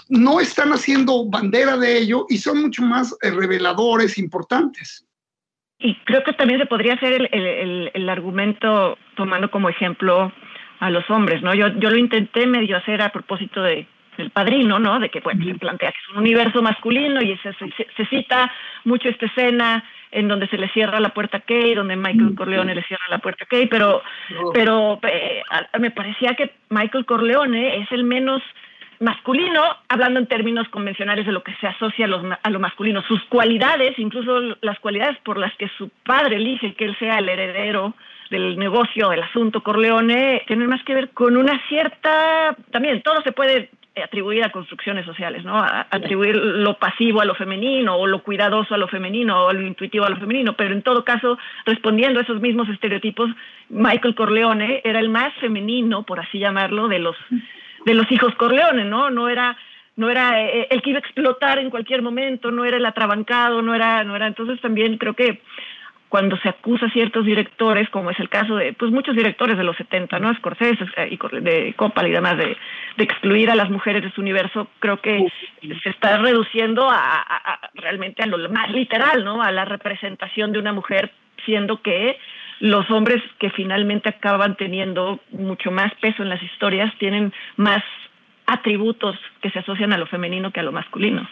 no 0.09 0.39
están 0.39 0.71
haciendo 0.71 1.25
bandera 1.29 1.77
de 1.77 1.97
ello 1.97 2.25
y 2.29 2.37
son 2.37 2.61
mucho 2.61 2.81
más 2.81 3.15
eh, 3.21 3.31
reveladores, 3.31 4.17
importantes. 4.17 5.05
Y 5.79 5.95
creo 6.05 6.23
que 6.23 6.33
también 6.33 6.59
se 6.59 6.65
podría 6.65 6.95
hacer 6.95 7.13
el, 7.13 7.29
el, 7.31 7.91
el, 7.93 8.09
argumento 8.09 8.97
tomando 9.15 9.51
como 9.51 9.69
ejemplo 9.69 10.33
a 10.79 10.89
los 10.89 11.09
hombres, 11.09 11.41
¿no? 11.41 11.53
Yo, 11.53 11.67
yo 11.79 11.89
lo 11.89 11.97
intenté 11.97 12.45
medio 12.47 12.77
hacer 12.77 13.01
a 13.01 13.09
propósito 13.09 13.61
de 13.61 13.87
del 14.17 14.31
padrino, 14.31 14.79
¿no? 14.79 14.99
De 14.99 15.09
que, 15.09 15.19
bueno, 15.21 15.45
se 15.45 15.55
plantea 15.55 15.91
que 15.91 15.99
es 15.99 16.09
un 16.09 16.17
universo 16.17 16.61
masculino 16.61 17.21
y 17.21 17.37
se, 17.37 17.53
se, 17.53 18.05
cita 18.07 18.51
mucho 18.83 19.09
esta 19.09 19.27
escena 19.27 19.83
en 20.11 20.27
donde 20.27 20.47
se 20.47 20.57
le 20.57 20.69
cierra 20.69 20.99
la 20.99 21.09
puerta 21.09 21.37
a 21.37 21.41
Kay, 21.41 21.75
donde 21.75 21.95
Michael 21.95 22.35
Corleone 22.35 22.75
le 22.75 22.83
cierra 22.83 23.03
la 23.09 23.19
puerta 23.19 23.43
a 23.43 23.47
Kay, 23.47 23.67
pero, 23.67 24.01
pero 24.53 24.99
eh, 25.03 25.43
me 25.79 25.91
parecía 25.91 26.33
que 26.33 26.51
Michael 26.69 27.05
Corleone 27.05 27.77
es 27.77 27.91
el 27.91 28.03
menos 28.03 28.41
masculino, 28.99 29.61
hablando 29.89 30.19
en 30.19 30.25
términos 30.25 30.67
convencionales 30.69 31.25
de 31.25 31.31
lo 31.31 31.43
que 31.43 31.53
se 31.55 31.67
asocia 31.67 32.05
a, 32.05 32.07
los, 32.07 32.23
a, 32.41 32.49
lo 32.49 32.59
masculino, 32.59 33.03
sus 33.03 33.23
cualidades, 33.25 33.99
incluso 33.99 34.55
las 34.61 34.79
cualidades 34.79 35.17
por 35.19 35.37
las 35.37 35.55
que 35.57 35.69
su 35.77 35.89
padre 36.03 36.37
elige 36.37 36.73
que 36.73 36.85
él 36.85 36.97
sea 36.97 37.19
el 37.19 37.29
heredero 37.29 37.93
del 38.29 38.57
negocio, 38.57 39.09
del 39.09 39.23
asunto 39.23 39.61
Corleone, 39.61 40.43
tienen 40.47 40.67
más 40.67 40.83
que 40.83 40.93
ver 40.93 41.09
con 41.09 41.37
una 41.37 41.61
cierta, 41.67 42.55
también 42.71 43.01
todo 43.01 43.21
se 43.21 43.31
puede 43.31 43.69
atribuir 44.03 44.43
a 44.43 44.51
construcciones 44.51 45.05
sociales, 45.05 45.43
¿no? 45.43 45.57
atribuir 45.57 46.35
lo 46.35 46.77
pasivo 46.77 47.21
a 47.21 47.25
lo 47.25 47.35
femenino 47.35 47.95
o 47.95 48.07
lo 48.07 48.21
cuidadoso 48.21 48.75
a 48.75 48.77
lo 48.77 48.87
femenino 48.87 49.45
o 49.45 49.53
lo 49.53 49.65
intuitivo 49.65 50.05
a 50.05 50.09
lo 50.09 50.17
femenino, 50.17 50.53
pero 50.53 50.73
en 50.73 50.81
todo 50.81 51.03
caso, 51.03 51.37
respondiendo 51.65 52.19
a 52.19 52.23
esos 52.23 52.39
mismos 52.41 52.69
estereotipos, 52.69 53.29
Michael 53.69 54.15
Corleone 54.15 54.81
era 54.83 54.99
el 54.99 55.09
más 55.09 55.33
femenino, 55.35 56.03
por 56.03 56.19
así 56.19 56.39
llamarlo, 56.39 56.87
de 56.87 56.99
los 56.99 57.15
de 57.85 57.93
los 57.93 58.11
hijos 58.11 58.35
Corleone, 58.35 58.83
¿no? 58.83 59.09
No 59.09 59.29
era 59.29 59.57
no 59.95 60.09
era 60.09 60.41
eh, 60.41 60.67
el 60.69 60.81
que 60.81 60.91
iba 60.91 60.99
a 60.99 61.01
explotar 61.01 61.57
en 61.57 61.69
cualquier 61.69 62.01
momento, 62.01 62.51
no 62.51 62.65
era 62.65 62.77
el 62.77 62.85
atrabancado, 62.85 63.61
no 63.61 63.73
era, 63.73 64.03
no 64.03 64.15
era. 64.15 64.27
Entonces 64.27 64.61
también 64.61 64.97
creo 64.97 65.15
que 65.15 65.41
cuando 66.09 66.37
se 66.37 66.49
acusa 66.49 66.85
a 66.85 66.91
ciertos 66.91 67.25
directores, 67.25 67.89
como 67.89 68.11
es 68.11 68.19
el 68.19 68.29
caso 68.29 68.55
de 68.55 68.73
pues 68.73 68.91
muchos 68.91 69.15
directores 69.15 69.57
de 69.57 69.63
los 69.63 69.75
70, 69.75 70.19
¿no? 70.19 70.33
Scorsese 70.35 70.85
eh, 70.95 71.09
y 71.11 71.41
de 71.41 71.73
Coppola 71.75 72.07
y 72.07 72.11
demás, 72.11 72.37
de, 72.37 72.55
de, 72.97 73.03
excluir 73.03 73.49
a 73.49 73.55
las 73.55 73.69
mujeres 73.69 74.03
de 74.03 74.11
su 74.11 74.21
universo, 74.21 74.69
creo 74.79 75.01
que 75.01 75.27
se 75.61 75.89
está 75.89 76.17
reduciendo 76.17 76.89
a, 76.89 77.21
a, 77.21 77.59
realmente 77.75 78.23
a 78.23 78.27
lo 78.27 78.49
más 78.49 78.71
literal, 78.71 79.25
¿no? 79.25 79.41
A 79.41 79.51
la 79.51 79.65
representación 79.65 80.53
de 80.53 80.59
una 80.59 80.71
mujer, 80.71 81.11
siendo 81.45 81.81
que 81.81 82.17
los 82.59 82.89
hombres 82.89 83.21
que 83.39 83.49
finalmente 83.51 84.09
acaban 84.09 84.55
teniendo 84.55 85.19
mucho 85.31 85.71
más 85.71 85.93
peso 86.01 86.23
en 86.23 86.29
las 86.29 86.41
historias 86.41 86.91
tienen 86.99 87.33
más 87.57 87.83
atributos 88.47 89.15
que 89.41 89.51
se 89.51 89.59
asocian 89.59 89.93
a 89.93 89.97
lo 89.97 90.07
femenino 90.07 90.51
que 90.51 90.61
a 90.61 90.63
lo 90.63 90.71
masculino. 90.71 91.27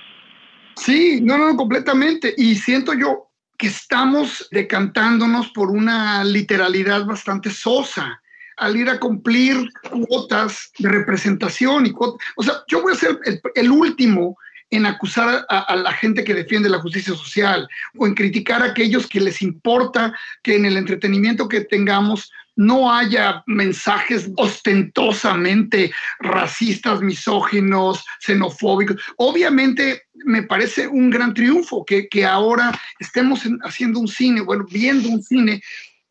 Sí, 0.75 1.21
no, 1.23 1.37
no, 1.37 1.55
completamente. 1.55 2.33
Y 2.37 2.55
siento 2.55 2.93
yo, 2.93 3.29
que 3.57 3.67
estamos 3.67 4.47
decantándonos 4.51 5.49
por 5.49 5.69
una 5.69 6.23
literalidad 6.23 7.05
bastante 7.05 7.49
sosa 7.49 8.21
al 8.57 8.77
ir 8.77 8.89
a 8.89 8.99
cumplir 8.99 9.69
cuotas 9.89 10.71
de 10.77 10.89
representación 10.89 11.85
y 11.85 11.91
cuotas. 11.91 12.25
O 12.35 12.43
sea, 12.43 12.55
yo 12.67 12.81
voy 12.81 12.93
a 12.93 12.97
ser 12.97 13.19
el, 13.55 13.71
último 13.71 14.37
en 14.69 14.85
acusar 14.85 15.45
a, 15.49 15.75
la 15.75 15.91
gente 15.93 16.23
que 16.23 16.33
defiende 16.33 16.69
la 16.69 16.79
justicia 16.79 17.13
social 17.13 17.67
o 17.97 18.07
en 18.07 18.15
criticar 18.15 18.61
a 18.61 18.67
aquellos 18.67 19.07
que 19.07 19.19
les 19.19 19.41
importa 19.41 20.13
que 20.41 20.55
en 20.55 20.65
el 20.65 20.77
entretenimiento 20.77 21.47
que 21.47 21.61
tengamos 21.61 22.31
no 22.55 22.91
haya 22.91 23.43
mensajes 23.47 24.29
ostentosamente 24.37 25.91
racistas, 26.19 27.01
misóginos, 27.01 28.05
xenofóbicos. 28.19 28.97
Obviamente 29.17 30.03
me 30.25 30.43
parece 30.43 30.87
un 30.87 31.09
gran 31.09 31.33
triunfo 31.33 31.85
que, 31.85 32.25
ahora 32.25 32.71
estemos 32.99 33.41
haciendo 33.63 33.99
un 33.99 34.07
cine, 34.07 34.41
bueno, 34.41 34.65
viendo 34.69 35.09
un 35.09 35.21
cine 35.21 35.61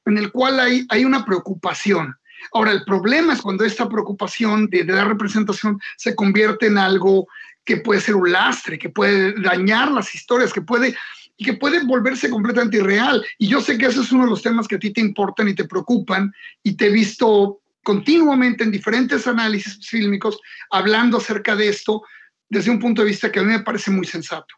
en 0.05 0.19
el 0.19 0.31
cual 0.31 0.61
hay, 0.61 0.87
hay 0.91 1.05
una 1.05 1.25
preocupación. 1.25 2.15
Ahora, 2.53 2.73
el 2.73 2.85
problema 2.85 3.33
es 3.33 3.41
cuando 3.41 3.65
esta 3.65 3.89
preocupación 3.89 4.69
de, 4.69 4.85
de 4.85 4.93
dar 4.93 5.09
representación 5.09 5.81
se 5.97 6.15
convierte 6.15 6.67
en 6.67 6.77
algo 6.77 7.27
que 7.65 7.79
puede 7.79 8.03
ser 8.03 8.15
un 8.15 8.31
lastre, 8.31 8.79
que 8.79 8.91
puede 8.91 9.33
dañar 9.41 9.91
las 9.91 10.15
historias, 10.15 10.53
que 10.53 10.61
puede 10.61 10.95
y 11.37 11.45
que 11.45 11.55
puede 11.55 11.85
volverse 11.85 12.31
completamente 12.31 12.77
irreal. 12.79 13.25
Y 13.39 13.49
yo 13.49 13.61
sé 13.61 13.77
que 13.77 13.87
ese 13.87 14.01
es 14.01 14.13
uno 14.13 14.25
de 14.25 14.31
los 14.31 14.43
temas 14.43 14.69
que 14.69 14.77
a 14.77 14.79
ti 14.79 14.93
te 14.93 15.01
importan 15.01 15.49
y 15.49 15.55
te 15.55 15.65
preocupan 15.65 16.33
y 16.63 16.77
te 16.77 16.87
he 16.87 16.91
visto 16.91 17.61
continuamente 17.83 18.65
en 18.65 18.71
diferentes 18.71 19.27
análisis 19.27 19.87
fílmicos 19.89 20.41
hablando 20.71 21.19
acerca 21.19 21.55
de 21.55 21.69
esto 21.69 22.03
desde 22.49 22.71
un 22.71 22.79
punto 22.79 23.03
de 23.03 23.09
vista 23.09 23.31
que 23.31 23.41
a 23.41 23.43
mí 23.43 23.53
me 23.53 23.61
parece 23.61 23.91
muy 23.91 24.07
sensato. 24.07 24.55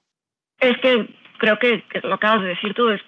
Es 0.60 0.76
que 0.78 1.08
creo 1.38 1.58
que, 1.58 1.84
lo 2.02 2.14
acabas 2.14 2.42
de 2.42 2.48
decir 2.48 2.74
tú, 2.74 2.88
es, 2.90 3.00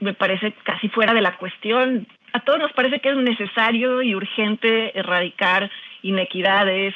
me 0.00 0.14
parece 0.14 0.54
casi 0.64 0.88
fuera 0.88 1.14
de 1.14 1.20
la 1.20 1.36
cuestión. 1.36 2.06
A 2.32 2.40
todos 2.40 2.58
nos 2.58 2.72
parece 2.72 3.00
que 3.00 3.10
es 3.10 3.16
necesario 3.16 4.02
y 4.02 4.14
urgente 4.14 4.98
erradicar 4.98 5.70
inequidades, 6.02 6.94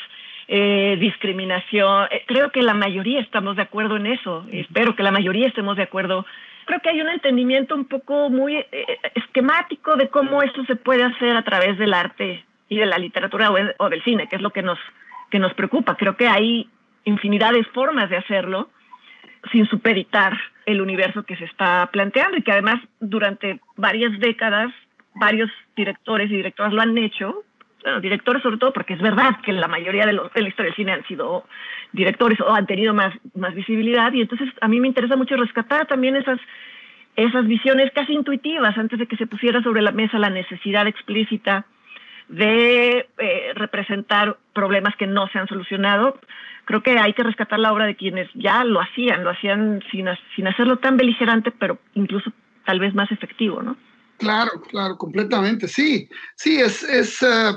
eh, 0.52 0.96
discriminación. 0.98 2.08
Eh, 2.10 2.24
creo 2.26 2.50
que 2.50 2.60
la 2.60 2.74
mayoría 2.74 3.20
estamos 3.20 3.54
de 3.54 3.62
acuerdo 3.62 3.96
en 3.96 4.06
eso. 4.06 4.44
Espero 4.50 4.96
que 4.96 5.04
la 5.04 5.12
mayoría 5.12 5.46
estemos 5.46 5.76
de 5.76 5.84
acuerdo. 5.84 6.26
Creo 6.64 6.80
que 6.80 6.88
hay 6.88 7.00
un 7.00 7.08
entendimiento 7.08 7.76
un 7.76 7.84
poco 7.84 8.28
muy 8.30 8.56
eh, 8.56 8.66
esquemático 9.14 9.94
de 9.94 10.08
cómo 10.08 10.42
esto 10.42 10.64
se 10.64 10.74
puede 10.74 11.04
hacer 11.04 11.36
a 11.36 11.44
través 11.44 11.78
del 11.78 11.94
arte 11.94 12.44
y 12.68 12.78
de 12.78 12.86
la 12.86 12.98
literatura 12.98 13.52
o, 13.78 13.88
del 13.88 14.02
cine, 14.02 14.26
que 14.28 14.34
es 14.34 14.42
lo 14.42 14.50
que 14.50 14.62
nos, 14.62 14.80
que 15.30 15.38
nos 15.38 15.54
preocupa. 15.54 15.96
Creo 15.96 16.16
que 16.16 16.26
hay 16.26 16.68
infinidad 17.04 17.52
de 17.52 17.62
formas 17.66 18.10
de 18.10 18.16
hacerlo 18.16 18.70
sin 19.52 19.68
supeditar 19.68 20.36
el 20.66 20.80
universo 20.80 21.22
que 21.22 21.36
se 21.36 21.44
está 21.44 21.88
planteando 21.92 22.36
y 22.36 22.42
que 22.42 22.50
además 22.50 22.80
durante 22.98 23.60
varias 23.76 24.18
décadas 24.18 24.72
varios 25.14 25.50
directores 25.76 26.28
y 26.30 26.36
directoras 26.36 26.72
lo 26.72 26.82
han 26.82 26.98
hecho 26.98 27.44
bueno, 27.82 28.00
directores 28.00 28.42
sobre 28.42 28.58
todo, 28.58 28.72
porque 28.72 28.94
es 28.94 29.00
verdad 29.00 29.40
que 29.42 29.52
la 29.52 29.68
mayoría 29.68 30.06
de, 30.06 30.12
los, 30.12 30.32
de 30.32 30.42
la 30.42 30.48
historia 30.48 30.70
del 30.70 30.76
cine 30.76 30.92
han 30.92 31.06
sido 31.06 31.44
directores 31.92 32.40
o 32.40 32.52
han 32.52 32.66
tenido 32.66 32.94
más, 32.94 33.14
más 33.34 33.54
visibilidad, 33.54 34.12
y 34.12 34.22
entonces 34.22 34.48
a 34.60 34.68
mí 34.68 34.80
me 34.80 34.88
interesa 34.88 35.16
mucho 35.16 35.36
rescatar 35.36 35.86
también 35.86 36.16
esas, 36.16 36.40
esas 37.16 37.46
visiones 37.46 37.90
casi 37.94 38.12
intuitivas 38.12 38.76
antes 38.76 38.98
de 38.98 39.06
que 39.06 39.16
se 39.16 39.26
pusiera 39.26 39.62
sobre 39.62 39.82
la 39.82 39.92
mesa 39.92 40.18
la 40.18 40.30
necesidad 40.30 40.86
explícita 40.86 41.66
de 42.28 43.08
eh, 43.18 43.52
representar 43.54 44.38
problemas 44.52 44.94
que 44.96 45.06
no 45.06 45.26
se 45.28 45.38
han 45.38 45.48
solucionado. 45.48 46.20
Creo 46.64 46.82
que 46.82 46.98
hay 46.98 47.12
que 47.12 47.24
rescatar 47.24 47.58
la 47.58 47.72
obra 47.72 47.86
de 47.86 47.96
quienes 47.96 48.28
ya 48.34 48.62
lo 48.64 48.80
hacían, 48.80 49.24
lo 49.24 49.30
hacían 49.30 49.82
sin, 49.90 50.06
sin 50.36 50.46
hacerlo 50.46 50.78
tan 50.78 50.96
beligerante, 50.96 51.50
pero 51.50 51.78
incluso 51.94 52.30
tal 52.64 52.78
vez 52.78 52.94
más 52.94 53.10
efectivo, 53.10 53.62
¿no? 53.62 53.76
Claro, 54.18 54.50
claro, 54.68 54.96
completamente. 54.96 55.66
Sí, 55.66 56.08
sí, 56.36 56.60
es, 56.60 56.82
es 56.84 57.22
eh, 57.22 57.52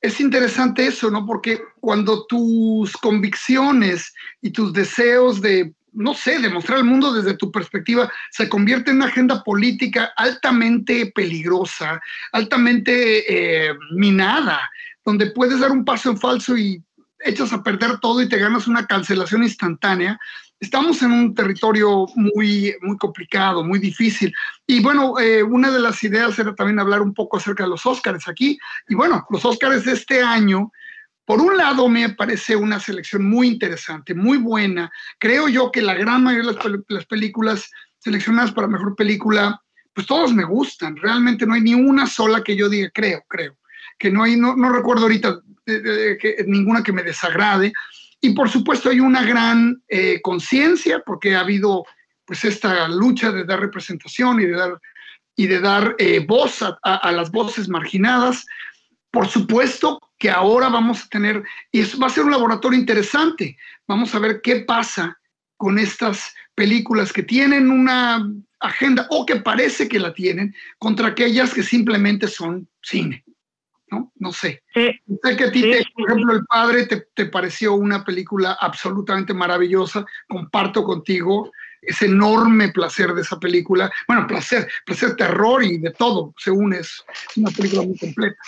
es 0.00 0.20
interesante 0.20 0.86
eso, 0.86 1.10
¿no? 1.10 1.26
Porque 1.26 1.60
cuando 1.80 2.26
tus 2.26 2.92
convicciones 2.96 4.14
y 4.42 4.50
tus 4.50 4.72
deseos 4.72 5.40
de, 5.40 5.74
no 5.92 6.14
sé, 6.14 6.38
demostrar 6.38 6.78
al 6.78 6.84
mundo 6.84 7.12
desde 7.12 7.36
tu 7.36 7.50
perspectiva 7.50 8.10
se 8.30 8.48
convierte 8.48 8.90
en 8.90 8.98
una 8.98 9.06
agenda 9.06 9.42
política 9.42 10.12
altamente 10.16 11.12
peligrosa, 11.14 12.00
altamente 12.32 13.68
eh, 13.68 13.74
minada, 13.92 14.70
donde 15.04 15.30
puedes 15.30 15.60
dar 15.60 15.72
un 15.72 15.84
paso 15.84 16.10
en 16.10 16.18
falso 16.18 16.56
y 16.56 16.82
echas 17.20 17.52
a 17.52 17.62
perder 17.62 17.98
todo 17.98 18.20
y 18.20 18.28
te 18.28 18.38
ganas 18.38 18.66
una 18.66 18.86
cancelación 18.86 19.42
instantánea, 19.42 20.18
estamos 20.60 21.02
en 21.02 21.12
un 21.12 21.34
territorio 21.34 22.06
muy, 22.14 22.74
muy 22.80 22.96
complicado, 22.96 23.62
muy 23.62 23.78
difícil. 23.78 24.34
Y 24.66 24.80
bueno, 24.80 25.18
eh, 25.18 25.42
una 25.42 25.70
de 25.70 25.80
las 25.80 26.02
ideas 26.02 26.38
era 26.38 26.54
también 26.54 26.78
hablar 26.78 27.02
un 27.02 27.14
poco 27.14 27.36
acerca 27.36 27.64
de 27.64 27.70
los 27.70 27.84
Óscares 27.84 28.26
aquí. 28.28 28.58
Y 28.88 28.94
bueno, 28.94 29.26
los 29.30 29.44
Óscares 29.44 29.84
de 29.84 29.92
este 29.92 30.22
año, 30.22 30.72
por 31.24 31.40
un 31.40 31.56
lado, 31.56 31.88
me 31.88 32.08
parece 32.10 32.56
una 32.56 32.80
selección 32.80 33.28
muy 33.28 33.48
interesante, 33.48 34.14
muy 34.14 34.38
buena. 34.38 34.90
Creo 35.18 35.48
yo 35.48 35.70
que 35.70 35.82
la 35.82 35.94
gran 35.94 36.22
mayoría 36.22 36.52
de 36.52 36.84
las, 36.88 37.06
películas 37.06 37.70
seleccionadas 37.98 38.52
para 38.52 38.68
mejor 38.68 38.94
película, 38.94 39.60
pues 39.92 40.06
todos 40.06 40.32
me 40.32 40.44
gustan. 40.44 40.96
Realmente 40.96 41.46
no 41.46 41.54
hay 41.54 41.60
ni 41.60 41.74
una 41.74 42.06
sola 42.06 42.42
que 42.42 42.56
yo 42.56 42.68
diga, 42.68 42.90
creo, 42.94 43.24
creo. 43.28 43.58
Que 43.98 44.10
no 44.10 44.22
hay, 44.22 44.36
no, 44.36 44.54
recuerdo 44.70 45.02
ahorita 45.02 45.40
que, 45.64 46.44
ninguna 46.46 46.82
que 46.82 46.92
me 46.92 47.02
desagrade. 47.02 47.72
Y 48.20 48.30
por 48.30 48.48
supuesto 48.48 48.90
hay 48.90 49.00
una 49.00 49.22
gran 49.22 49.82
eh, 49.88 50.20
conciencia 50.22 51.02
porque 51.04 51.36
ha 51.36 51.40
habido 51.40 51.84
pues 52.24 52.44
esta 52.44 52.88
lucha 52.88 53.30
de 53.30 53.44
dar 53.44 53.60
representación 53.60 54.40
y 54.40 54.46
de 54.46 54.52
dar, 54.52 54.80
y 55.36 55.46
de 55.46 55.60
dar 55.60 55.94
eh, 55.98 56.24
voz 56.26 56.62
a, 56.62 57.12
las 57.12 57.30
voces 57.30 57.68
marginadas. 57.68 58.44
Por 59.10 59.28
supuesto 59.28 60.00
que 60.18 60.30
ahora 60.30 60.68
vamos 60.68 61.04
a 61.04 61.08
tener, 61.08 61.44
y 61.70 61.80
eso 61.80 61.98
va 61.98 62.08
a 62.08 62.10
ser 62.10 62.24
un 62.24 62.32
laboratorio 62.32 62.78
interesante, 62.78 63.56
vamos 63.86 64.14
a 64.14 64.18
ver 64.18 64.40
qué 64.42 64.56
pasa 64.56 65.18
con 65.56 65.78
estas 65.78 66.34
películas 66.54 67.12
que 67.12 67.22
tienen 67.22 67.70
una 67.70 68.28
agenda 68.60 69.06
o 69.10 69.24
que 69.24 69.36
parece 69.36 69.88
que 69.88 70.00
la 70.00 70.12
tienen 70.12 70.54
contra 70.78 71.08
aquellas 71.08 71.54
que 71.54 71.62
simplemente 71.62 72.26
son 72.26 72.68
cine. 72.82 73.25
¿No? 73.90 74.12
No 74.16 74.32
sé. 74.32 74.62
sé 74.74 75.00
que 75.36 75.44
a 75.44 75.52
ti, 75.52 75.62
por 75.94 76.10
ejemplo, 76.10 76.34
El 76.34 76.44
Padre 76.46 76.86
te, 76.86 77.26
pareció 77.26 77.74
una 77.74 78.04
película 78.04 78.56
absolutamente 78.60 79.32
maravillosa. 79.32 80.04
Comparto 80.28 80.84
contigo 80.84 81.50
ese 81.82 82.06
enorme 82.06 82.68
placer 82.70 83.12
de 83.14 83.22
esa 83.22 83.38
película. 83.38 83.90
Bueno, 84.08 84.26
placer, 84.26 84.66
placer, 84.84 85.14
terror 85.16 85.62
y 85.62 85.78
de 85.78 85.92
todo 85.92 86.34
se 86.36 86.50
une. 86.50 86.78
Es 86.78 87.04
una 87.36 87.50
película 87.50 87.82
muy 87.82 87.96
completa. 87.96 88.38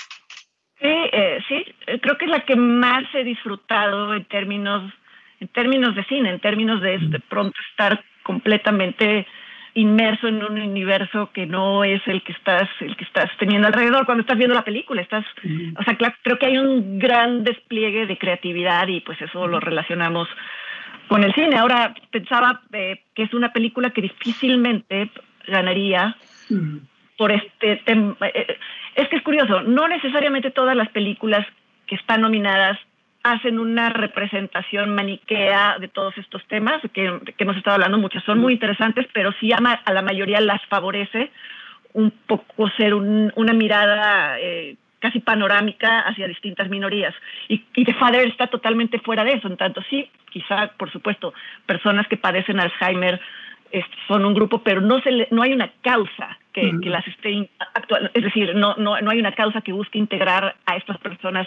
Sí, 0.80 0.86
eh, 0.86 1.38
sí, 1.48 1.64
creo 2.00 2.16
que 2.18 2.24
es 2.26 2.30
la 2.30 2.44
que 2.44 2.54
más 2.54 3.04
he 3.14 3.24
disfrutado 3.24 4.14
en 4.14 4.24
términos, 4.26 4.92
en 5.40 5.48
términos 5.48 5.94
de 5.96 6.04
cine, 6.04 6.30
en 6.30 6.40
términos 6.40 6.80
de, 6.80 6.98
de 6.98 7.20
pronto 7.20 7.56
estar 7.70 8.04
completamente 8.22 9.26
inmerso 9.74 10.28
en 10.28 10.42
un 10.42 10.60
universo 10.60 11.30
que 11.32 11.46
no 11.46 11.84
es 11.84 12.00
el 12.06 12.22
que 12.22 12.32
estás 12.32 12.68
el 12.80 12.96
que 12.96 13.04
estás 13.04 13.30
teniendo 13.38 13.68
alrededor 13.68 14.06
cuando 14.06 14.22
estás 14.22 14.38
viendo 14.38 14.54
la 14.54 14.64
película 14.64 15.02
estás 15.02 15.24
o 15.78 15.82
sea 15.82 15.96
creo 16.22 16.38
que 16.38 16.46
hay 16.46 16.58
un 16.58 16.98
gran 16.98 17.44
despliegue 17.44 18.06
de 18.06 18.18
creatividad 18.18 18.88
y 18.88 19.00
pues 19.00 19.20
eso 19.22 19.46
lo 19.46 19.60
relacionamos 19.60 20.28
con 21.08 21.24
el 21.24 21.34
cine. 21.34 21.56
Ahora 21.56 21.94
pensaba 22.10 22.62
eh, 22.72 23.02
que 23.14 23.24
es 23.24 23.34
una 23.34 23.52
película 23.52 23.90
que 23.90 24.02
difícilmente 24.02 25.10
ganaría 25.46 26.16
por 27.16 27.32
este 27.32 27.76
tema 27.84 28.16
eh, 28.20 28.58
es 28.94 29.08
que 29.08 29.16
es 29.16 29.22
curioso 29.22 29.62
no 29.62 29.88
necesariamente 29.88 30.50
todas 30.50 30.76
las 30.76 30.88
películas 30.90 31.46
que 31.86 31.94
están 31.94 32.20
nominadas 32.20 32.78
hacen 33.22 33.58
una 33.58 33.90
representación 33.90 34.94
maniquea 34.94 35.78
de 35.78 35.88
todos 35.88 36.16
estos 36.18 36.46
temas 36.46 36.80
que, 36.92 37.20
hemos 37.38 37.56
estado 37.56 37.74
hablando 37.74 37.98
muchas. 37.98 38.24
Son 38.24 38.38
muy 38.38 38.54
interesantes, 38.54 39.06
pero 39.12 39.32
sí 39.40 39.52
a, 39.52 39.56
a 39.56 39.92
la 39.92 40.02
mayoría 40.02 40.40
las 40.40 40.64
favorece 40.66 41.30
un 41.92 42.10
poco 42.10 42.68
ser 42.76 42.94
una 42.94 43.52
mirada 43.52 44.38
eh, 44.38 44.76
casi 45.00 45.20
panorámica 45.20 46.00
hacia 46.00 46.28
distintas 46.28 46.68
minorías. 46.68 47.14
Y, 47.48 47.64
y, 47.74 47.84
The 47.84 47.94
Father 47.94 48.26
está 48.26 48.46
totalmente 48.46 48.98
fuera 49.00 49.24
de 49.24 49.32
eso. 49.32 49.48
En 49.48 49.56
tanto, 49.56 49.82
sí, 49.88 50.10
quizá, 50.30 50.68
por 50.76 50.90
supuesto, 50.90 51.34
personas 51.66 52.06
que 52.08 52.16
padecen 52.16 52.60
Alzheimer 52.60 53.20
son 54.06 54.24
un 54.24 54.34
grupo, 54.34 54.62
pero 54.62 54.80
no, 54.80 55.00
se 55.00 55.28
no 55.30 55.42
hay 55.42 55.52
una 55.52 55.70
causa 55.82 56.38
que, 56.52 56.72
que 56.82 56.88
las 56.88 57.06
esté 57.06 57.48
actuando. 57.74 58.10
Es 58.14 58.24
decir, 58.24 58.54
no, 58.54 58.74
no, 58.76 59.00
no 59.00 59.10
hay 59.10 59.18
una 59.18 59.32
causa 59.32 59.60
que 59.60 59.72
busque 59.72 59.98
integrar 59.98 60.56
a 60.64 60.76
estas 60.76 60.98
personas 60.98 61.46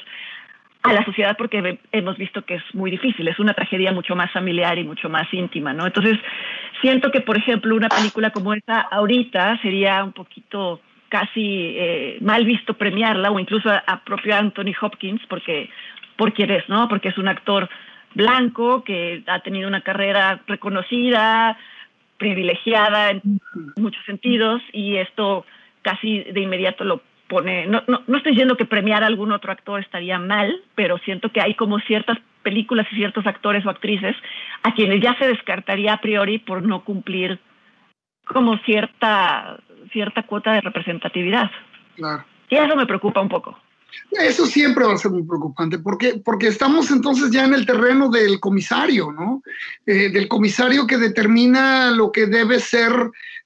a 0.84 0.94
la 0.94 1.06
sociedad 1.06 1.38
porque 1.38 1.80
hemos 1.92 2.18
visto 2.18 2.44
que 2.44 2.56
es 2.56 2.64
muy 2.74 2.90
difícil, 2.90 3.28
es 3.28 3.40
una 3.40 3.54
tragedia 3.54 3.92
mucho 3.92 4.16
más 4.16 4.32
familiar 4.32 4.78
y 4.80 4.84
mucho 4.84 5.10
más 5.10 5.32
íntima, 5.32 5.74
¿no? 5.74 5.86
Entonces, 5.86 6.18
siento 6.82 7.12
que, 7.12 7.22
por 7.22 7.38
ejemplo, 7.38 7.76
una 7.76 7.90
película 7.90 8.32
como 8.32 8.54
esta 8.54 8.82
ahorita 8.82 9.62
sería 9.62 10.04
un 10.04 10.14
poquito 10.14 10.82
casi 11.10 11.76
eh, 11.78 12.18
mal 12.22 12.46
visto 12.46 12.74
premiarla 12.74 13.32
o 13.32 13.40
incluso 13.40 13.70
a, 13.70 14.02
propio 14.04 14.36
Anthony 14.36 14.74
Hopkins 14.80 15.22
porque 15.28 15.70
por 16.16 16.34
quién 16.34 16.50
es, 16.52 16.68
¿no? 16.70 16.88
Porque 16.88 17.10
es 17.10 17.18
un 17.18 17.28
actor 17.28 17.70
blanco 18.16 18.84
que 18.84 19.24
ha 19.28 19.40
tenido 19.40 19.68
una 19.68 19.82
carrera 19.82 20.42
reconocida, 20.48 21.58
privilegiada 22.18 23.12
en 23.12 23.22
muchos 23.76 24.04
sentidos 24.06 24.62
y 24.72 24.98
esto 24.98 25.46
casi 25.82 26.24
de 26.24 26.40
inmediato 26.40 26.84
lo 26.84 27.02
pone, 27.32 27.66
no, 27.66 27.82
no, 27.88 28.04
no 28.06 28.18
estoy 28.18 28.34
diciendo 28.34 28.58
que 28.58 28.66
premiar 28.66 29.04
a 29.04 29.08
algún 29.08 29.32
otro 29.32 29.54
actor 29.54 29.80
estaría 29.80 30.20
mal, 30.20 30.62
pero 30.76 30.98
siento 30.98 31.32
que 31.32 31.40
hay 31.40 31.56
como 31.56 31.80
ciertas 31.80 32.18
películas 32.44 32.86
y 32.92 32.98
ciertos 32.98 33.26
actores 33.26 33.66
o 33.66 33.70
actrices 33.70 34.18
a 34.64 34.74
quienes 34.74 35.02
ya 35.02 35.18
se 35.18 35.28
descartaría 35.28 35.94
a 35.94 36.02
priori 36.02 36.40
por 36.40 36.62
no 36.62 36.84
cumplir 36.84 37.40
como 38.26 38.58
cierta, 38.66 39.58
cierta 39.94 40.24
cuota 40.24 40.52
de 40.52 40.60
representatividad. 40.60 41.50
Claro. 41.96 42.26
Y 42.50 42.56
eso 42.56 42.76
me 42.76 42.86
preocupa 42.86 43.22
un 43.22 43.30
poco. 43.30 43.58
Eso 44.12 44.46
siempre 44.46 44.86
va 44.86 44.94
a 44.94 44.98
ser 44.98 45.12
muy 45.12 45.24
preocupante, 45.24 45.80
porque, 45.80 46.22
porque 46.26 46.48
estamos 46.48 46.92
entonces 46.92 47.32
ya 47.32 47.46
en 47.46 47.54
el 47.54 47.66
terreno 47.66 48.10
del 48.10 48.42
comisario, 48.42 49.14
¿no? 49.14 49.42
Eh, 49.86 50.10
del 50.10 50.28
comisario 50.28 50.86
que 50.86 50.98
determina 50.98 51.92
lo 51.92 52.12
que 52.12 52.26
debe 52.26 52.60
ser 52.60 52.92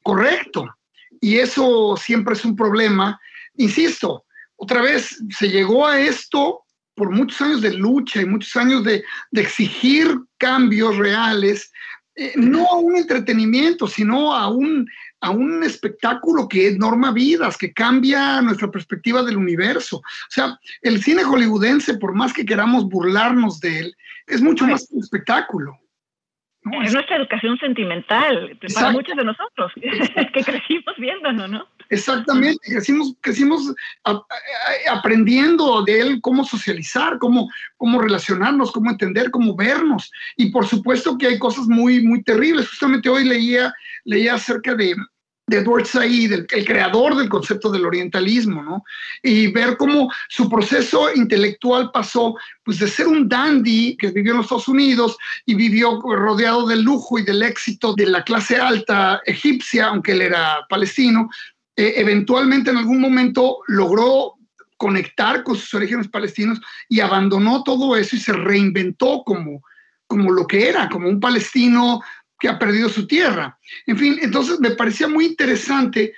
correcto. 0.02 0.76
Y 1.21 1.38
eso 1.38 1.95
siempre 1.98 2.34
es 2.34 2.43
un 2.45 2.56
problema. 2.56 3.19
Insisto, 3.58 4.26
otra 4.56 4.82
vez, 4.82 5.22
se 5.30 5.50
llegó 5.50 5.86
a 5.86 6.00
esto 6.00 6.62
por 6.96 7.12
muchos 7.12 7.41
años 7.41 7.62
de 7.62 7.74
lucha 7.74 8.22
y 8.22 8.26
muchos 8.26 8.56
años 8.56 8.84
de, 8.84 9.04
de 9.32 9.41
exigir 9.41 10.18
cambios 10.38 10.98
reales, 10.98 11.72
eh, 12.15 12.32
no 12.36 12.65
a 12.68 12.78
un 12.78 12.96
entretenimiento, 12.96 13.88
sino 13.88 14.34
a 14.34 14.48
un, 14.48 14.88
a 15.20 15.32
un 15.32 15.63
espectáculo 15.63 16.48
que 16.48 16.68
es 16.68 16.78
norma 16.78 17.12
vidas, 17.12 17.58
que 17.58 17.74
cambia 17.74 18.41
nuestra 18.41 18.72
perspectiva 18.72 19.22
del 19.24 19.38
universo. 19.38 19.98
O 19.98 20.30
sea, 20.30 20.58
el 20.82 21.04
cine 21.04 21.24
hollywoodense, 21.24 21.98
por 21.98 22.15
más 22.15 22.32
que 22.32 22.46
queramos 22.46 22.86
burlarnos 22.86 23.60
de 23.60 23.80
él, 23.80 23.96
es 24.28 24.41
mucho 24.41 24.65
más 24.65 24.88
que 24.88 24.96
un 24.96 25.04
espectáculo. 25.04 25.78
Es 26.84 26.94
nuestra 26.94 27.18
educación 27.18 27.60
sentimental 27.60 28.58
para 28.74 28.91
muchos 28.91 29.15
de 29.15 29.24
nosotros, 29.24 29.72
que 30.34 30.44
crecimos 30.44 30.96
viéndolo, 30.98 31.48
¿no? 31.48 31.68
Exactamente, 31.89 32.60
crecimos, 32.63 33.13
crecimos 33.21 33.74
aprendiendo 34.89 35.84
de 35.84 36.00
él 36.00 36.19
cómo 36.21 36.43
socializar, 36.43 37.17
cómo, 37.19 37.50
cómo 37.78 38.02
relacionarnos, 38.02 38.71
cómo 38.71 38.89
entender, 38.91 39.32
cómo 39.32 39.56
vernos. 39.56 40.12
Y 40.36 40.52
por 40.52 40.65
supuesto 40.65 41.17
que 41.17 41.28
hay 41.28 41.39
cosas 41.39 41.67
muy, 41.67 42.02
muy 42.02 42.24
terribles. 42.24 42.69
Justamente 42.69 43.10
hoy 43.10 43.26
leía, 43.26 43.74
leía 44.04 44.36
acerca 44.36 44.74
de, 44.76 44.95
de 45.48 45.58
Edward 45.58 45.86
Said, 45.86 46.32
el, 46.32 46.48
creador 46.48 47.15
del 47.15 47.30
concepto 47.30 47.69
del 47.69 47.86
orientalismo, 47.86 48.63
¿no? 48.63 48.84
Y 49.21 49.48
ver 49.48 49.78
cómo 49.78 50.12
su 50.28 50.50
proceso 50.50 51.13
intelectual 51.13 51.91
pasó, 51.91 52.36
pues, 52.63 52.80
de 52.80 52.88
ser 52.88 53.08
un 53.08 53.30
dandy 53.30 53.95
que 53.98 54.10
vivió 54.10 54.32
en 54.32 54.38
los 54.38 54.45
Estados 54.45 54.67
Unidos 54.67 55.17
y 55.45 55.54
vivió 55.54 56.02
rodeado 56.02 56.65
del 56.65 56.82
lujo 56.82 57.19
y 57.19 57.24
del 57.24 57.43
éxito 57.43 57.93
de 57.93 58.08
la 58.08 58.24
clase 58.24 58.58
alta 58.58 59.21
egipcia, 59.26 59.88
aunque 59.88 60.13
él 60.13 60.24
era 60.24 60.65
palestino, 60.67 61.30
eh, 61.76 61.94
eventualmente 61.98 62.72
en 62.72 62.78
algún 62.78 63.02
momento 63.02 63.60
logró 63.68 64.36
conectar 64.78 65.44
con 65.44 65.56
sus 65.56 65.74
orígenes 65.74 66.08
palestinos 66.08 66.60
y 66.90 67.00
abandonó 67.00 67.64
todo 67.64 67.96
eso 67.96 68.16
y 68.16 68.20
se 68.20 68.34
reinventó 68.34 69.24
como, 69.24 69.62
como 70.08 70.32
lo 70.32 70.46
que 70.48 70.70
era, 70.70 70.90
como 70.90 71.10
un 71.10 71.20
palestino 71.20 72.02
que 72.40 72.50
ha 72.50 72.60
perdido 72.60 72.90
su 72.90 73.08
tierra. 73.08 73.58
En 73.86 73.98
fin, 73.98 74.18
entonces 74.22 74.60
me 74.60 74.72
parecía 74.72 75.08
muy 75.08 75.26
interesante 75.26 76.14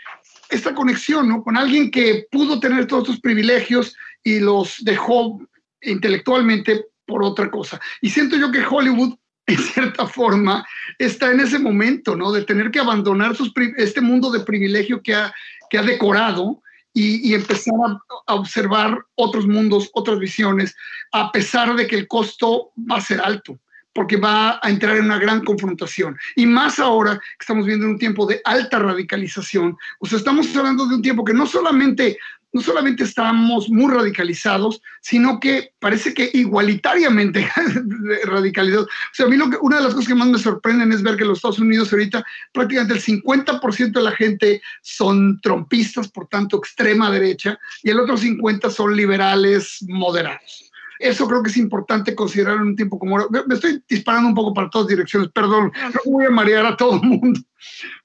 esta 0.49 0.73
conexión 0.73 1.27
¿no? 1.27 1.43
con 1.43 1.57
alguien 1.57 1.91
que 1.91 2.25
pudo 2.31 2.59
tener 2.59 2.87
todos 2.87 3.03
estos 3.03 3.21
privilegios 3.21 3.95
y 4.23 4.39
los 4.39 4.77
dejó 4.83 5.39
intelectualmente 5.81 6.85
por 7.05 7.23
otra 7.23 7.49
cosa. 7.49 7.79
Y 8.01 8.09
siento 8.09 8.35
yo 8.35 8.51
que 8.51 8.65
Hollywood, 8.65 9.15
en 9.47 9.57
cierta 9.57 10.05
forma, 10.05 10.65
está 10.99 11.31
en 11.31 11.39
ese 11.39 11.57
momento, 11.57 12.15
¿no? 12.15 12.31
De 12.31 12.43
tener 12.43 12.69
que 12.69 12.79
abandonar 12.79 13.35
este 13.77 14.01
mundo 14.01 14.29
de 14.29 14.41
privilegio 14.41 15.01
que 15.01 15.15
ha, 15.15 15.33
que 15.69 15.77
ha 15.77 15.83
decorado 15.83 16.61
y, 16.93 17.29
y 17.29 17.33
empezar 17.33 17.73
a, 17.87 17.99
a, 18.27 18.35
observar 18.35 19.05
otros 19.15 19.47
mundos, 19.47 19.89
otras 19.93 20.19
visiones, 20.19 20.75
a 21.13 21.31
pesar 21.31 21.75
de 21.75 21.87
que 21.87 21.95
el 21.95 22.07
costo 22.07 22.71
va 22.77 22.97
a 22.97 23.01
ser 23.01 23.21
alto 23.21 23.57
porque 23.97 24.17
va 24.17 24.59
a 24.61 24.69
entrar 24.69 24.95
en 24.95 25.05
una 25.05 25.17
gran 25.17 25.43
confrontación. 25.43 26.15
Y 26.35 26.45
más 26.45 26.77
ahora 26.77 27.17
que 27.17 27.41
estamos 27.41 27.65
viendo 27.65 27.87
un 27.87 27.97
tiempo 27.97 28.27
de 28.27 28.39
alta 28.45 28.77
radicalización, 28.77 29.75
o 29.97 30.05
sea, 30.05 30.19
estamos 30.19 30.55
hablando 30.55 30.85
de 30.85 30.93
un 30.93 31.01
tiempo 31.01 31.25
que 31.25 31.33
no 31.33 31.47
solamente 31.47 32.19
no 32.53 32.61
solamente 32.61 33.03
estamos 33.03 33.69
muy 33.69 33.93
radicalizados, 33.93 34.81
sino 35.01 35.39
que 35.39 35.73
parece 35.79 36.13
que 36.13 36.29
igualitariamente 36.33 37.49
radicalizados. 38.25 38.87
O 38.87 39.13
sea, 39.13 39.25
a 39.25 39.29
mí 39.29 39.37
lo 39.37 39.49
que, 39.49 39.57
una 39.61 39.77
de 39.77 39.83
las 39.83 39.93
cosas 39.93 40.07
que 40.07 40.15
más 40.15 40.27
me 40.27 40.39
sorprenden 40.39 40.91
es 40.91 41.03
ver 41.03 41.17
que 41.17 41.25
los 41.25 41.39
Estados 41.39 41.59
Unidos 41.59 41.91
ahorita 41.91 42.25
prácticamente 42.53 42.95
el 42.95 43.01
50% 43.01 43.91
de 43.91 44.01
la 44.01 44.11
gente 44.11 44.61
son 44.81 45.39
trompistas, 45.41 46.07
por 46.09 46.27
tanto 46.27 46.57
extrema 46.57 47.11
derecha, 47.11 47.59
y 47.83 47.89
el 47.89 47.99
otro 47.99 48.17
50% 48.17 48.69
son 48.71 48.95
liberales 48.95 49.77
moderados. 49.87 50.66
Eso 50.99 51.27
creo 51.27 51.43
que 51.43 51.49
es 51.49 51.57
importante 51.57 52.15
considerar 52.15 52.57
en 52.57 52.63
un 52.63 52.75
tiempo 52.75 52.97
como 52.97 53.17
ahora. 53.17 53.43
Me 53.47 53.55
estoy 53.55 53.81
disparando 53.87 54.29
un 54.29 54.35
poco 54.35 54.53
para 54.53 54.69
todas 54.69 54.87
direcciones, 54.87 55.29
perdón, 55.31 55.71
no 55.93 56.11
voy 56.11 56.25
a 56.25 56.29
marear 56.29 56.65
a 56.65 56.77
todo 56.77 56.95
el 57.01 57.07
mundo. 57.07 57.39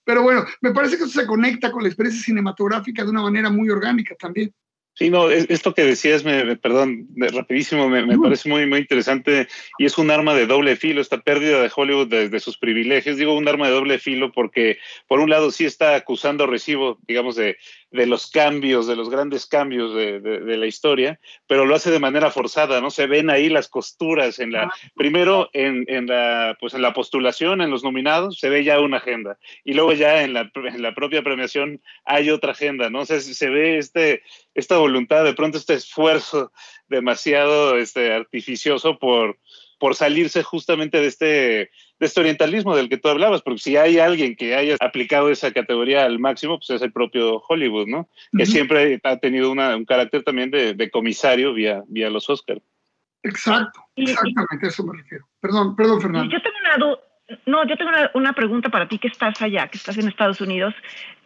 Pero 0.04 0.22
bueno, 0.22 0.44
me 0.60 0.72
parece 0.72 0.96
que 0.96 1.04
eso 1.04 1.20
se 1.20 1.26
conecta 1.26 1.70
con 1.70 1.82
la 1.82 1.88
experiencia 1.88 2.24
cinematográfica 2.24 3.04
de 3.04 3.10
una 3.10 3.22
manera 3.22 3.50
muy 3.50 3.70
orgánica 3.70 4.14
también. 4.18 4.52
Sí, 4.94 5.08
no, 5.08 5.30
esto 5.30 5.72
que 5.72 5.84
decías, 5.84 6.22
me, 6.22 6.54
perdón, 6.56 7.08
rapidísimo, 7.16 7.88
me, 7.88 8.04
me, 8.04 8.18
parece 8.18 8.46
muy, 8.46 8.66
muy 8.66 8.80
interesante 8.80 9.48
y 9.78 9.86
es 9.86 9.96
un 9.96 10.10
arma 10.10 10.34
de 10.34 10.46
doble 10.46 10.76
filo, 10.76 11.00
esta 11.00 11.22
pérdida 11.22 11.62
de 11.62 11.72
Hollywood 11.74 12.08
de, 12.08 12.28
de, 12.28 12.40
sus 12.40 12.58
privilegios. 12.58 13.16
Digo 13.16 13.34
un 13.34 13.48
arma 13.48 13.68
de 13.68 13.72
doble 13.72 13.98
filo 13.98 14.32
porque, 14.32 14.76
por 15.08 15.20
un 15.20 15.30
lado, 15.30 15.50
sí 15.50 15.64
está 15.64 15.94
acusando 15.94 16.46
recibo, 16.46 16.98
digamos, 17.06 17.36
de, 17.36 17.56
de 17.92 18.06
los 18.06 18.30
cambios, 18.30 18.86
de 18.86 18.96
los 18.96 19.10
grandes 19.10 19.46
cambios 19.46 19.94
de, 19.94 20.20
de, 20.20 20.40
de, 20.40 20.56
la 20.56 20.66
historia, 20.66 21.20
pero 21.46 21.66
lo 21.66 21.74
hace 21.74 21.90
de 21.90 21.98
manera 21.98 22.30
forzada, 22.30 22.80
¿no? 22.80 22.90
Se 22.90 23.06
ven 23.06 23.28
ahí 23.28 23.48
las 23.48 23.68
costuras 23.68 24.38
en 24.38 24.52
la, 24.52 24.72
primero 24.96 25.50
en, 25.52 25.84
en, 25.88 26.06
la, 26.06 26.56
pues 26.58 26.72
en 26.74 26.82
la 26.82 26.94
postulación, 26.94 27.60
en 27.60 27.70
los 27.70 27.84
nominados, 27.84 28.38
se 28.38 28.48
ve 28.48 28.64
ya 28.64 28.80
una 28.80 28.96
agenda, 28.96 29.38
y 29.62 29.74
luego 29.74 29.92
ya 29.92 30.22
en 30.22 30.32
la, 30.32 30.50
en 30.54 30.82
la 30.82 30.94
propia 30.94 31.22
premiación 31.22 31.82
hay 32.04 32.30
otra 32.30 32.52
agenda, 32.52 32.88
¿no? 32.88 33.00
O 33.00 33.06
sea, 33.06 33.20
se 33.20 33.50
ve 33.50 33.76
este, 33.76 34.22
esta 34.54 34.78
voluntad, 34.78 35.24
de 35.24 35.34
pronto 35.34 35.58
este 35.58 35.74
esfuerzo 35.74 36.50
demasiado 36.88 37.76
este, 37.76 38.12
artificioso 38.12 38.98
por, 38.98 39.38
por 39.82 39.96
salirse 39.96 40.44
justamente 40.44 41.00
de 41.00 41.08
este, 41.08 41.26
de 41.26 42.06
este 42.06 42.20
orientalismo 42.20 42.76
del 42.76 42.88
que 42.88 42.98
tú 42.98 43.08
hablabas, 43.08 43.42
porque 43.42 43.58
si 43.58 43.76
hay 43.76 43.98
alguien 43.98 44.36
que 44.36 44.54
haya 44.54 44.76
aplicado 44.78 45.28
esa 45.28 45.50
categoría 45.50 46.04
al 46.04 46.20
máximo, 46.20 46.58
pues 46.58 46.70
es 46.70 46.82
el 46.82 46.92
propio 46.92 47.42
Hollywood, 47.48 47.88
¿no? 47.88 47.98
Uh 47.98 48.02
-huh. 48.02 48.38
Que 48.38 48.46
siempre 48.46 49.00
ha 49.02 49.16
tenido 49.16 49.50
una, 49.50 49.74
un 49.74 49.84
carácter 49.84 50.22
también 50.22 50.52
de, 50.52 50.74
de, 50.74 50.88
comisario 50.88 51.52
vía, 51.52 51.82
vía 51.88 52.10
los 52.10 52.30
Oscars. 52.30 52.62
Exacto, 53.24 53.80
exactamente, 53.96 54.66
a 54.66 54.68
eso 54.68 54.84
me 54.84 54.96
refiero. 54.96 55.26
Perdón, 55.40 55.74
perdón, 55.74 56.00
Fernando. 56.00 56.30
Yo 56.30 56.40
tengo 56.40 56.56
una 56.64 56.76
duda. 56.76 56.98
No, 57.46 57.66
yo 57.66 57.76
tengo 57.76 57.90
una, 57.90 58.10
una, 58.14 58.32
pregunta 58.34 58.68
para 58.68 58.86
ti 58.86 59.00
que 59.00 59.08
estás 59.08 59.42
allá, 59.42 59.66
que 59.66 59.78
estás 59.78 59.98
en 59.98 60.06
Estados 60.06 60.40
Unidos. 60.40 60.74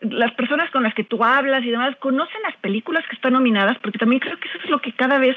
Las 0.01 0.33
personas 0.33 0.71
con 0.71 0.83
las 0.83 0.95
que 0.95 1.05
tú 1.05 1.23
hablas 1.23 1.63
y 1.63 1.71
demás, 1.71 1.95
¿conocen 2.01 2.41
las 2.43 2.57
películas 2.57 3.05
que 3.07 3.17
están 3.17 3.35
nominadas? 3.35 3.77
Porque 3.83 3.99
también 3.99 4.21
creo 4.21 4.39
que 4.41 4.49
eso 4.49 4.59
es 4.65 4.71
lo 4.71 4.81
que 4.81 4.95
cada 4.95 5.19
vez 5.19 5.37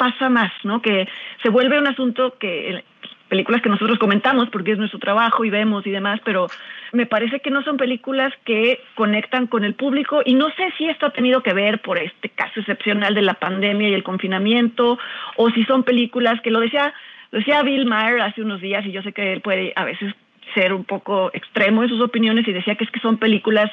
pasa 0.00 0.30
más, 0.30 0.50
¿no? 0.64 0.80
Que 0.80 1.06
se 1.42 1.50
vuelve 1.50 1.78
un 1.78 1.86
asunto 1.86 2.38
que 2.38 2.82
películas 3.28 3.60
que 3.60 3.68
nosotros 3.68 3.98
comentamos 3.98 4.48
porque 4.48 4.72
es 4.72 4.78
nuestro 4.78 4.98
trabajo 4.98 5.44
y 5.44 5.50
vemos 5.50 5.86
y 5.86 5.90
demás, 5.90 6.20
pero 6.24 6.48
me 6.92 7.04
parece 7.04 7.40
que 7.40 7.50
no 7.50 7.62
son 7.62 7.76
películas 7.76 8.32
que 8.46 8.80
conectan 8.94 9.46
con 9.46 9.62
el 9.62 9.74
público 9.74 10.22
y 10.24 10.32
no 10.32 10.48
sé 10.56 10.72
si 10.78 10.88
esto 10.88 11.04
ha 11.04 11.12
tenido 11.12 11.42
que 11.42 11.52
ver 11.52 11.82
por 11.82 11.98
este 11.98 12.30
caso 12.30 12.60
excepcional 12.60 13.14
de 13.14 13.20
la 13.20 13.34
pandemia 13.34 13.90
y 13.90 13.92
el 13.92 14.02
confinamiento 14.02 14.98
o 15.36 15.50
si 15.50 15.64
son 15.64 15.84
películas 15.84 16.40
que 16.40 16.50
lo 16.50 16.60
decía, 16.60 16.94
lo 17.30 17.40
decía 17.40 17.62
Bill 17.62 17.84
Maher 17.84 18.22
hace 18.22 18.40
unos 18.40 18.62
días 18.62 18.86
y 18.86 18.92
yo 18.92 19.02
sé 19.02 19.12
que 19.12 19.34
él 19.34 19.42
puede 19.42 19.74
a 19.76 19.84
veces 19.84 20.14
ser 20.54 20.72
un 20.72 20.84
poco 20.84 21.30
extremo 21.34 21.82
en 21.82 21.90
sus 21.90 22.00
opiniones 22.00 22.48
y 22.48 22.52
decía 22.52 22.74
que 22.74 22.84
es 22.84 22.90
que 22.90 23.00
son 23.00 23.18
películas 23.18 23.70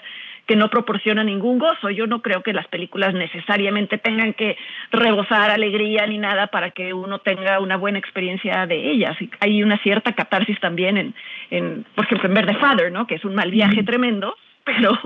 que 0.48 0.56
no 0.56 0.70
proporciona 0.70 1.24
ningún 1.24 1.60
gozo. 1.60 1.90
Yo 1.90 2.08
no 2.08 2.22
creo 2.22 2.42
que 2.42 2.54
las 2.54 2.68
películas 2.68 3.14
necesariamente 3.14 3.98
tengan 3.98 4.34
que 4.34 4.58
rebosar 4.92 5.52
alegría 5.52 6.08
ni 6.08 6.18
nada 6.18 6.48
para 6.48 6.72
que 6.72 6.94
uno 6.94 7.20
tenga 7.20 7.60
una 7.60 7.76
buena 7.76 8.00
experiencia 8.00 8.66
de 8.66 8.90
ellas. 8.90 9.16
Hay 9.42 9.62
una 9.62 9.78
cierta 9.80 10.14
catarsis 10.14 10.60
también 10.60 10.98
en, 10.98 11.16
en 11.52 11.86
por 11.94 12.06
ejemplo, 12.06 12.30
en 12.30 12.34
Ver 12.34 12.46
the 12.48 12.56
Father, 12.56 12.92
¿no? 12.92 13.06
Que 13.06 13.16
es 13.16 13.26
un 13.26 13.36
mal 13.36 13.52
viaje 13.52 13.84
tremendo, 13.84 14.36
pero, 14.64 14.98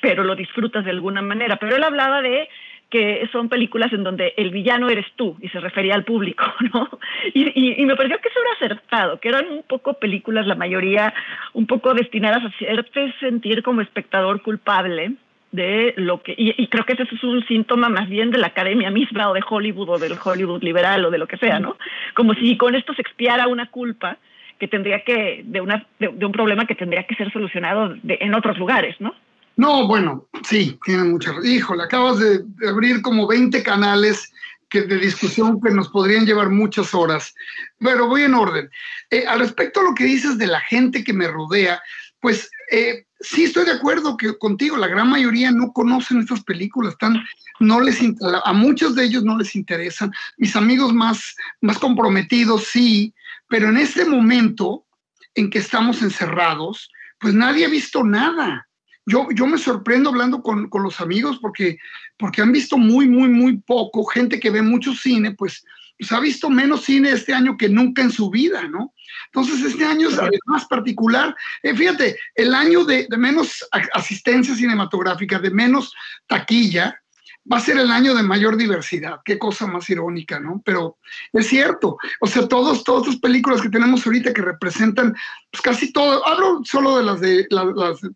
pero 0.00 0.24
lo 0.24 0.34
disfrutas 0.34 0.84
de 0.84 0.90
alguna 0.90 1.22
manera. 1.22 1.56
Pero 1.56 1.76
él 1.76 1.84
hablaba 1.84 2.20
de 2.20 2.48
que 2.90 3.28
son 3.32 3.48
películas 3.48 3.92
en 3.92 4.02
donde 4.02 4.32
el 4.36 4.50
villano 4.50 4.88
eres 4.88 5.06
tú, 5.16 5.36
y 5.40 5.48
se 5.48 5.60
refería 5.60 5.94
al 5.94 6.04
público, 6.04 6.44
¿no? 6.72 6.88
Y, 7.34 7.48
y, 7.48 7.82
y, 7.82 7.86
me 7.86 7.96
pareció 7.96 8.18
que 8.18 8.28
eso 8.28 8.40
era 8.40 8.52
acertado, 8.52 9.20
que 9.20 9.28
eran 9.28 9.46
un 9.48 9.62
poco 9.62 9.94
películas, 9.94 10.46
la 10.46 10.54
mayoría, 10.54 11.12
un 11.52 11.66
poco 11.66 11.92
destinadas 11.94 12.44
a 12.44 12.48
hacerte 12.48 13.12
sentir 13.20 13.62
como 13.62 13.82
espectador 13.82 14.42
culpable 14.42 15.12
de 15.52 15.94
lo 15.96 16.22
que, 16.22 16.34
y, 16.36 16.54
y, 16.62 16.66
creo 16.68 16.84
que 16.84 16.94
ese 16.94 17.02
es 17.02 17.24
un 17.24 17.46
síntoma 17.46 17.88
más 17.88 18.08
bien 18.08 18.30
de 18.30 18.38
la 18.38 18.48
academia 18.48 18.90
misma 18.90 19.30
o 19.30 19.34
de 19.34 19.42
Hollywood 19.46 19.88
o 19.88 19.98
del 19.98 20.16
Hollywood 20.22 20.62
liberal 20.62 21.04
o 21.04 21.10
de 21.10 21.18
lo 21.18 21.26
que 21.26 21.38
sea, 21.38 21.58
¿no? 21.58 21.76
Como 22.14 22.34
si 22.34 22.56
con 22.56 22.74
esto 22.74 22.94
se 22.94 23.02
expiara 23.02 23.48
una 23.48 23.66
culpa 23.66 24.18
que 24.58 24.68
tendría 24.68 25.04
que, 25.04 25.42
de, 25.44 25.60
una, 25.60 25.86
de, 25.98 26.08
un 26.08 26.32
problema 26.32 26.66
que 26.66 26.74
tendría 26.74 27.04
que 27.04 27.14
ser 27.14 27.32
solucionado 27.32 27.96
en 28.06 28.34
otros 28.34 28.58
lugares, 28.58 28.96
¿no? 28.98 29.14
No, 29.58 29.88
bueno, 29.88 30.28
sí, 30.48 30.78
tiene 30.84 31.02
mucha 31.02 31.34
Híjole, 31.42 31.82
acabas 31.82 32.20
de, 32.20 32.44
abrir 32.68 33.02
como 33.02 33.26
20 33.26 33.60
canales 33.64 34.32
que, 34.68 34.82
de 34.82 34.98
discusión 34.98 35.60
que 35.60 35.72
nos 35.72 35.88
podrían 35.88 36.24
llevar 36.24 36.48
muchas 36.48 36.94
horas. 36.94 37.34
Pero 37.80 38.06
voy 38.06 38.22
en 38.22 38.34
orden. 38.34 38.70
Eh, 39.10 39.24
al 39.26 39.40
respecto 39.40 39.80
a 39.80 39.82
lo 39.82 39.94
que 39.96 40.04
dices 40.04 40.38
de 40.38 40.46
la 40.46 40.60
gente 40.60 41.02
que 41.02 41.12
me 41.12 41.26
rodea, 41.26 41.82
pues 42.20 42.48
eh, 42.70 43.04
sí 43.18 43.44
estoy 43.44 43.64
de 43.64 43.72
acuerdo 43.72 44.16
que 44.16 44.38
contigo, 44.38 44.76
la 44.76 44.86
gran 44.86 45.10
mayoría 45.10 45.50
no 45.50 45.72
conocen 45.72 46.20
estas 46.20 46.44
películas, 46.44 46.92
están, 46.92 47.20
no 47.58 47.80
les, 47.80 47.98
a 48.44 48.52
muchos 48.52 48.94
de 48.94 49.06
ellos 49.06 49.24
no 49.24 49.36
les 49.38 49.56
interesan. 49.56 50.12
Mis 50.36 50.54
amigos 50.54 50.94
más, 50.94 51.34
más 51.62 51.80
comprometidos 51.80 52.68
sí, 52.68 53.12
pero 53.48 53.70
en 53.70 53.76
este 53.76 54.04
momento 54.04 54.84
en 55.34 55.50
que 55.50 55.58
estamos 55.58 56.00
encerrados, 56.00 56.92
pues 57.18 57.34
nadie 57.34 57.66
ha 57.66 57.68
visto 57.68 58.04
nada 58.04 58.67
yo, 59.08 59.28
yo 59.34 59.46
me 59.46 59.58
sorprendo 59.58 60.10
hablando 60.10 60.42
con, 60.42 60.68
con, 60.68 60.82
los 60.82 61.00
amigos 61.00 61.38
porque, 61.40 61.78
porque 62.16 62.42
han 62.42 62.52
visto 62.52 62.76
muy, 62.76 63.08
muy, 63.08 63.28
muy 63.28 63.56
poco. 63.56 64.04
Gente 64.04 64.38
que 64.38 64.50
ve 64.50 64.62
mucho 64.62 64.94
cine, 64.94 65.32
pues, 65.32 65.64
pues 65.98 66.12
ha 66.12 66.20
visto 66.20 66.50
menos 66.50 66.84
cine 66.84 67.10
este 67.10 67.32
año 67.32 67.56
que 67.56 67.68
nunca 67.68 68.02
en 68.02 68.12
su 68.12 68.30
vida, 68.30 68.68
¿no? 68.68 68.94
Entonces, 69.26 69.64
este 69.64 69.84
año 69.84 70.08
es 70.08 70.18
más 70.46 70.66
particular. 70.66 71.34
Eh, 71.62 71.74
fíjate, 71.74 72.16
el 72.34 72.54
año 72.54 72.84
de, 72.84 73.06
de 73.08 73.16
menos 73.16 73.66
asistencia 73.94 74.54
cinematográfica, 74.54 75.38
de 75.38 75.50
menos 75.50 75.92
taquilla, 76.26 76.94
va 77.50 77.56
a 77.56 77.60
ser 77.60 77.78
el 77.78 77.90
año 77.90 78.14
de 78.14 78.22
mayor 78.22 78.56
diversidad. 78.56 79.20
Qué 79.24 79.38
cosa 79.38 79.66
más 79.66 79.88
irónica, 79.90 80.38
¿no? 80.38 80.62
Pero 80.64 80.98
es 81.32 81.46
cierto. 81.46 81.96
O 82.20 82.26
sea, 82.26 82.46
todos, 82.46 82.84
todas 82.84 83.06
las 83.06 83.16
películas 83.16 83.62
que 83.62 83.70
tenemos 83.70 84.06
ahorita 84.06 84.32
que 84.32 84.42
representan, 84.42 85.14
pues 85.50 85.62
casi 85.62 85.92
todo. 85.92 86.26
Hablo 86.26 86.60
solo 86.64 86.98
de 86.98 87.04
las 87.04 87.20
de 87.20 87.46
las, 87.50 87.66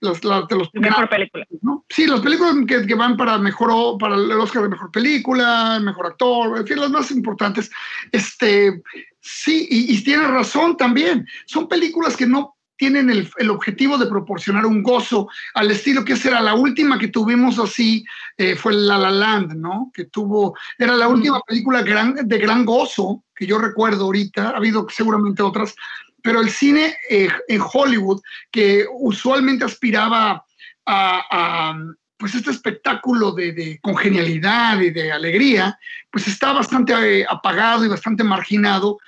las, 0.01 0.25
las, 0.25 0.49
de 0.49 0.57
los 0.57 0.69
mejor 0.75 1.09
película. 1.09 1.47
¿no? 1.63 1.85
Sí, 1.89 2.07
las 2.07 2.21
películas 2.21 2.55
que, 2.67 2.87
que, 2.87 2.95
van 2.95 3.17
para 3.17 3.39
mejor 3.39 3.99
para 3.99 4.17
el 4.17 4.31
Oscar 4.33 4.63
de 4.63 4.69
mejor 4.69 4.91
película, 4.91 5.81
mejor 5.81 6.07
actor, 6.07 6.59
en 6.59 6.67
fin, 6.67 6.81
las 6.81 6.91
más 6.91 7.11
importantes. 7.11 7.71
Este, 8.11 8.83
sí, 9.21 9.67
y, 9.71 9.95
y 9.95 10.05
tiene 10.05 10.27
razón 10.29 10.77
también. 10.77 11.27
Son 11.47 11.69
películas 11.69 12.17
que 12.17 12.27
no 12.27 12.57
tienen 12.83 13.11
el, 13.11 13.31
el, 13.39 13.51
objetivo 13.51 13.97
de 13.97 14.09
proporcionar 14.09 14.67
un 14.67 14.83
gozo 14.83 15.29
al 15.55 15.71
estilo 15.71 16.05
que 16.05 16.15
esa 16.15 16.31
era 16.31 16.41
la 16.41 16.55
última 16.55 16.99
que 16.99 17.07
tuvimos 17.07 17.61
así, 17.61 18.05
eh, 18.37 18.57
fue 18.57 18.73
La 18.73 18.99
La 18.99 19.13
Land, 19.13 19.53
¿no? 19.55 19.93
Que 19.95 20.07
tuvo, 20.07 20.59
era 20.77 20.97
la 20.97 21.07
última 21.07 21.41
película 21.43 21.83
gran, 21.83 22.27
de 22.27 22.39
gran 22.39 22.65
gozo 22.65 23.23
que 23.37 23.47
yo 23.47 23.59
recuerdo 23.59 24.07
ahorita, 24.07 24.49
ha 24.49 24.57
habido 24.57 24.89
seguramente 24.91 25.45
otras, 25.45 25.77
pero 26.25 26.41
el 26.41 26.51
cine 26.51 26.97
eh, 27.09 27.29
en 27.47 27.61
Hollywood, 27.73 28.21
que 28.51 28.85
usualmente 28.93 29.65
aspiraba 29.65 30.45
a, 30.85 31.23
a 31.31 31.79
pues 32.17 32.35
este 32.35 32.51
espectáculo 32.51 33.31
de, 33.31 33.53
de, 33.53 33.79
congenialidad 33.81 34.81
y 34.81 34.91
de 34.91 35.13
alegría, 35.13 35.79
pues 36.11 36.27
está 36.27 36.53
bastante 36.53 37.21
eh, 37.21 37.27
apagado 37.29 37.85
y 37.85 37.89
bastante 37.89 38.25
marginado 38.25 38.99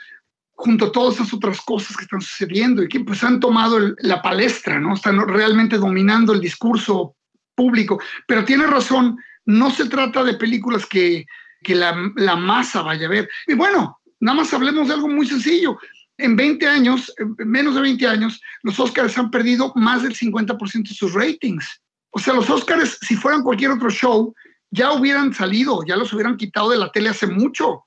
junto 0.55 0.87
a 0.87 0.93
todas 0.93 1.17
esas 1.17 1.35
otras 1.35 1.61
cosas 1.61 1.97
que 1.97 2.05
están 2.05 2.21
sucediendo 2.21 2.83
y 2.83 2.89
que 2.89 3.01
pues 3.01 3.23
han 3.25 3.41
tomado 3.41 3.79
la 3.99 4.23
palestra, 4.23 4.79
¿no? 4.79 4.95
Están 4.95 5.27
realmente 5.29 5.77
dominando 5.77 6.33
el 6.33 6.41
discurso 6.41 7.17
público. 7.55 8.01
Pero 8.27 8.45
tiene 8.45 8.67
razón, 8.67 9.19
no 9.47 9.71
se 9.71 9.89
trata 9.89 10.23
de 10.23 10.35
películas 10.35 10.87
que, 10.87 11.27
que 11.63 11.75
la, 11.75 12.13
la, 12.17 12.37
masa 12.37 12.83
vaya 12.83 13.07
a 13.07 13.11
ver. 13.11 13.29
Y 13.47 13.55
bueno, 13.55 13.99
nada 14.21 14.39
más 14.39 14.55
hablemos 14.55 14.89
de 14.89 14.95
algo 14.95 15.09
muy 15.09 15.27
sencillo. 15.27 15.79
En 16.17 16.37
20 16.37 16.67
años, 16.69 17.13
en 17.19 17.35
menos 17.49 17.75
de 17.75 17.81
20 17.81 18.07
años, 18.07 18.41
los 18.63 18.79
Oscars 18.79 19.19
han 19.19 19.31
perdido 19.31 19.73
más 19.75 20.05
del 20.05 20.15
50% 20.15 20.89
de 20.89 20.95
sus 20.95 21.13
ratings. 21.13 21.81
O 22.11 22.21
sea, 22.21 22.33
los 22.33 22.49
Oscars, 22.49 22.99
si 23.03 23.17
fueran 23.17 23.43
cualquier 23.43 23.73
otro 23.73 23.91
show, 23.91 24.33
ya 24.71 24.93
hubieran 24.93 25.35
salido, 25.35 25.81
ya 25.85 25.97
los 25.97 26.13
hubieran 26.13 26.37
quitado 26.37 26.71
de 26.71 26.79
la 26.79 26.93
tele 26.93 27.09
hace 27.09 27.27
mucho. 27.27 27.85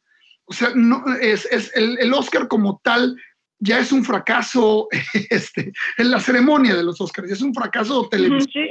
O 0.48 0.54
sea, 0.54 0.72
no, 0.76 1.04
es, 1.22 1.46
es 1.52 1.72
el, 1.76 1.98
el, 2.00 2.14
Oscar 2.14 2.48
como 2.48 2.80
tal 2.84 3.16
ya 3.60 3.80
es 3.80 3.92
un 3.92 4.04
fracaso 4.04 4.88
este, 5.30 5.72
en 5.98 6.12
la 6.12 6.20
ceremonia 6.20 6.76
de 6.76 6.84
los 6.84 7.00
Oscars, 7.02 7.32
es 7.32 7.42
un 7.42 7.54
fracaso 7.54 8.08
televisivo. 8.10 8.66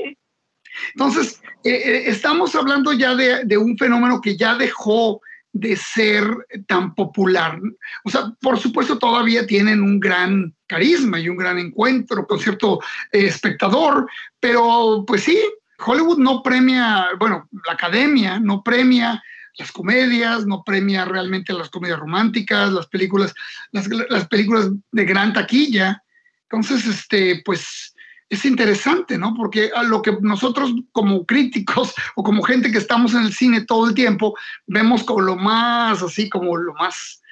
Entonces, 0.95 1.41
eh, 1.64 1.70
eh, 1.70 2.03
estamos 2.07 2.55
hablando 2.55 2.93
ya 2.93 3.14
de, 3.14 3.45
de, 3.45 3.57
un 3.57 3.79
fenómeno 3.79 4.20
que 4.20 4.37
ya 4.37 4.55
dejó 4.57 5.20
de 5.53 5.74
ser 5.77 6.24
tan 6.66 6.95
popular. 6.95 7.59
O 8.05 8.11
sea, 8.11 8.33
por 8.41 8.59
supuesto 8.59 8.99
todavía 8.99 9.47
tienen 9.47 9.83
un 9.83 9.99
gran 9.99 10.55
carisma 10.66 11.18
y 11.18 11.29
un 11.29 11.37
gran 11.37 11.59
encuentro 11.59 12.27
con 12.27 12.39
cierto 12.39 12.81
eh, 13.11 13.27
espectador, 13.27 14.09
pero 14.39 15.05
pues 15.07 15.22
sí, 15.24 15.39
Hollywood 15.85 16.18
no 16.18 16.43
premia, 16.43 17.09
bueno, 17.18 17.49
la 17.66 17.72
academia 17.72 18.39
no 18.39 18.62
premia 18.62 19.22
las 19.59 19.72
comedias, 19.72 20.46
no 20.46 20.62
premia 20.64 21.04
realmente 21.04 21.52
las 21.52 21.70
comedias 21.70 21.98
románticas, 21.98 22.72
las 22.72 22.86
películas, 22.86 23.34
las, 23.72 23.88
las, 23.88 24.28
películas 24.28 24.70
de 24.92 25.04
gran 25.04 25.32
taquilla. 25.32 26.02
Entonces, 26.42 26.86
este, 26.86 27.42
pues 27.44 27.94
es 28.28 28.44
interesante, 28.44 29.16
¿no? 29.16 29.34
Porque 29.34 29.70
a 29.74 29.82
lo 29.82 30.02
que 30.02 30.16
nosotros 30.20 30.72
como 30.92 31.24
críticos 31.24 31.94
o 32.16 32.22
como 32.22 32.42
gente 32.42 32.70
que 32.70 32.78
estamos 32.78 33.14
en 33.14 33.22
el 33.22 33.32
cine 33.32 33.64
todo 33.64 33.88
el 33.88 33.94
tiempo, 33.94 34.36
vemos 34.66 35.04
como 35.04 35.20
lo 35.20 35.36
más, 35.36 36.02
así 36.02 36.28
como 36.28 36.57
lo 36.57 36.74
más 36.74 37.22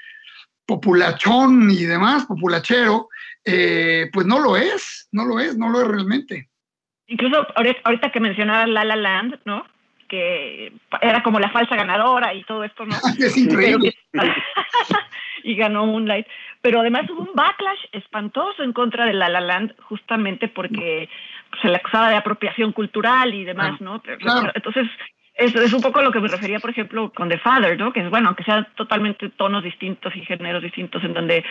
populachón 0.66 1.70
y 1.70 1.84
demás, 1.84 2.24
populachero, 2.24 3.08
eh, 3.44 4.08
pues 4.12 4.26
no 4.26 4.38
lo 4.38 4.56
es, 4.56 5.08
no 5.12 5.26
lo 5.26 5.40
es, 5.40 5.56
no 5.58 5.68
lo 5.68 5.82
es 5.82 5.88
realmente. 5.88 6.48
Incluso 7.06 7.46
ahorita 7.54 8.10
que 8.10 8.20
mencionaba 8.20 8.66
La 8.66 8.84
La 8.84 8.96
Land, 8.96 9.40
¿no? 9.44 9.66
Que 10.08 10.72
era 11.00 11.22
como 11.22 11.40
la 11.40 11.50
falsa 11.50 11.76
ganadora 11.76 12.34
y 12.34 12.44
todo 12.44 12.64
esto, 12.64 12.84
¿no? 12.84 12.94
Es 13.18 13.36
increíble. 13.36 13.94
y 15.42 15.54
ganó 15.54 15.86
Moonlight. 15.86 16.26
Pero 16.62 16.80
además 16.80 17.08
hubo 17.10 17.22
un 17.22 17.34
backlash 17.34 17.84
espantoso 17.92 18.62
en 18.62 18.72
contra 18.72 19.04
de 19.04 19.12
La 19.12 19.28
La 19.28 19.40
Land, 19.40 19.74
justamente 19.82 20.48
porque 20.48 21.08
se 21.60 21.68
le 21.68 21.76
acusaba 21.76 22.10
de 22.10 22.16
apropiación 22.16 22.72
cultural 22.72 23.34
y 23.34 23.44
demás, 23.44 23.80
¿no? 23.80 24.02
Entonces, 24.54 24.88
es, 25.36 25.52
es 25.54 25.72
un 25.72 25.82
poco 25.82 26.00
lo 26.00 26.12
que 26.12 26.20
me 26.20 26.28
refería, 26.28 26.60
por 26.60 26.70
ejemplo, 26.70 27.10
con 27.12 27.28
The 27.28 27.38
Father, 27.38 27.76
¿no? 27.76 27.92
Que 27.92 28.00
es 28.00 28.10
bueno, 28.10 28.28
aunque 28.28 28.44
sean 28.44 28.68
totalmente 28.76 29.28
tonos 29.30 29.64
distintos 29.64 30.14
y 30.14 30.20
géneros 30.24 30.62
distintos, 30.62 31.02
en 31.02 31.12
donde 31.12 31.44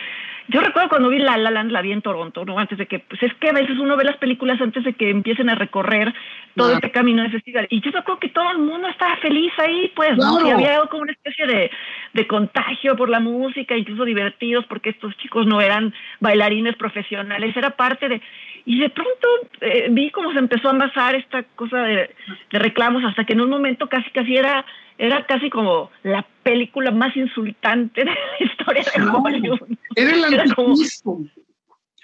yo 0.48 0.60
recuerdo 0.60 0.88
cuando 0.88 1.10
vi 1.10 1.18
La 1.18 1.36
La 1.36 1.50
Land, 1.50 1.70
la 1.70 1.82
vi 1.82 1.92
en 1.92 2.00
Toronto, 2.00 2.46
¿no? 2.46 2.58
Antes 2.58 2.78
de 2.78 2.86
que, 2.86 3.00
pues 3.00 3.22
es 3.22 3.34
que 3.34 3.50
a 3.50 3.52
veces 3.52 3.78
uno 3.78 3.96
ve 3.96 4.04
las 4.04 4.16
películas 4.16 4.58
antes 4.60 4.84
de 4.84 4.94
que 4.94 5.10
empiecen 5.10 5.50
a 5.50 5.54
recorrer 5.54 6.14
todo 6.56 6.72
este 6.72 6.90
camino 6.90 7.22
de 7.22 7.30
festival. 7.30 7.66
Y 7.68 7.82
yo 7.82 7.90
recuerdo 7.90 8.20
que 8.20 8.28
todo 8.30 8.50
el 8.52 8.58
mundo 8.58 8.88
estaba 8.88 9.16
feliz 9.16 9.52
ahí, 9.58 9.92
pues, 9.94 10.16
¿no? 10.16 10.46
Y 10.46 10.50
había 10.50 10.80
como 10.86 11.02
una 11.02 11.12
especie 11.12 11.46
de, 11.46 11.70
de 12.14 12.26
contagio 12.26 12.96
por 12.96 13.10
la 13.10 13.20
música, 13.20 13.76
incluso 13.76 14.04
divertidos, 14.04 14.64
porque 14.66 14.90
estos 14.90 15.14
chicos 15.18 15.46
no 15.46 15.60
eran 15.60 15.92
bailarines 16.20 16.76
profesionales, 16.76 17.54
era 17.54 17.70
parte 17.70 18.08
de 18.08 18.22
y 18.66 18.80
de 18.80 18.88
pronto 18.90 19.28
eh, 19.60 19.88
vi 19.90 20.10
cómo 20.10 20.32
se 20.32 20.38
empezó 20.38 20.68
a 20.68 20.72
amasar 20.72 21.14
esta 21.14 21.42
cosa 21.54 21.78
de, 21.78 22.14
de, 22.50 22.58
reclamos 22.58 23.04
hasta 23.04 23.24
que 23.24 23.34
en 23.34 23.42
un 23.42 23.50
momento 23.50 23.88
casi 23.88 24.10
casi 24.10 24.36
era, 24.36 24.64
era 24.96 25.26
casi 25.26 25.50
como 25.50 25.90
la 26.02 26.26
película 26.42 26.90
más 26.90 27.16
insultante 27.16 28.04
de 28.04 28.10
la 28.10 28.46
historia 28.46 28.82
de 28.82 29.02
Hollywood. 29.02 29.60
Era 29.96 30.12
el 30.12 30.54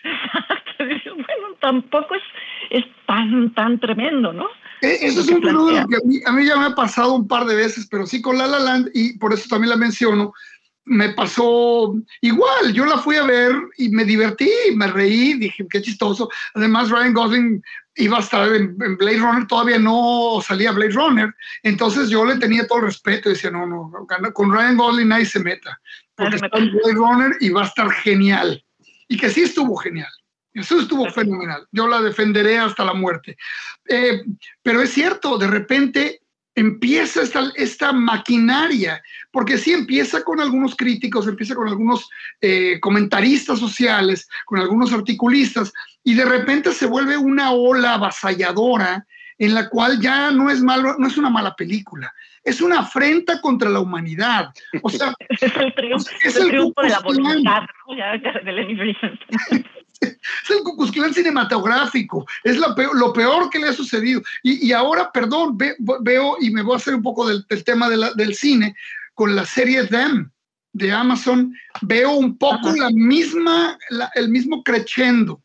bueno, 0.78 1.54
tampoco 1.60 2.14
es, 2.14 2.22
es 2.70 2.84
tan, 3.06 3.52
tan 3.54 3.78
tremendo, 3.78 4.32
¿no? 4.32 4.46
Eh, 4.82 4.98
eso 5.02 5.20
es 5.20 5.28
un 5.28 5.42
fenómeno 5.42 5.86
que 5.86 5.96
a 5.96 6.00
mí, 6.06 6.20
a 6.24 6.32
mí, 6.32 6.46
ya 6.46 6.56
me 6.56 6.66
ha 6.66 6.74
pasado 6.74 7.14
un 7.14 7.28
par 7.28 7.44
de 7.44 7.54
veces, 7.54 7.86
pero 7.90 8.06
sí 8.06 8.22
con 8.22 8.38
La 8.38 8.46
La 8.46 8.58
Land, 8.58 8.90
y 8.94 9.18
por 9.18 9.34
eso 9.34 9.46
también 9.50 9.68
la 9.70 9.76
menciono, 9.76 10.32
me 10.90 11.10
pasó 11.10 11.94
igual. 12.20 12.72
Yo 12.72 12.84
la 12.84 12.98
fui 12.98 13.14
a 13.14 13.22
ver 13.22 13.54
y 13.78 13.90
me 13.90 14.04
divertí, 14.04 14.50
me 14.74 14.88
reí, 14.88 15.34
dije, 15.34 15.64
qué 15.70 15.80
chistoso. 15.80 16.28
Además, 16.54 16.90
Ryan 16.90 17.14
Gosling 17.14 17.62
iba 17.94 18.16
a 18.16 18.20
estar 18.20 18.52
en, 18.52 18.76
Blade 18.76 19.18
Runner, 19.18 19.46
todavía 19.46 19.78
no 19.78 20.40
salía 20.44 20.72
Blade 20.72 20.90
Runner. 20.90 21.32
Entonces 21.62 22.10
yo 22.10 22.24
le 22.24 22.38
tenía 22.38 22.66
todo 22.66 22.80
el 22.80 22.86
respeto 22.86 23.28
y 23.28 23.34
decía, 23.34 23.52
no, 23.52 23.66
no, 23.66 23.92
con 24.34 24.52
Ryan 24.52 24.76
Gosling 24.76 25.08
nadie 25.08 25.26
se 25.26 25.38
meta, 25.38 25.80
porque 26.16 26.36
está 26.36 26.58
en 26.58 26.72
Blade 26.72 26.94
Runner 26.94 27.36
y 27.38 27.50
va 27.50 27.62
a 27.62 27.66
estar 27.66 27.88
genial. 27.92 28.64
Y 29.06 29.16
que 29.16 29.30
sí 29.30 29.42
estuvo 29.42 29.76
genial. 29.76 30.10
Eso 30.52 30.80
estuvo 30.80 31.08
fenomenal. 31.10 31.68
Yo 31.70 31.86
la 31.86 32.02
defenderé 32.02 32.58
hasta 32.58 32.84
la 32.84 32.94
muerte. 32.94 33.36
Eh, 33.88 34.24
pero 34.60 34.82
es 34.82 34.90
cierto, 34.90 35.38
de 35.38 35.46
repente 35.46 36.22
empieza 36.60 37.22
esta, 37.22 37.50
esta 37.56 37.92
maquinaria, 37.92 39.02
porque 39.30 39.56
sí 39.56 39.72
empieza 39.72 40.22
con 40.22 40.40
algunos 40.40 40.76
críticos, 40.76 41.26
empieza 41.26 41.54
con 41.54 41.68
algunos 41.68 42.08
eh, 42.40 42.78
comentaristas 42.80 43.58
sociales, 43.58 44.28
con 44.44 44.60
algunos 44.60 44.92
articulistas, 44.92 45.72
y 46.04 46.14
de 46.14 46.24
repente 46.26 46.72
se 46.72 46.86
vuelve 46.86 47.16
una 47.16 47.52
ola 47.52 47.94
avasalladora 47.94 49.06
en 49.38 49.54
la 49.54 49.70
cual 49.70 50.00
ya 50.00 50.30
no 50.30 50.50
es 50.50 50.60
malo, 50.60 50.96
no 50.98 51.06
es 51.06 51.16
una 51.16 51.30
mala 51.30 51.54
película, 51.56 52.12
es 52.44 52.60
una 52.60 52.80
afrenta 52.80 53.40
contra 53.40 53.70
la 53.70 53.80
humanidad. 53.80 54.50
O 54.82 54.90
sea, 54.90 55.14
es 55.30 55.56
el 55.56 55.74
triunfo, 55.74 56.10
es 56.22 56.36
el 56.36 56.48
triunfo 56.48 56.82
de 56.82 56.88
la 56.90 57.00
voluntad, 57.00 57.62
es 60.10 60.50
el 60.50 60.62
Cucuzclán 60.64 61.14
cinematográfico, 61.14 62.26
es 62.44 62.56
lo 62.56 62.74
peor, 63.12 63.50
que 63.50 63.58
le 63.58 63.68
ha 63.68 63.72
sucedido. 63.72 64.22
Y, 64.42 64.72
ahora, 64.72 65.10
perdón, 65.12 65.58
veo 65.58 66.36
y 66.40 66.50
me 66.50 66.62
voy 66.62 66.74
a 66.74 66.76
hacer 66.76 66.94
un 66.94 67.02
poco 67.02 67.28
del, 67.28 67.44
tema 67.64 67.88
del 67.88 68.34
cine 68.34 68.74
con 69.14 69.36
la 69.36 69.44
serie 69.44 69.84
Them 69.86 70.30
de 70.72 70.92
Amazon, 70.92 71.54
veo 71.82 72.12
un 72.12 72.38
poco 72.38 72.72
la 72.72 72.90
misma, 72.90 73.76
el 74.14 74.28
mismo 74.28 74.62
crescendo 74.62 75.42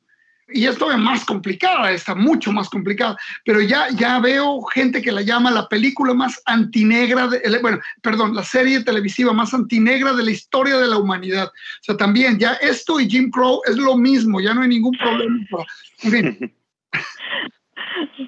y 0.47 0.65
esto 0.65 0.91
es 0.91 0.97
más 0.97 1.25
complicada, 1.25 1.91
está 1.91 2.13
mucho 2.13 2.51
más 2.51 2.69
complicada, 2.69 3.17
pero 3.43 3.61
ya, 3.61 3.87
ya 3.89 4.19
veo 4.19 4.61
gente 4.63 5.01
que 5.01 5.11
la 5.11 5.21
llama 5.21 5.49
la 5.51 5.67
película 5.67 6.13
más 6.13 6.41
antinegra, 6.45 7.27
de, 7.27 7.41
bueno, 7.61 7.79
perdón, 8.01 8.35
la 8.35 8.43
serie 8.43 8.83
televisiva 8.83 9.33
más 9.33 9.53
antinegra 9.53 10.13
de 10.13 10.23
la 10.23 10.31
historia 10.31 10.77
de 10.77 10.87
la 10.87 10.97
humanidad. 10.97 11.47
O 11.47 11.83
sea, 11.83 11.97
también 11.97 12.37
ya 12.37 12.53
esto 12.53 12.99
y 12.99 13.09
Jim 13.09 13.31
Crow 13.31 13.61
es 13.65 13.77
lo 13.77 13.97
mismo, 13.97 14.39
ya 14.39 14.53
no 14.53 14.61
hay 14.61 14.69
ningún 14.69 14.95
problema. 14.97 15.45
En 16.03 16.11
fin. 16.11 16.53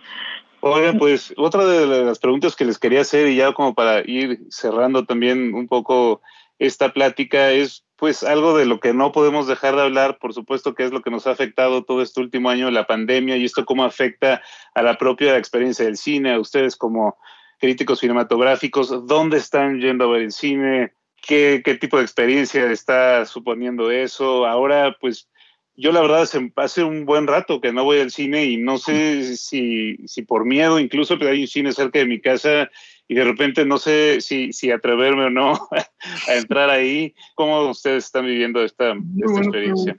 Pues 0.99 1.34
otra 1.38 1.65
de 1.65 2.03
las 2.03 2.20
preguntas 2.20 2.55
que 2.55 2.65
les 2.65 2.78
quería 2.78 3.01
hacer 3.01 3.30
y 3.30 3.38
ya 3.38 3.53
como 3.53 3.74
para 3.74 4.01
ir 4.05 4.39
cerrando 4.49 5.05
también 5.05 5.53
un 5.53 5.68
poco 5.68 6.22
esta 6.60 6.93
plática 6.93 7.51
es 7.51 7.84
pues 7.97 8.24
algo 8.24 8.55
de 8.55 8.66
lo 8.66 8.80
que 8.80 8.93
no 8.93 9.12
podemos 9.12 9.47
dejar 9.47 9.76
de 9.76 9.82
hablar, 9.82 10.20
por 10.20 10.34
supuesto 10.34 10.76
que 10.76 10.84
es 10.84 10.91
lo 10.91 11.01
que 11.01 11.10
nos 11.10 11.26
ha 11.26 11.32
afectado 11.32 11.84
todo 11.84 12.03
este 12.03 12.22
último 12.22 12.49
año, 12.49 12.70
la 12.70 12.86
pandemia, 12.86 13.38
y 13.38 13.45
esto 13.45 13.66
cómo 13.66 13.84
afecta 13.84 14.41
a 14.76 14.82
la 14.84 14.97
propia 14.97 15.38
experiencia 15.38 15.86
del 15.86 15.97
cine, 15.97 16.34
a 16.34 16.39
ustedes 16.39 16.76
como 16.76 17.18
críticos 17.60 17.99
cinematográficos, 17.99 19.08
dónde 19.08 19.38
están 19.38 19.80
yendo 19.80 20.05
a 20.05 20.12
ver 20.12 20.22
el 20.22 20.32
cine, 20.32 20.93
qué, 21.22 21.64
qué 21.66 21.76
tipo 21.76 21.97
de 21.97 22.03
experiencia 22.03 22.72
está 22.72 23.26
suponiendo 23.26 23.89
eso. 23.89 24.45
Ahora, 24.45 24.95
pues 25.01 25.28
yo 25.76 25.91
la 25.91 26.01
verdad 26.01 26.28
hace 26.55 26.84
un 26.84 27.05
buen 27.05 27.28
rato 27.28 27.62
que 27.62 27.72
no 27.72 27.84
voy 27.84 27.99
al 27.99 28.12
cine 28.12 28.45
y 28.45 28.58
no 28.58 28.78
sé 28.78 29.38
si, 29.38 29.97
si 30.08 30.24
por 30.24 30.45
miedo, 30.45 30.80
incluso 30.80 31.18
pero 31.18 31.32
hay 31.32 31.41
un 31.41 31.47
cine 31.47 31.72
cerca 31.72 31.99
de 31.99 32.05
mi 32.05 32.20
casa 32.20 32.70
y 33.08 33.16
de 33.16 33.24
repente 33.24 33.66
no 33.66 33.78
sé 33.78 34.22
si, 34.22 34.51
si 34.51 34.72
atreverme 34.72 35.26
o 35.26 35.30
no 35.30 35.53
a 36.28 36.34
entrar 36.36 36.70
ahí. 36.70 37.14
¿Cómo 37.36 37.70
ustedes 37.70 38.05
están 38.05 38.26
viviendo 38.26 38.62
esta, 38.64 38.91
experiencia? 38.91 39.95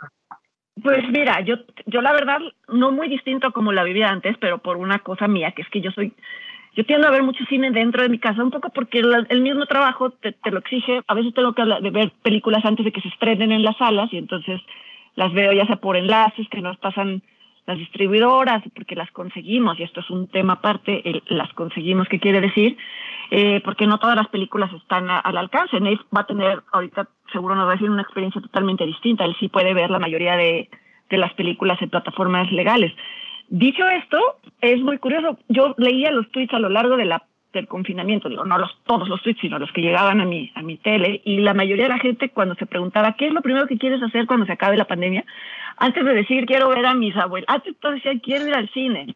Pues 0.83 1.09
mira, 1.11 1.41
yo, 1.41 1.57
yo 1.87 2.03
la 2.03 2.13
verdad 2.13 2.39
no 2.69 2.93
muy 2.93 3.09
distinto 3.09 3.53
como 3.53 3.73
la 3.73 3.85
vivía 3.85 4.11
antes, 4.11 4.37
pero 4.39 4.59
por 4.59 4.77
una 4.77 5.01
cosa 5.01 5.27
mía, 5.27 5.53
que 5.53 5.63
es 5.63 5.69
que 5.71 5.81
yo 5.81 5.91
soy, 5.91 6.13
yo 6.77 6.85
tiendo 6.85 7.09
a 7.09 7.11
ver 7.11 7.23
mucho 7.23 7.45
cine 7.49 7.71
dentro 7.73 8.03
de 8.03 8.09
mi 8.09 8.19
casa, 8.19 8.45
un 8.45 8.51
poco 8.51 8.69
porque 8.71 9.01
el, 9.01 9.41
mismo 9.41 9.67
trabajo 9.67 10.11
te, 10.11 10.35
lo 10.51 10.59
exige. 10.59 11.03
A 11.09 11.15
veces 11.15 11.35
tengo 11.35 11.55
que 11.55 11.65
de 11.65 11.91
ver 11.91 12.13
películas 12.23 12.65
antes 12.65 12.85
de 12.85 12.93
que 12.93 13.01
se 13.01 13.09
estrenen 13.09 13.51
en 13.51 13.65
las 13.65 13.77
salas 13.79 14.13
y 14.13 14.19
entonces 14.19 14.61
las 15.17 15.33
veo 15.33 15.53
ya 15.53 15.67
sea 15.67 15.77
por 15.77 15.97
enlaces 15.97 16.47
que 16.49 16.61
nos 16.61 16.77
pasan 16.77 17.23
las 17.69 17.77
distribuidoras, 17.77 18.63
porque 18.75 18.97
las 18.97 19.11
conseguimos, 19.11 19.79
y 19.79 19.83
esto 19.83 20.01
es 20.01 20.09
un 20.09 20.27
tema 20.29 20.55
aparte, 20.55 21.03
las 21.27 21.53
conseguimos, 21.53 22.09
¿qué 22.09 22.19
quiere 22.19 22.41
decir? 22.41 22.79
Eh, 23.31 23.61
porque 23.63 23.87
no 23.87 23.99
todas 23.99 24.17
las 24.17 24.29
películas 24.29 24.73
están 24.73 25.11
al 25.11 25.37
alcance. 25.37 25.79
Nate 25.79 26.01
va 26.17 26.23
a 26.23 26.27
tener, 26.27 26.63
ahorita 26.73 27.11
seguro 27.31 27.55
nos 27.55 27.67
va 27.67 27.73
a 27.73 27.75
decir 27.75 27.91
una 27.91 28.01
experiencia 28.01 28.41
totalmente 28.41 28.87
distinta. 28.87 29.27
Él 29.27 29.37
sí 29.39 29.49
puede 29.49 29.75
ver 29.75 29.91
la 29.91 29.99
mayoría 29.99 30.35
de, 30.37 30.71
de 31.11 31.19
las 31.19 31.35
películas 31.35 31.81
en 31.83 31.91
plataformas 31.91 32.51
legales. 32.53 32.91
Dicho 33.49 33.87
esto, 33.87 34.19
es 34.63 34.81
muy 34.81 34.97
curioso. 34.97 35.39
Yo 35.49 35.75
leía 35.77 36.11
los 36.11 36.31
tweets 36.31 36.55
a 36.55 36.59
lo 36.59 36.71
largo 36.71 36.97
de 36.97 37.05
la 37.05 37.23
del 37.53 37.67
confinamiento, 37.67 38.29
digo, 38.29 38.45
no 38.45 38.59
los, 38.59 38.77
todos 38.85 39.09
los 39.09 39.23
tweets, 39.23 39.41
sino 39.41 39.59
los 39.59 39.73
que 39.73 39.81
llegaban 39.81 40.21
a 40.21 40.25
mi, 40.25 40.51
a 40.55 40.63
mi 40.63 40.77
tele, 40.77 41.21
y 41.25 41.39
la 41.39 41.55
mayoría 41.55 41.85
de 41.85 41.95
la 41.95 41.99
gente 41.99 42.31
cuando 42.31 42.55
se 42.57 42.67
preguntaba, 42.67 43.15
¿qué 43.15 43.29
es 43.29 43.33
lo 43.33 43.43
primero 43.43 43.67
que 43.67 43.79
quieres 43.79 44.03
hacer 44.03 44.27
cuando 44.27 44.47
se 44.47 44.53
acabe 44.53 44.77
la 44.77 44.87
pandemia? 44.87 45.25
Antes 45.77 46.05
de 46.05 46.15
decir, 46.15 46.47
quiero 46.47 46.69
ver 46.69 46.85
a 46.87 46.95
mis 46.95 47.17
abuelos, 47.17 47.49
antes 47.49 47.75
de 47.81 47.91
decir, 47.93 48.21
quiero 48.21 48.47
ir 48.47 48.55
al 48.55 48.69
cine, 48.71 49.15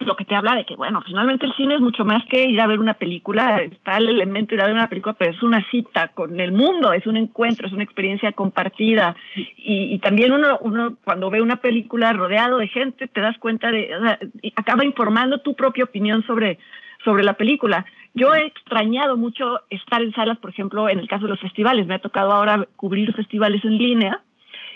lo 0.00 0.16
que 0.16 0.24
te 0.24 0.34
habla 0.34 0.54
de 0.54 0.64
que, 0.64 0.76
bueno, 0.76 1.02
finalmente 1.04 1.46
el 1.46 1.54
cine 1.54 1.74
es 1.74 1.80
mucho 1.80 2.04
más 2.04 2.24
que 2.26 2.44
ir 2.44 2.60
a 2.60 2.66
ver 2.66 2.78
una 2.78 2.94
película, 2.94 3.62
está 3.62 3.96
el 3.96 4.08
elemento 4.10 4.54
ir 4.54 4.60
a 4.60 4.66
ver 4.66 4.74
una 4.74 4.88
película, 4.88 5.14
pero 5.14 5.32
es 5.32 5.42
una 5.42 5.64
cita 5.70 6.08
con 6.08 6.38
el 6.38 6.52
mundo, 6.52 6.92
es 6.92 7.06
un 7.06 7.16
encuentro, 7.16 7.66
es 7.66 7.72
una 7.72 7.84
experiencia 7.84 8.32
compartida. 8.32 9.16
Y, 9.56 9.98
también 10.00 10.32
uno, 10.32 10.58
uno, 10.60 10.96
cuando 11.02 11.30
ve 11.30 11.40
una 11.40 11.56
película 11.56 12.12
rodeado 12.12 12.58
de 12.58 12.68
gente, 12.68 13.08
te 13.08 13.20
das 13.20 13.38
cuenta 13.38 13.70
de, 13.70 13.88
acaba 14.54 14.84
informando 14.84 15.38
tu 15.38 15.54
propia 15.54 15.84
opinión 15.84 16.24
sobre, 16.26 16.58
sobre 17.06 17.22
la 17.22 17.34
película. 17.34 17.86
Yo 18.14 18.34
he 18.34 18.46
extrañado 18.46 19.16
mucho 19.16 19.60
estar 19.70 20.02
en 20.02 20.12
salas, 20.12 20.38
por 20.38 20.50
ejemplo, 20.50 20.88
en 20.88 20.98
el 20.98 21.08
caso 21.08 21.24
de 21.24 21.30
los 21.30 21.40
festivales. 21.40 21.86
Me 21.86 21.94
ha 21.94 22.00
tocado 22.00 22.32
ahora 22.32 22.66
cubrir 22.76 23.14
festivales 23.14 23.64
en 23.64 23.78
línea. 23.78 24.20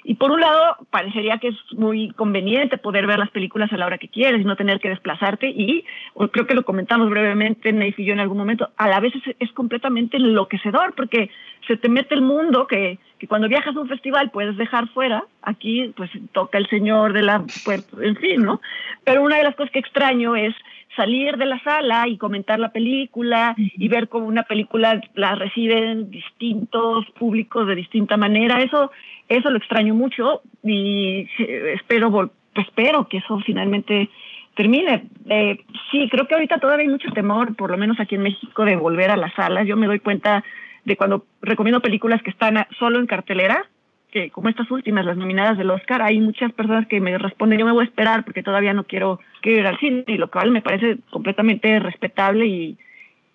Y 0.05 0.15
por 0.15 0.31
un 0.31 0.41
lado, 0.41 0.77
parecería 0.91 1.39
que 1.39 1.49
es 1.49 1.57
muy 1.73 2.11
conveniente 2.13 2.79
poder 2.79 3.07
ver 3.07 3.19
las 3.19 3.31
películas 3.31 3.71
a 3.73 3.77
la 3.77 3.87
hora 3.87 3.99
que 3.99 4.09
quieres 4.09 4.47
no 4.47 4.57
tener 4.57 4.81
que 4.81 4.89
desplazarte. 4.89 5.49
Y 5.49 5.85
creo 6.31 6.47
que 6.47 6.55
lo 6.55 6.65
comentamos 6.65 7.11
brevemente, 7.11 7.73
Neif 7.73 7.99
y 7.99 8.05
yo 8.05 8.13
en 8.13 8.21
algún 8.21 8.39
momento, 8.39 8.71
a 8.77 8.89
la 8.89 9.01
vez 9.01 9.13
es, 9.39 9.53
completamente 9.53 10.17
enloquecedor 10.17 10.95
porque 10.95 11.31
se 11.67 11.77
te 11.77 11.89
mete 11.89 12.15
el 12.15 12.23
mundo 12.23 12.67
que, 12.67 12.99
que, 13.19 13.27
cuando 13.27 13.49
viajas 13.49 13.77
a 13.77 13.81
un 13.81 13.89
festival 13.89 14.31
puedes 14.31 14.57
dejar 14.57 14.89
fuera. 14.89 15.25
Aquí, 15.43 15.93
pues 15.97 16.11
toca 16.33 16.57
el 16.57 16.69
señor 16.69 17.13
de 17.13 17.23
la. 17.23 17.45
Pues, 17.65 17.87
en 18.01 18.17
fin, 18.17 18.43
¿no? 18.43 18.61
Pero 19.05 19.23
una 19.23 19.37
de 19.37 19.45
las 19.45 19.57
cosas 19.57 19.73
que 19.73 19.81
extraño 19.81 20.37
es 20.37 20.55
salir 21.01 21.39
de 21.39 21.47
la 21.47 21.63
sala 21.63 22.07
y 22.09 22.19
comentar 22.19 22.59
la 22.59 22.73
película 22.73 23.55
y 23.57 23.89
ver 23.89 24.09
cómo 24.09 24.27
una 24.27 24.43
película 24.43 25.01
la 25.15 25.35
reciben 25.35 26.11
distintos 26.11 27.07
públicos 27.19 27.67
de 27.67 27.75
distinta 27.75 28.19
manera. 28.19 28.61
Eso, 28.61 28.91
eso 29.29 29.51
lo 29.51 29.57
extraño 29.57 29.95
mucho 29.95 30.43
y 30.63 31.27
espero, 31.75 32.31
espero 32.55 33.09
que 33.09 33.19
eso 33.19 33.39
finalmente 33.47 34.11
termine. 34.55 35.05
Eh, 35.31 35.65
sí, 35.91 36.07
creo 36.11 36.27
que 36.27 36.35
ahorita 36.35 36.59
todavía 36.59 36.85
hay 36.85 36.91
mucho 36.91 37.11
temor, 37.13 37.57
por 37.57 37.71
lo 37.71 37.79
menos 37.79 37.99
aquí 37.99 38.17
en 38.17 38.23
México, 38.23 38.67
de 38.67 38.77
volver 38.77 39.11
a 39.11 39.17
las 39.17 39.33
salas. 39.33 39.67
Yo 39.67 39.77
me 39.79 39.87
doy 39.87 40.01
cuenta 40.01 40.45
de 40.85 40.97
cuando 40.97 41.25
recomiendo 41.41 41.81
películas 41.81 42.23
que 42.23 42.31
están 42.31 42.67
solo 42.79 42.99
en 42.99 43.07
cartelera, 43.07 43.65
que 44.11 44.31
como 44.31 44.49
estas 44.49 44.71
últimas, 44.71 45.05
las 45.05 45.17
nominadas 45.17 45.57
del 45.57 45.71
Oscar, 45.71 46.03
hay 46.03 46.21
muchas 46.21 46.53
personas 46.53 46.87
que 46.87 47.01
me 47.01 47.17
responden, 47.19 47.59
yo 47.59 47.67
me 47.67 47.73
voy 47.73 47.85
a 47.85 47.89
esperar 47.89 48.25
porque 48.25 48.43
todavía 48.43 48.75
no 48.75 48.85
quiero, 48.85 49.21
ir 49.43 49.67
al 49.67 49.79
cine, 49.79 50.05
y 50.07 50.17
lo 50.17 50.31
cual 50.31 50.51
me 50.51 50.63
parece 50.63 50.99
completamente 51.11 51.79
respetable 51.79 52.47
y, 52.47 52.79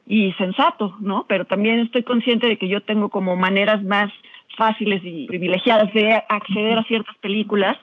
y 0.05 0.33
sensato, 0.33 0.95
¿no? 0.99 1.25
Pero 1.27 1.45
también 1.45 1.79
estoy 1.79 2.03
consciente 2.03 2.47
de 2.47 2.57
que 2.57 2.67
yo 2.67 2.81
tengo 2.81 3.09
como 3.09 3.35
maneras 3.35 3.83
más 3.83 4.11
fáciles 4.57 5.01
y 5.03 5.27
privilegiadas 5.27 5.93
de 5.93 6.23
acceder 6.29 6.77
a 6.77 6.83
ciertas 6.83 7.17
películas 7.17 7.77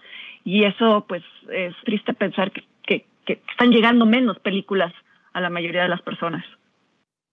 y 0.44 0.64
eso 0.64 1.04
pues 1.08 1.22
es 1.50 1.74
triste 1.84 2.14
pensar 2.14 2.50
que, 2.50 2.64
que, 2.86 3.06
que 3.26 3.40
están 3.50 3.70
llegando 3.70 4.06
menos 4.06 4.38
películas 4.38 4.92
a 5.32 5.40
la 5.40 5.50
mayoría 5.50 5.82
de 5.82 5.88
las 5.88 6.02
personas. 6.02 6.44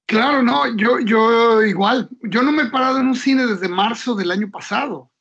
Claro, 0.10 0.42
no, 0.42 0.76
yo, 0.76 1.00
yo 1.00 1.62
igual, 1.62 2.10
yo 2.24 2.42
no 2.42 2.52
me 2.52 2.64
he 2.64 2.70
parado 2.72 3.00
en 3.00 3.08
un 3.08 3.16
cine 3.16 3.46
desde 3.46 3.70
marzo 3.70 4.16
del 4.16 4.32
año 4.32 4.50
pasado. 4.50 5.12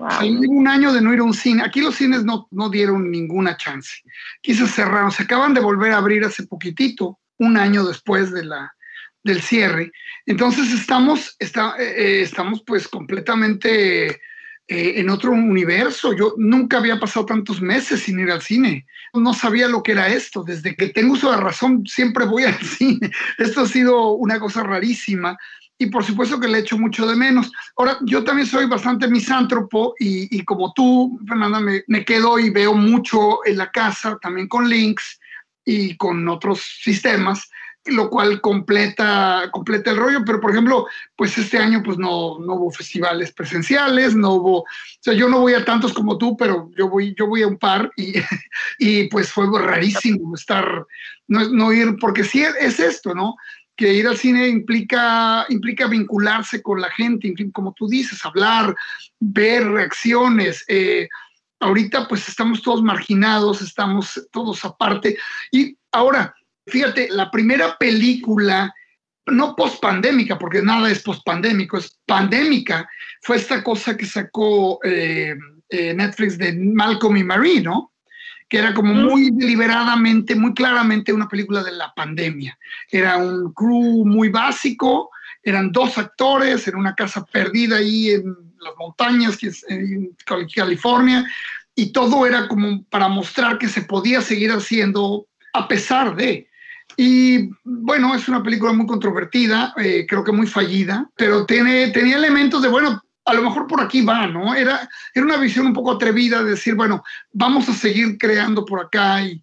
Hay 0.00 0.36
un 0.36 0.68
año 0.68 0.92
de 0.92 1.00
no 1.00 1.12
ir 1.12 1.20
a 1.20 1.24
un 1.24 1.34
cine. 1.34 1.62
Aquí 1.64 1.80
los 1.80 1.96
cines 1.96 2.24
no, 2.24 2.48
no 2.50 2.68
dieron 2.68 3.10
ninguna 3.10 3.56
chance. 3.56 4.02
Aquí 4.38 4.54
se 4.54 4.66
cerraron. 4.66 5.10
Se 5.10 5.22
acaban 5.22 5.54
de 5.54 5.60
volver 5.60 5.92
a 5.92 5.98
abrir 5.98 6.24
hace 6.24 6.46
poquitito, 6.46 7.18
un 7.38 7.56
año 7.56 7.84
después 7.84 8.32
de 8.32 8.44
la, 8.44 8.74
del 9.22 9.40
cierre. 9.40 9.92
Entonces 10.26 10.72
estamos, 10.72 11.36
está, 11.38 11.74
eh, 11.78 11.94
eh, 11.96 12.22
estamos 12.22 12.62
pues 12.66 12.88
completamente 12.88 14.06
eh, 14.06 14.18
en 14.66 15.10
otro 15.10 15.32
universo. 15.32 16.12
Yo 16.12 16.34
nunca 16.36 16.78
había 16.78 17.00
pasado 17.00 17.26
tantos 17.26 17.60
meses 17.60 18.00
sin 18.00 18.20
ir 18.20 18.30
al 18.30 18.42
cine. 18.42 18.86
No 19.14 19.32
sabía 19.32 19.68
lo 19.68 19.82
que 19.82 19.92
era 19.92 20.08
esto. 20.08 20.44
Desde 20.44 20.76
que 20.76 20.88
tengo 20.88 21.14
uso 21.14 21.30
de 21.30 21.38
razón, 21.38 21.86
siempre 21.86 22.26
voy 22.26 22.44
al 22.44 22.58
cine. 22.62 23.10
Esto 23.38 23.62
ha 23.62 23.66
sido 23.66 24.12
una 24.12 24.38
cosa 24.38 24.62
rarísima 24.62 25.38
y 25.78 25.86
por 25.86 26.04
supuesto 26.04 26.40
que 26.40 26.48
le 26.48 26.58
echo 26.58 26.76
mucho 26.76 27.06
de 27.06 27.14
menos. 27.14 27.50
Ahora, 27.76 27.98
yo 28.02 28.24
también 28.24 28.48
soy 28.48 28.66
bastante 28.66 29.06
misántropo 29.06 29.94
y, 29.98 30.44
como 30.44 30.72
tú, 30.72 31.20
Fernanda, 31.26 31.60
me, 31.60 31.84
me, 31.86 32.04
quedo 32.04 32.38
y 32.38 32.50
veo 32.50 32.74
mucho 32.74 33.46
en 33.46 33.58
la 33.58 33.70
casa, 33.70 34.18
también 34.20 34.48
con 34.48 34.68
links 34.68 35.20
y 35.64 35.96
con 35.96 36.28
otros 36.28 36.60
sistemas, 36.82 37.48
lo 37.84 38.10
cual 38.10 38.40
completa, 38.40 39.48
completa 39.52 39.92
el 39.92 39.98
rollo. 39.98 40.24
Pero, 40.26 40.40
por 40.40 40.50
ejemplo, 40.50 40.86
pues 41.14 41.38
este 41.38 41.58
año 41.58 41.80
pues 41.84 41.96
no, 41.96 42.40
no 42.40 42.54
hubo 42.54 42.72
festivales 42.72 43.32
presenciales, 43.32 44.16
no 44.16 44.32
hubo, 44.32 44.58
o 44.62 44.66
sea, 45.00 45.14
yo 45.14 45.28
no 45.28 45.40
voy 45.40 45.54
a 45.54 45.64
tantos 45.64 45.92
como 45.92 46.18
tú, 46.18 46.36
pero 46.36 46.70
yo 46.76 46.88
voy, 46.88 47.14
yo 47.16 47.28
voy 47.28 47.42
a 47.42 47.48
un 47.48 47.56
par 47.56 47.92
y, 47.96 48.14
y 48.80 49.04
pues 49.08 49.30
fue 49.30 49.46
rarísimo 49.56 50.34
estar, 50.34 50.86
no, 51.28 51.48
no 51.50 51.72
ir, 51.72 51.96
porque 52.00 52.24
sí 52.24 52.42
es 52.42 52.80
esto, 52.80 53.14
¿no? 53.14 53.36
Que 53.78 53.94
ir 53.94 54.08
al 54.08 54.16
cine 54.16 54.48
implica, 54.48 55.46
implica 55.48 55.86
vincularse 55.86 56.60
con 56.60 56.80
la 56.80 56.90
gente, 56.90 57.32
como 57.52 57.72
tú 57.72 57.86
dices, 57.86 58.22
hablar, 58.26 58.74
ver 59.20 59.68
reacciones. 59.68 60.64
Eh, 60.66 61.08
ahorita 61.60 62.08
pues 62.08 62.28
estamos 62.28 62.60
todos 62.60 62.82
marginados, 62.82 63.62
estamos 63.62 64.28
todos 64.32 64.64
aparte. 64.64 65.16
Y 65.52 65.78
ahora, 65.92 66.34
fíjate, 66.66 67.08
la 67.10 67.30
primera 67.30 67.78
película, 67.78 68.74
no 69.26 69.54
post-pandémica, 69.54 70.36
porque 70.36 70.60
nada 70.60 70.90
es 70.90 71.00
post-pandémico, 71.00 71.78
es 71.78 71.96
pandémica, 72.04 72.88
fue 73.22 73.36
esta 73.36 73.62
cosa 73.62 73.96
que 73.96 74.06
sacó 74.06 74.80
eh, 74.82 75.36
eh, 75.68 75.94
Netflix 75.94 76.36
de 76.36 76.52
Malcolm 76.52 77.16
y 77.16 77.22
Marie, 77.22 77.62
¿no? 77.62 77.92
Que 78.48 78.58
era 78.58 78.72
como 78.72 78.94
muy 78.94 79.30
deliberadamente, 79.30 80.34
muy 80.34 80.54
claramente 80.54 81.12
una 81.12 81.28
película 81.28 81.62
de 81.62 81.72
la 81.72 81.92
pandemia. 81.94 82.58
Era 82.90 83.18
un 83.18 83.52
crew 83.52 84.06
muy 84.06 84.30
básico, 84.30 85.10
eran 85.42 85.70
dos 85.72 85.98
actores 85.98 86.66
en 86.68 86.76
una 86.76 86.94
casa 86.94 87.24
perdida 87.24 87.76
ahí 87.76 88.10
en 88.10 88.34
las 88.60 88.74
montañas, 88.78 89.36
que 89.36 89.48
es 89.48 89.64
en 89.68 90.16
California, 90.54 91.26
y 91.74 91.92
todo 91.92 92.26
era 92.26 92.48
como 92.48 92.82
para 92.84 93.08
mostrar 93.08 93.58
que 93.58 93.68
se 93.68 93.82
podía 93.82 94.20
seguir 94.20 94.50
haciendo 94.50 95.26
a 95.52 95.68
pesar 95.68 96.16
de. 96.16 96.48
Y 96.96 97.50
bueno, 97.62 98.14
es 98.14 98.28
una 98.28 98.42
película 98.42 98.72
muy 98.72 98.86
controvertida, 98.86 99.72
eh, 99.76 100.04
creo 100.08 100.24
que 100.24 100.32
muy 100.32 100.46
fallida, 100.46 101.08
pero 101.16 101.46
tiene, 101.46 101.90
tenía 101.90 102.16
elementos 102.16 102.62
de, 102.62 102.68
bueno, 102.68 103.02
a 103.28 103.34
lo 103.34 103.42
mejor 103.42 103.66
por 103.66 103.80
aquí 103.82 104.00
va, 104.02 104.26
¿no? 104.26 104.54
Era, 104.54 104.88
era 105.14 105.26
una 105.26 105.36
visión 105.36 105.66
un 105.66 105.74
poco 105.74 105.92
atrevida 105.92 106.42
de 106.42 106.50
decir, 106.50 106.74
bueno, 106.74 107.04
vamos 107.32 107.68
a 107.68 107.74
seguir 107.74 108.16
creando 108.16 108.64
por 108.64 108.80
acá 108.80 109.22
y 109.22 109.42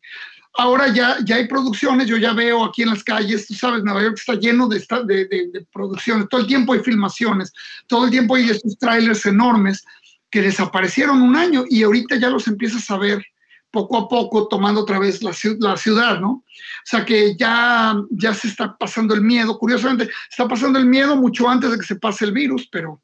ahora 0.58 0.88
ya, 0.88 1.18
ya 1.24 1.36
hay 1.36 1.48
producciones, 1.48 2.08
yo 2.08 2.18
ya 2.18 2.34
veo 2.34 2.64
aquí 2.64 2.82
en 2.82 2.90
las 2.90 3.04
calles, 3.04 3.48
tú 3.48 3.54
sabes, 3.54 3.84
Nueva 3.84 4.02
York 4.02 4.16
está 4.18 4.34
lleno 4.36 4.68
de, 4.68 4.80
de, 4.80 5.68
producciones, 5.72 6.28
todo 6.30 6.42
el 6.42 6.48
tiempo 6.48 6.74
hay 6.74 6.80
filmaciones, 6.80 7.54
todo 7.88 8.06
el 8.06 8.12
tiempo 8.12 8.36
hay 8.36 8.50
estos 8.50 8.78
trailers 8.78 9.26
enormes 9.26 9.84
que 10.30 10.42
desaparecieron 10.42 11.22
un 11.22 11.36
año 11.36 11.64
y 11.70 11.84
ahorita 11.84 12.16
ya 12.16 12.30
los 12.30 12.48
empiezas 12.48 12.90
a 12.90 12.98
ver 12.98 13.24
poco 13.72 13.98
a 13.98 14.08
poco 14.08 14.48
tomando 14.48 14.82
otra 14.82 15.00
vez 15.00 15.22
la, 15.22 15.32
la, 15.60 15.78
ciudad, 15.78 16.20
¿no? 16.22 16.30
O 16.30 16.44
sea 16.86 17.04
que 17.04 17.36
ya, 17.36 17.94
ya 18.10 18.34
se 18.34 18.48
está 18.48 18.78
pasando 18.78 19.14
el 19.14 19.22
miedo. 19.22 19.60
Curiosamente, 19.60 20.10
está 20.30 20.48
pasando 20.48 20.80
el 20.80 20.86
miedo 20.86 21.18
mucho 21.18 21.50
antes 21.50 21.72
de 21.72 21.78
que 21.78 21.86
se 21.86 21.98
pase 21.98 22.24
el 22.24 22.32
virus, 22.32 22.70
pero 22.72 23.02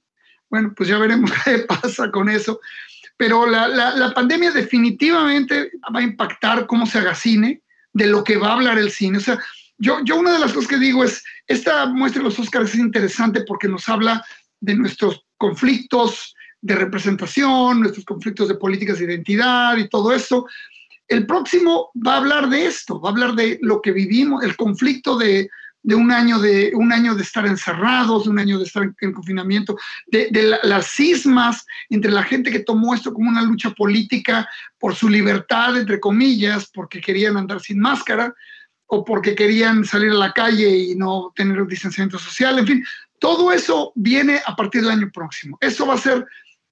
bueno, 0.51 0.73
pues 0.75 0.89
ya 0.89 0.99
veremos 0.99 1.31
qué 1.45 1.59
pasa 1.59 2.11
con 2.11 2.29
eso. 2.29 2.59
Pero 3.17 3.47
la, 3.47 3.67
la, 3.67 4.13
pandemia 4.13 4.51
definitivamente 4.51 5.71
va 5.93 5.99
a 5.99 6.03
impactar 6.03 6.65
cómo 6.67 6.85
se 6.85 6.99
haga 6.99 7.15
cine, 7.15 7.61
de 7.93 8.07
lo 8.07 8.23
que 8.23 8.37
va 8.37 8.49
a 8.49 8.53
hablar 8.53 8.77
el 8.77 8.91
cine. 8.91 9.19
O 9.19 9.21
sea, 9.21 9.39
yo, 9.77 9.99
yo 10.03 10.17
una 10.17 10.33
de 10.33 10.39
las 10.39 10.53
cosas 10.53 10.69
que 10.69 10.77
digo 10.77 11.03
es, 11.03 11.23
esta 11.47 11.85
muestra 11.85 12.21
de 12.21 12.29
los 12.29 12.39
Oscars 12.39 12.73
es 12.73 12.79
interesante 12.79 13.43
porque 13.47 13.67
nos 13.67 13.87
habla 13.89 14.25
de 14.59 14.75
nuestros 14.75 15.23
conflictos, 15.37 16.35
de 16.61 16.75
representación, 16.75 17.81
nuestros 17.81 18.05
conflictos 18.05 18.47
de 18.47 18.55
políticas 18.55 18.99
de 18.99 19.05
identidad 19.05 19.77
y 19.77 19.87
todo 19.87 20.13
eso. 20.13 20.47
El 21.07 21.27
próximo 21.27 21.91
va 21.95 22.15
a 22.15 22.17
hablar 22.17 22.49
de 22.49 22.65
esto, 22.65 22.99
va 22.99 23.09
a 23.09 23.11
hablar 23.11 23.35
de 23.35 23.59
lo 23.61 23.81
que 23.81 23.91
vivimos, 23.91 24.43
el 24.43 24.55
conflicto 24.55 25.17
de, 25.17 25.49
un, 25.83 26.11
año 26.11 26.39
de 26.39 26.71
un 26.75 26.91
año 26.91 27.15
de 27.15 27.23
estar 27.23 27.45
encerrados, 27.45 28.25
de 28.25 28.29
un 28.29 28.39
año 28.39 28.57
de 28.57 28.65
estar 28.65 28.83
en, 28.99 29.13
confinamiento, 29.13 29.77
de, 30.07 30.57
las 30.63 30.87
cismas 30.87 31.65
entre 31.89 32.11
la 32.11 32.23
gente 32.23 32.51
que 32.51 32.59
tomó 32.59 32.93
esto 32.93 33.13
como 33.13 33.29
una 33.29 33.41
lucha 33.41 33.71
política 33.71 34.47
por 34.79 34.95
su 34.95 35.09
libertad, 35.09 35.77
entre 35.77 35.99
comillas, 35.99 36.69
porque 36.73 37.01
querían 37.01 37.37
andar 37.37 37.59
sin 37.61 37.79
máscara 37.79 38.33
o 38.87 39.05
porque 39.05 39.35
querían 39.35 39.85
salir 39.85 40.11
a 40.11 40.15
la 40.15 40.33
calle 40.33 40.69
y 40.69 40.95
no 40.95 41.31
tener 41.35 41.65
distanciamiento 41.65 42.19
social, 42.19 42.59
en 42.59 42.67
fin, 42.67 42.85
todo 43.19 43.51
eso 43.51 43.93
viene 43.95 44.41
a 44.45 44.55
partir 44.55 44.81
del 44.81 44.91
año 44.91 45.09
próximo. 45.13 45.57
Eso 45.61 45.85
va 45.85 45.93
a 45.93 45.97
ser 45.99 46.25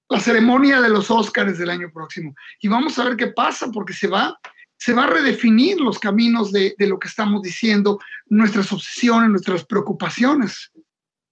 la 0.10 0.20
ceremonia 0.20 0.82
de 0.82 0.89
los 0.89 1.12
Óscares 1.12 1.60
del 1.60 1.70
año 1.70 1.91
próximo. 1.93 2.36
Y 2.60 2.68
vamos 2.68 2.97
a 2.97 3.05
ver 3.05 3.16
qué 3.16 3.28
pasa, 3.28 3.68
porque 3.72 3.93
se 3.93 4.07
va, 4.07 4.38
se 4.80 4.94
va 4.94 5.04
a 5.04 5.08
redefinir 5.08 5.80
los 5.80 6.00
caminos 6.00 6.52
de, 6.52 6.74
de 6.78 6.88
lo 6.88 6.98
que 6.98 7.10
estamos 7.10 7.42
diciendo, 7.42 8.00
nuestras 8.30 8.72
obsesiones, 8.72 9.30
nuestras 9.30 9.66
preocupaciones. 9.66 10.72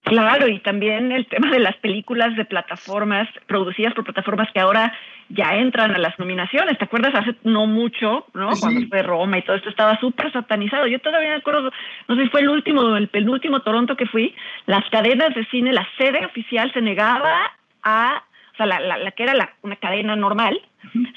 Claro, 0.04 0.48
y 0.48 0.60
también 0.60 1.12
el 1.12 1.28
tema 1.28 1.52
de 1.52 1.60
las 1.60 1.76
películas 1.78 2.36
de 2.38 2.45
plataformas, 2.45 3.28
producidas 3.45 3.93
por 3.93 4.06
plataformas 4.06 4.48
que 4.54 4.60
ahora 4.60 4.93
ya 5.30 5.56
entran 5.56 5.93
a 5.93 5.98
las 5.98 6.18
nominaciones. 6.18 6.78
¿Te 6.78 6.86
acuerdas 6.86 7.14
hace 7.14 7.36
no 7.43 7.68
mucho, 7.68 8.26
¿no? 8.34 8.50
Cuando 8.60 8.88
fue 8.88 9.04
Roma 9.04 9.38
y 9.38 9.41
todo 9.41 9.58
esto 9.58 9.70
estaba 9.70 10.00
súper 10.00 10.32
satanizado. 10.32 10.88
Yo 10.88 11.00
todavía 11.00 11.30
me 11.30 11.36
acuerdo, 11.36 11.72
no 12.08 12.16
sé 12.16 12.24
si 12.24 12.30
fue 12.30 12.41
el 12.41 12.50
último, 12.50 12.95
el 12.95 13.10
penúltimo 13.10 13.62
Toronto 13.62 13.98
que 13.98 14.06
fui, 14.06 14.34
las 14.66 14.89
cadenas 14.89 15.36
de 15.36 15.45
cine, 15.48 15.74
la 15.74 15.88
sede 15.98 16.26
oficial 16.26 16.72
se 16.74 16.82
negaba 16.82 17.52
a 17.84 18.24
o 18.58 18.66
sea, 18.66 18.66
la, 18.66 18.97
la, 18.97 19.12
que 19.12 19.22
era 19.22 19.36
la, 19.36 19.53
una 19.62 19.76
cadena 19.76 20.16
normal, 20.16 20.60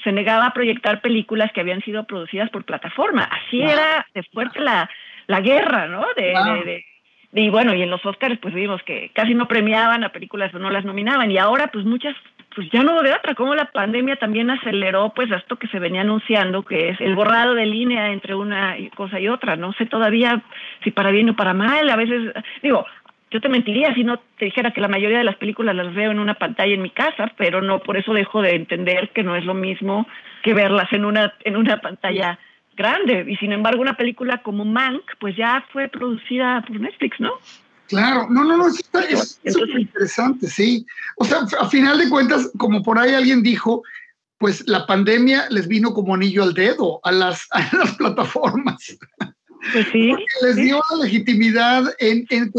se 0.03 0.11
negaba 0.11 0.45
a 0.45 0.53
proyectar 0.53 1.01
películas 1.01 1.51
que 1.51 1.61
habían 1.61 1.81
sido 1.81 2.03
producidas 2.03 2.51
por 2.51 2.65
plataforma. 2.65 3.23
Así 3.23 3.61
era 3.61 4.05
de 4.13 4.21
fuerte 4.23 4.59
la, 4.59 4.87
la 5.25 5.41
guerra, 5.41 5.87
¿no? 5.87 6.05
De, 6.15 6.33
de, 6.65 6.85
y 7.33 7.49
bueno, 7.49 7.73
y 7.73 7.81
en 7.81 7.89
los 7.89 8.05
Oscars 8.05 8.37
pues 8.39 8.53
vimos 8.53 8.83
que 8.83 9.09
casi 9.15 9.33
no 9.33 9.47
premiaban 9.47 10.03
a 10.03 10.09
películas 10.09 10.53
o 10.53 10.59
no 10.59 10.69
las 10.69 10.85
nominaban 10.85 11.31
y 11.31 11.37
ahora 11.37 11.67
pues 11.67 11.85
muchas 11.85 12.15
pues 12.53 12.69
ya 12.71 12.83
no 12.83 13.01
de 13.01 13.13
otra, 13.13 13.33
como 13.33 13.55
la 13.55 13.71
pandemia 13.71 14.17
también 14.17 14.49
aceleró 14.49 15.13
pues 15.15 15.31
esto 15.31 15.55
que 15.55 15.67
se 15.69 15.79
venía 15.79 16.01
anunciando, 16.01 16.63
que 16.63 16.89
es 16.89 16.99
el 16.99 17.15
borrado 17.15 17.55
de 17.55 17.65
línea 17.65 18.11
entre 18.11 18.35
una 18.35 18.75
cosa 18.95 19.19
y 19.21 19.29
otra, 19.29 19.55
no 19.55 19.71
sé 19.73 19.85
todavía 19.85 20.43
si 20.83 20.91
para 20.91 21.11
bien 21.11 21.29
o 21.29 21.35
para 21.35 21.53
mal, 21.53 21.89
a 21.89 21.95
veces, 21.95 22.33
digo, 22.61 22.85
yo 23.31 23.39
te 23.39 23.49
mentiría 23.49 23.93
si 23.93 24.03
no 24.03 24.19
te 24.37 24.45
dijera 24.45 24.71
que 24.71 24.81
la 24.81 24.87
mayoría 24.89 25.19
de 25.19 25.23
las 25.23 25.37
películas 25.37 25.75
las 25.75 25.93
veo 25.93 26.11
en 26.11 26.19
una 26.19 26.35
pantalla 26.35 26.73
en 26.73 26.81
mi 26.81 26.89
casa, 26.89 27.31
pero 27.37 27.61
no 27.61 27.79
por 27.79 27.97
eso 27.97 28.13
dejo 28.13 28.41
de 28.41 28.55
entender 28.55 29.09
que 29.13 29.23
no 29.23 29.35
es 29.35 29.45
lo 29.45 29.53
mismo 29.53 30.05
que 30.43 30.53
verlas 30.53 30.91
en 30.91 31.05
una 31.05 31.33
en 31.45 31.55
una 31.55 31.79
pantalla 31.79 32.37
grande. 32.75 33.25
Y 33.27 33.37
sin 33.37 33.53
embargo, 33.53 33.81
una 33.81 33.95
película 33.95 34.41
como 34.43 34.65
Mank, 34.65 35.03
pues 35.19 35.35
ya 35.37 35.65
fue 35.71 35.87
producida 35.87 36.63
por 36.67 36.79
Netflix, 36.79 37.19
¿no? 37.19 37.31
Claro, 37.87 38.27
no, 38.29 38.43
no, 38.43 38.57
no, 38.57 38.67
es 38.67 39.39
súper 39.45 39.79
interesante, 39.79 40.47
sí. 40.47 40.85
O 41.17 41.25
sea, 41.25 41.39
a 41.59 41.67
final 41.67 41.97
de 41.97 42.09
cuentas, 42.09 42.49
como 42.57 42.81
por 42.81 42.97
ahí 42.97 43.13
alguien 43.13 43.43
dijo, 43.43 43.83
pues 44.37 44.63
la 44.65 44.87
pandemia 44.87 45.47
les 45.49 45.67
vino 45.67 45.93
como 45.93 46.15
anillo 46.15 46.43
al 46.43 46.53
dedo 46.53 46.99
a 47.03 47.11
las, 47.11 47.47
a 47.51 47.69
las 47.75 47.95
plataformas. 47.95 48.97
Pues 49.73 49.87
sí. 49.91 50.13
les 50.41 50.55
dio 50.55 50.81
la 50.91 51.03
legitimidad 51.03 51.93
en, 51.99 52.25
en 52.29 52.51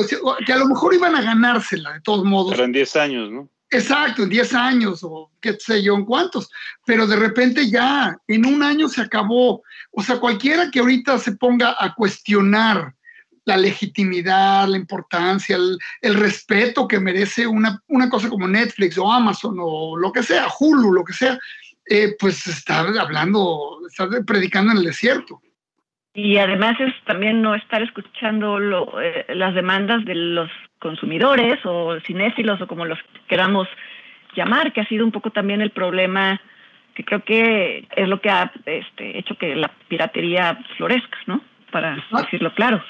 que 0.47 0.53
a 0.53 0.57
lo 0.57 0.67
mejor 0.67 0.95
iban 0.95 1.17
a 1.17 1.23
ganársela 1.23 1.95
de 1.95 2.01
todos 2.01 2.25
modos. 2.25 2.53
Pero 2.53 2.65
en 2.65 2.73
10 2.73 2.97
años, 2.97 3.31
¿no? 3.31 3.49
Exacto, 3.71 4.23
en 4.23 4.29
10 4.29 4.55
años 4.55 5.01
o 5.03 5.31
qué 5.41 5.57
sé 5.59 5.83
yo 5.83 5.95
en 5.95 6.05
cuántos, 6.05 6.51
pero 6.85 7.07
de 7.07 7.17
repente 7.17 7.71
ya, 7.71 8.17
en 8.29 8.47
un 8.47 8.63
año 8.63 8.89
se 8.89 9.01
acabó. 9.01 9.63
O 9.91 10.03
sea, 10.03 10.21
cualquiera 10.21 10.71
que 10.71 10.81
ahorita 10.81 11.19
se 11.19 11.33
ponga 11.33 11.75
a 11.79 11.95
cuestionar 11.95 12.95
la 13.45 13.57
legitimidad, 13.57 14.69
la 14.69 14.77
importancia, 14.77 15.57
el, 15.57 15.79
el 16.03 16.15
respeto 16.15 16.87
que 16.87 17.01
merece 17.01 17.47
una, 17.47 17.83
una, 17.89 18.09
cosa 18.09 18.29
como 18.29 18.47
Netflix 18.47 18.97
o 18.99 19.11
Amazon 19.11 19.57
o 19.59 19.97
lo 19.97 20.13
que 20.13 20.23
sea, 20.23 20.47
Hulu, 20.61 20.93
lo 20.93 21.03
que 21.03 21.15
sea, 21.15 21.39
eh, 21.87 22.15
pues 22.21 22.47
está 22.47 22.81
hablando, 22.81 23.81
está 23.89 24.09
predicando 24.25 24.73
en 24.73 24.79
el 24.79 24.85
desierto 24.85 25.43
y 26.15 26.37
además 26.37 26.79
es 26.81 26.93
también 27.05 27.41
no 27.41 27.55
estar 27.55 27.83
escuchando 27.83 28.59
lo, 28.59 29.01
eh, 29.01 29.25
las 29.31 29.55
demandas 29.55 30.05
de 30.05 30.15
los 30.15 30.51
consumidores 30.79 31.59
o 31.65 31.99
cinéfilos 32.01 32.61
o 32.61 32.67
como 32.67 32.85
los 32.85 32.99
queramos 33.29 33.69
llamar, 34.35 34.73
que 34.73 34.81
ha 34.81 34.89
sido 34.89 35.05
un 35.05 35.13
poco 35.13 35.31
también 35.31 35.63
el 35.63 35.71
problema 35.71 36.41
que 36.95 37.05
creo 37.05 37.25
que 37.25 37.87
es 37.97 38.09
lo 38.09 38.21
que 38.21 38.29
ha 38.29 38.53
este, 38.67 39.19
hecho 39.19 39.37
que 39.37 39.55
la 39.57 39.71
piratería 39.89 40.59
florezca, 40.77 41.19
¿no? 41.27 41.41
Para 41.71 41.97
decirlo 42.11 42.53
claro, 42.53 42.85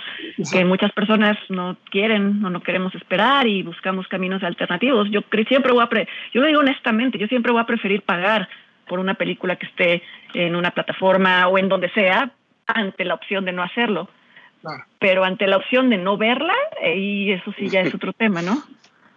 que 0.51 0.64
muchas 0.64 0.91
personas 0.91 1.39
no 1.49 1.77
quieren 1.89 2.45
o 2.45 2.51
no 2.51 2.64
queremos 2.64 2.93
esperar 2.97 3.47
y 3.47 3.62
buscamos 3.62 4.09
caminos 4.09 4.43
alternativos. 4.43 5.09
Yo 5.09 5.20
siempre 5.47 5.70
voy 5.70 5.85
a, 5.85 5.87
pre 5.87 6.09
yo 6.35 6.41
lo 6.41 6.49
digo 6.49 6.59
honestamente, 6.59 7.16
yo 7.16 7.29
siempre 7.29 7.53
voy 7.53 7.61
a 7.61 7.66
preferir 7.66 8.03
pagar 8.03 8.49
por 8.89 8.99
una 8.99 9.14
película 9.14 9.55
que 9.55 9.66
esté 9.66 10.03
en 10.35 10.57
una 10.57 10.73
plataforma 10.73 11.47
o 11.47 11.59
en 11.59 11.68
donde 11.68 11.91
sea, 11.91 12.33
ante 12.66 13.04
la 13.04 13.14
opción 13.14 13.44
de 13.44 13.52
no 13.52 13.62
hacerlo. 13.62 14.08
Pero 15.00 15.24
ante 15.24 15.46
la 15.46 15.56
opción 15.56 15.90
de 15.90 15.98
no 15.98 16.16
verla, 16.16 16.54
y 16.94 17.32
eso 17.32 17.52
sí 17.58 17.68
ya 17.68 17.80
es 17.80 17.92
otro 17.94 18.12
tema, 18.12 18.42
¿no? 18.42 18.62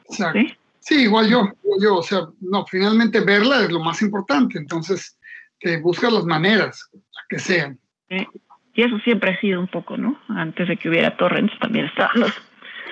¿Sí? 0.10 1.04
igual 1.04 1.30
yo, 1.30 1.50
yo, 1.80 1.98
o 1.98 2.04
sea, 2.04 2.22
no, 2.42 2.66
finalmente 2.66 3.20
verla 3.20 3.62
es 3.62 3.72
lo 3.72 3.80
más 3.80 4.02
importante, 4.02 4.58
entonces 4.58 5.20
te 5.60 5.78
buscas 5.78 6.12
las 6.12 6.26
maneras, 6.26 6.90
que 7.30 7.40
sean. 7.40 7.80
Y 8.10 8.82
eso 8.82 8.98
siempre 9.00 9.32
ha 9.32 9.40
sido 9.40 9.60
un 9.60 9.68
poco, 9.68 9.98
¿no? 9.98 10.20
Antes 10.30 10.68
de 10.68 10.78
que 10.78 10.90
hubiera 10.90 11.16
torrents 11.16 11.58
también 11.60 11.86
estaban 11.86 12.20
los... 12.20 12.32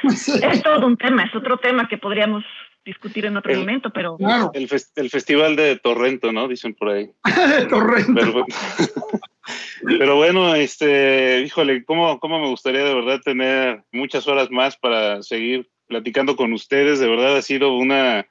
Es 0.43 0.61
todo 0.63 0.85
un 0.85 0.97
tema, 0.97 1.23
es 1.23 1.35
otro 1.35 1.57
tema 1.57 1.87
que 1.87 1.97
podríamos 1.97 2.43
discutir 2.85 3.25
en 3.25 3.37
otro 3.37 3.55
momento, 3.55 3.89
pero... 3.91 4.17
El, 4.53 4.69
el, 4.95 5.09
festival 5.09 5.55
de 5.55 5.77
Torrento, 5.77 6.31
¿no? 6.31 6.47
Dicen 6.47 6.73
por 6.73 6.89
ahí. 6.89 7.09
Torrento. 7.69 8.13
Pero, 8.13 8.45
bueno, 9.81 10.55
este, 10.55 11.41
híjole, 11.41 11.83
¿cómo, 11.85 12.19
¿cómo 12.19 12.39
me 12.39 12.47
gustaría 12.47 12.83
de 12.83 12.93
verdad 12.93 13.21
tener 13.21 13.83
muchas 13.91 14.27
horas 14.27 14.49
más 14.51 14.77
para 14.77 15.21
seguir 15.23 15.69
platicando 15.87 16.35
con 16.35 16.53
ustedes? 16.53 16.99
De 16.99 17.07
verdad 17.07 17.37
ha 17.37 17.41
sido 17.41 17.75
una 17.75 18.27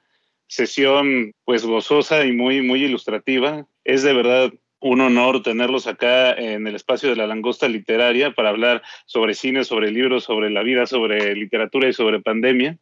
sesión 0.47 1.33
pues 1.45 1.65
gozosa 1.65 2.25
y 2.25 2.31
muy, 2.31 2.61
muy 2.61 2.83
ilustrativa. 2.83 3.65
Es 3.83 4.03
de 4.03 4.13
verdad 4.13 4.53
un 4.83 4.99
honor 4.99 5.41
tenerlos 5.41 5.87
acá 5.87 6.33
en 6.33 6.67
el 6.67 6.75
espacio 6.75 7.09
de 7.09 7.15
la 7.15 7.25
langosta 7.25 7.69
literaria 7.69 8.31
para 8.31 8.49
hablar 8.49 8.83
sobre 9.05 9.33
cine, 9.33 9.63
sobre 9.63 9.91
libros, 9.91 10.25
sobre 10.25 10.49
la 10.49 10.61
vida, 10.61 10.85
sobre 10.85 11.35
literatura 11.35 11.87
y 11.87 11.93
sobre 11.93 12.19
pandemia. 12.19 12.77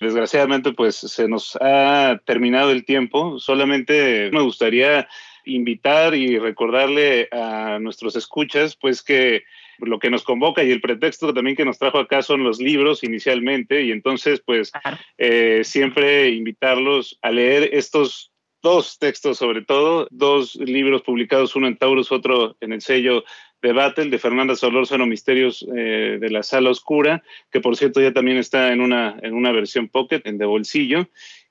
Desgraciadamente, 0.00 0.72
pues 0.72 0.96
se 0.96 1.28
nos 1.28 1.56
ha 1.60 2.20
terminado 2.26 2.72
el 2.72 2.84
tiempo. 2.84 3.38
Solamente 3.38 4.30
me 4.32 4.42
gustaría 4.42 5.08
invitar 5.44 6.14
y 6.14 6.38
recordarle 6.38 7.28
a 7.32 7.78
nuestros 7.80 8.16
escuchas, 8.16 8.76
pues 8.76 9.02
que 9.02 9.44
lo 9.78 9.98
que 9.98 10.10
nos 10.10 10.24
convoca 10.24 10.62
y 10.62 10.70
el 10.70 10.80
pretexto 10.80 11.34
también 11.34 11.56
que 11.56 11.64
nos 11.64 11.78
trajo 11.78 11.98
acá 11.98 12.22
son 12.22 12.44
los 12.44 12.60
libros 12.60 13.02
inicialmente 13.02 13.82
y 13.82 13.90
entonces 13.90 14.40
pues 14.44 14.72
eh, 15.18 15.62
siempre 15.64 16.30
invitarlos 16.30 17.18
a 17.22 17.30
leer 17.30 17.70
estos 17.72 18.32
dos 18.62 18.98
textos 18.98 19.38
sobre 19.38 19.62
todo, 19.62 20.08
dos 20.10 20.56
libros 20.56 21.02
publicados, 21.02 21.54
uno 21.54 21.66
en 21.66 21.76
Taurus, 21.76 22.10
otro 22.12 22.56
en 22.60 22.72
el 22.72 22.80
sello 22.80 23.24
de 23.60 23.72
Battle 23.72 24.10
de 24.10 24.18
Fernanda 24.18 24.56
Solórzano, 24.56 25.06
Misterios 25.06 25.66
eh, 25.76 26.18
de 26.20 26.30
la 26.30 26.42
Sala 26.42 26.70
Oscura, 26.70 27.22
que 27.50 27.60
por 27.60 27.76
cierto 27.76 28.00
ya 28.00 28.12
también 28.12 28.38
está 28.38 28.72
en 28.72 28.80
una, 28.80 29.18
en 29.22 29.34
una 29.34 29.52
versión 29.52 29.88
pocket, 29.88 30.22
en 30.24 30.38
de 30.38 30.46
bolsillo, 30.46 31.08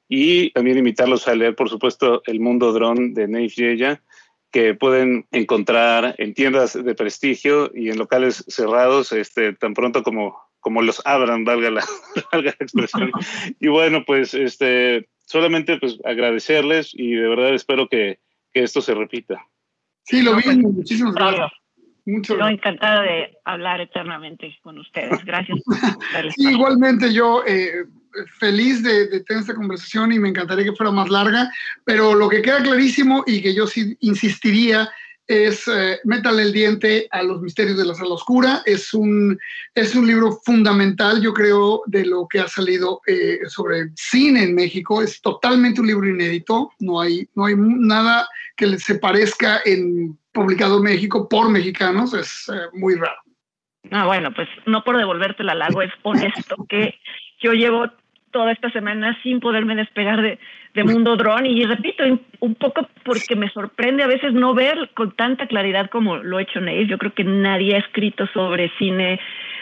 y 0.07 0.51
también 0.51 0.77
invitarlos 0.77 1.27
a 1.27 1.35
leer, 1.35 1.55
por 1.55 1.69
supuesto, 1.69 2.21
El 2.25 2.39
Mundo 2.39 2.71
Drone 2.73 3.13
de 3.13 3.27
Neif 3.27 3.55
Yeya, 3.55 4.01
que 4.51 4.75
pueden 4.75 5.25
encontrar 5.31 6.13
en 6.19 6.33
tiendas 6.33 6.73
de 6.73 6.95
prestigio 6.95 7.71
y 7.73 7.89
en 7.89 7.97
locales 7.97 8.45
cerrados, 8.47 9.11
este, 9.11 9.53
tan 9.53 9.73
pronto 9.73 10.03
como, 10.03 10.37
como 10.59 10.81
los 10.83 11.01
abran, 11.05 11.43
valga 11.43 11.71
la, 11.71 11.83
valga 12.31 12.53
la 12.59 12.65
expresión. 12.65 13.11
Y 13.59 13.67
bueno, 13.67 14.03
pues 14.05 14.33
este, 14.35 15.07
solamente 15.25 15.77
pues 15.79 15.99
agradecerles 16.05 16.91
y 16.93 17.13
de 17.13 17.27
verdad 17.27 17.55
espero 17.55 17.87
que, 17.87 18.19
que 18.53 18.63
esto 18.63 18.81
se 18.81 18.93
repita. 18.93 19.43
Sí, 20.03 20.21
lo 20.21 20.35
vi, 20.35 20.43
muchísimas 20.57 21.15
gracias. 21.15 21.51
Mucho 22.05 22.37
yo 22.37 22.47
encantada 22.47 23.01
de 23.01 23.37
hablar 23.45 23.79
eternamente 23.79 24.55
con 24.61 24.77
ustedes. 24.77 25.23
Gracias. 25.23 25.59
igualmente 26.37 27.13
yo 27.13 27.43
eh, 27.47 27.85
feliz 28.39 28.83
de, 28.83 29.07
tener 29.21 29.41
esta 29.41 29.55
conversación 29.55 30.11
y 30.11 30.19
me 30.19 30.29
encantaría 30.29 30.65
que 30.65 30.75
fuera 30.75 30.91
más 30.91 31.09
larga, 31.09 31.51
pero 31.85 32.13
lo 32.13 32.29
que 32.29 32.41
queda 32.41 32.61
clarísimo 32.61 33.23
y 33.27 33.41
que 33.41 33.53
yo 33.53 33.67
sí 33.67 33.97
insistiría 34.01 34.89
es 35.27 35.67
eh, 35.69 35.99
Métale 36.03 36.41
el 36.41 36.51
diente 36.51 37.07
a 37.11 37.23
los 37.23 37.41
misterios 37.41 37.77
de 37.77 37.85
la 37.85 37.95
sala 37.95 38.15
oscura. 38.15 38.61
Es 38.65 38.93
un, 38.93 39.39
es 39.73 39.95
un 39.95 40.05
libro 40.05 40.39
fundamental, 40.43 41.21
yo 41.21 41.33
creo, 41.33 41.81
de 41.85 42.05
lo 42.05 42.27
que 42.27 42.39
ha 42.39 42.47
salido 42.47 43.01
eh, 43.07 43.39
sobre 43.47 43.89
cine 43.95 44.43
en 44.43 44.55
México. 44.55 45.01
Es 45.01 45.21
totalmente 45.21 45.79
un 45.79 45.87
libro 45.87 46.07
inédito. 46.07 46.71
No 46.79 46.99
hay, 46.99 47.27
no 47.35 47.45
hay 47.45 47.55
nada 47.57 48.27
que 48.57 48.77
se 48.77 48.95
parezca 48.95 49.61
en 49.65 50.17
publicado 50.33 50.77
en 50.77 50.83
México 50.83 51.29
por 51.29 51.49
mexicanos. 51.49 52.13
Es 52.13 52.49
eh, 52.49 52.67
muy 52.73 52.95
raro. 52.95 53.21
Ah, 53.91 54.05
bueno, 54.05 54.33
pues 54.33 54.47
no 54.65 54.83
por 54.83 54.97
devolverte 54.97 55.43
la 55.43 55.55
lago, 55.55 55.81
es 55.81 55.91
honesto 56.03 56.55
que 56.69 56.95
yo 57.41 57.53
llevo 57.53 57.89
toda 58.33 58.51
esta 58.51 58.69
semana 58.71 59.17
sin 59.23 59.39
poderme 59.39 59.75
despegar 59.75 60.21
de, 60.21 60.37
de 60.73 60.83
Mundo 60.83 61.15
Drone 61.15 61.47
y 61.47 61.63
repito, 61.63 62.03
un 62.39 62.55
poco 62.55 62.87
porque 63.05 63.37
me 63.37 63.49
sorprende 63.49 64.03
a 64.03 64.07
veces 64.07 64.33
no 64.33 64.53
ver 64.53 64.89
con 64.93 65.15
tanta 65.15 65.47
claridad 65.47 65.89
como 65.89 66.17
lo 66.17 66.37
ha 66.37 66.41
hecho 66.41 66.59
Nave. 66.59 66.87
Yo 66.87 66.97
creo 66.97 67.13
que 67.13 67.23
nadie 67.23 67.75
ha 67.75 67.79
escrito 67.79 68.27
sobre 68.33 68.69
cine 68.77 69.19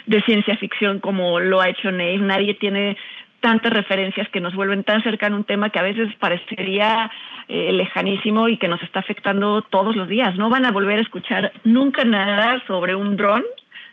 de 0.08 0.22
ciencia 0.24 0.58
ficción 0.58 1.00
como 1.00 1.40
lo 1.40 1.62
ha 1.62 1.70
hecho 1.70 1.92
Nave. 1.92 2.18
Nadie 2.18 2.56
tiene 2.56 2.98
tantas 3.42 3.74
referencias 3.74 4.30
que 4.30 4.40
nos 4.40 4.56
vuelven 4.56 4.84
tan 4.84 5.04
cercano 5.04 5.36
a 5.36 5.40
un 5.40 5.46
tema 5.46 5.70
que 5.70 5.80
a 5.80 5.84
veces 5.84 6.14
parecería 6.16 7.12
eh, 7.48 7.72
lejanísimo 7.74 8.48
y 8.48 8.58
que 8.58 8.68
nos 8.68 8.82
está 8.84 9.00
afectando 9.00 9.62
todos 9.64 9.96
los 9.96 10.08
días. 10.08 10.36
No 10.38 10.50
van 10.50 10.66
a 10.66 10.72
volver 10.72 11.00
a 11.00 11.02
escuchar 11.02 11.52
nunca 11.64 12.06
nada 12.06 12.64
sobre 12.68 12.96
un 12.96 13.18
dron 13.18 13.44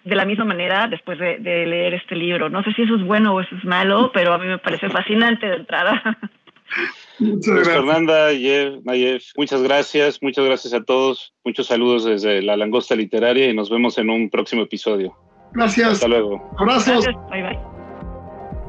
de 0.09 0.17
la 0.17 0.25
misma 0.25 0.45
manera 0.45 0.89
después 0.89 1.19
de, 1.19 1.39
leer 1.39 1.95
este 1.95 2.17
libro. 2.17 2.49
No 2.49 2.63
sé 2.63 2.73
si 2.73 2.83
eso 2.83 2.97
es 2.97 3.05
bueno 3.05 3.35
o 3.35 3.41
eso 3.41 3.55
es 3.55 3.65
malo, 3.65 4.11
pero 4.15 4.33
a 4.33 4.39
mí 4.39 4.47
me 4.47 4.59
parece 4.59 4.89
fascinante 4.89 5.47
de 5.47 5.57
entrada. 5.57 6.03
Muchas 7.19 7.55
pues, 7.55 7.69
Fernanda, 7.69 8.27
Nayev, 8.27 9.23
muchas 9.37 9.63
gracias, 9.63 10.23
muchas 10.23 10.45
gracias 10.45 10.75
a 10.75 10.85
todos, 10.85 11.33
muchos 11.45 11.67
saludos 11.67 12.05
desde 12.05 12.43
la 12.43 12.57
Langosta 12.57 12.95
Literaria 12.95 13.49
y 13.49 13.55
nos 13.55 13.71
vemos 13.71 13.97
en 13.99 14.11
un 14.11 14.29
próximo 14.31 14.63
episodio. 14.63 15.17
Gracias. 15.53 15.93
Hasta 15.93 16.09
luego. 16.09 16.55
Abrazos. 16.59 17.07
Bye 17.31 17.43
bye. 17.43 17.59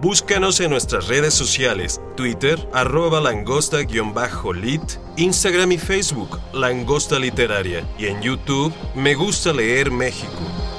Búscanos 0.01 0.61
en 0.61 0.69
nuestras 0.69 1.09
redes 1.09 1.33
sociales, 1.33 2.01
Twitter, 2.15 2.57
arroba 2.73 3.19
langosta-lit, 3.19 4.81
Instagram 5.17 5.73
y 5.73 5.77
Facebook, 5.77 6.39
Langosta 6.53 7.19
Literaria, 7.19 7.83
y 7.97 8.05
en 8.05 8.21
YouTube, 8.21 8.73
Me 8.95 9.13
Gusta 9.13 9.51
Leer 9.51 9.91
México. 9.91 10.78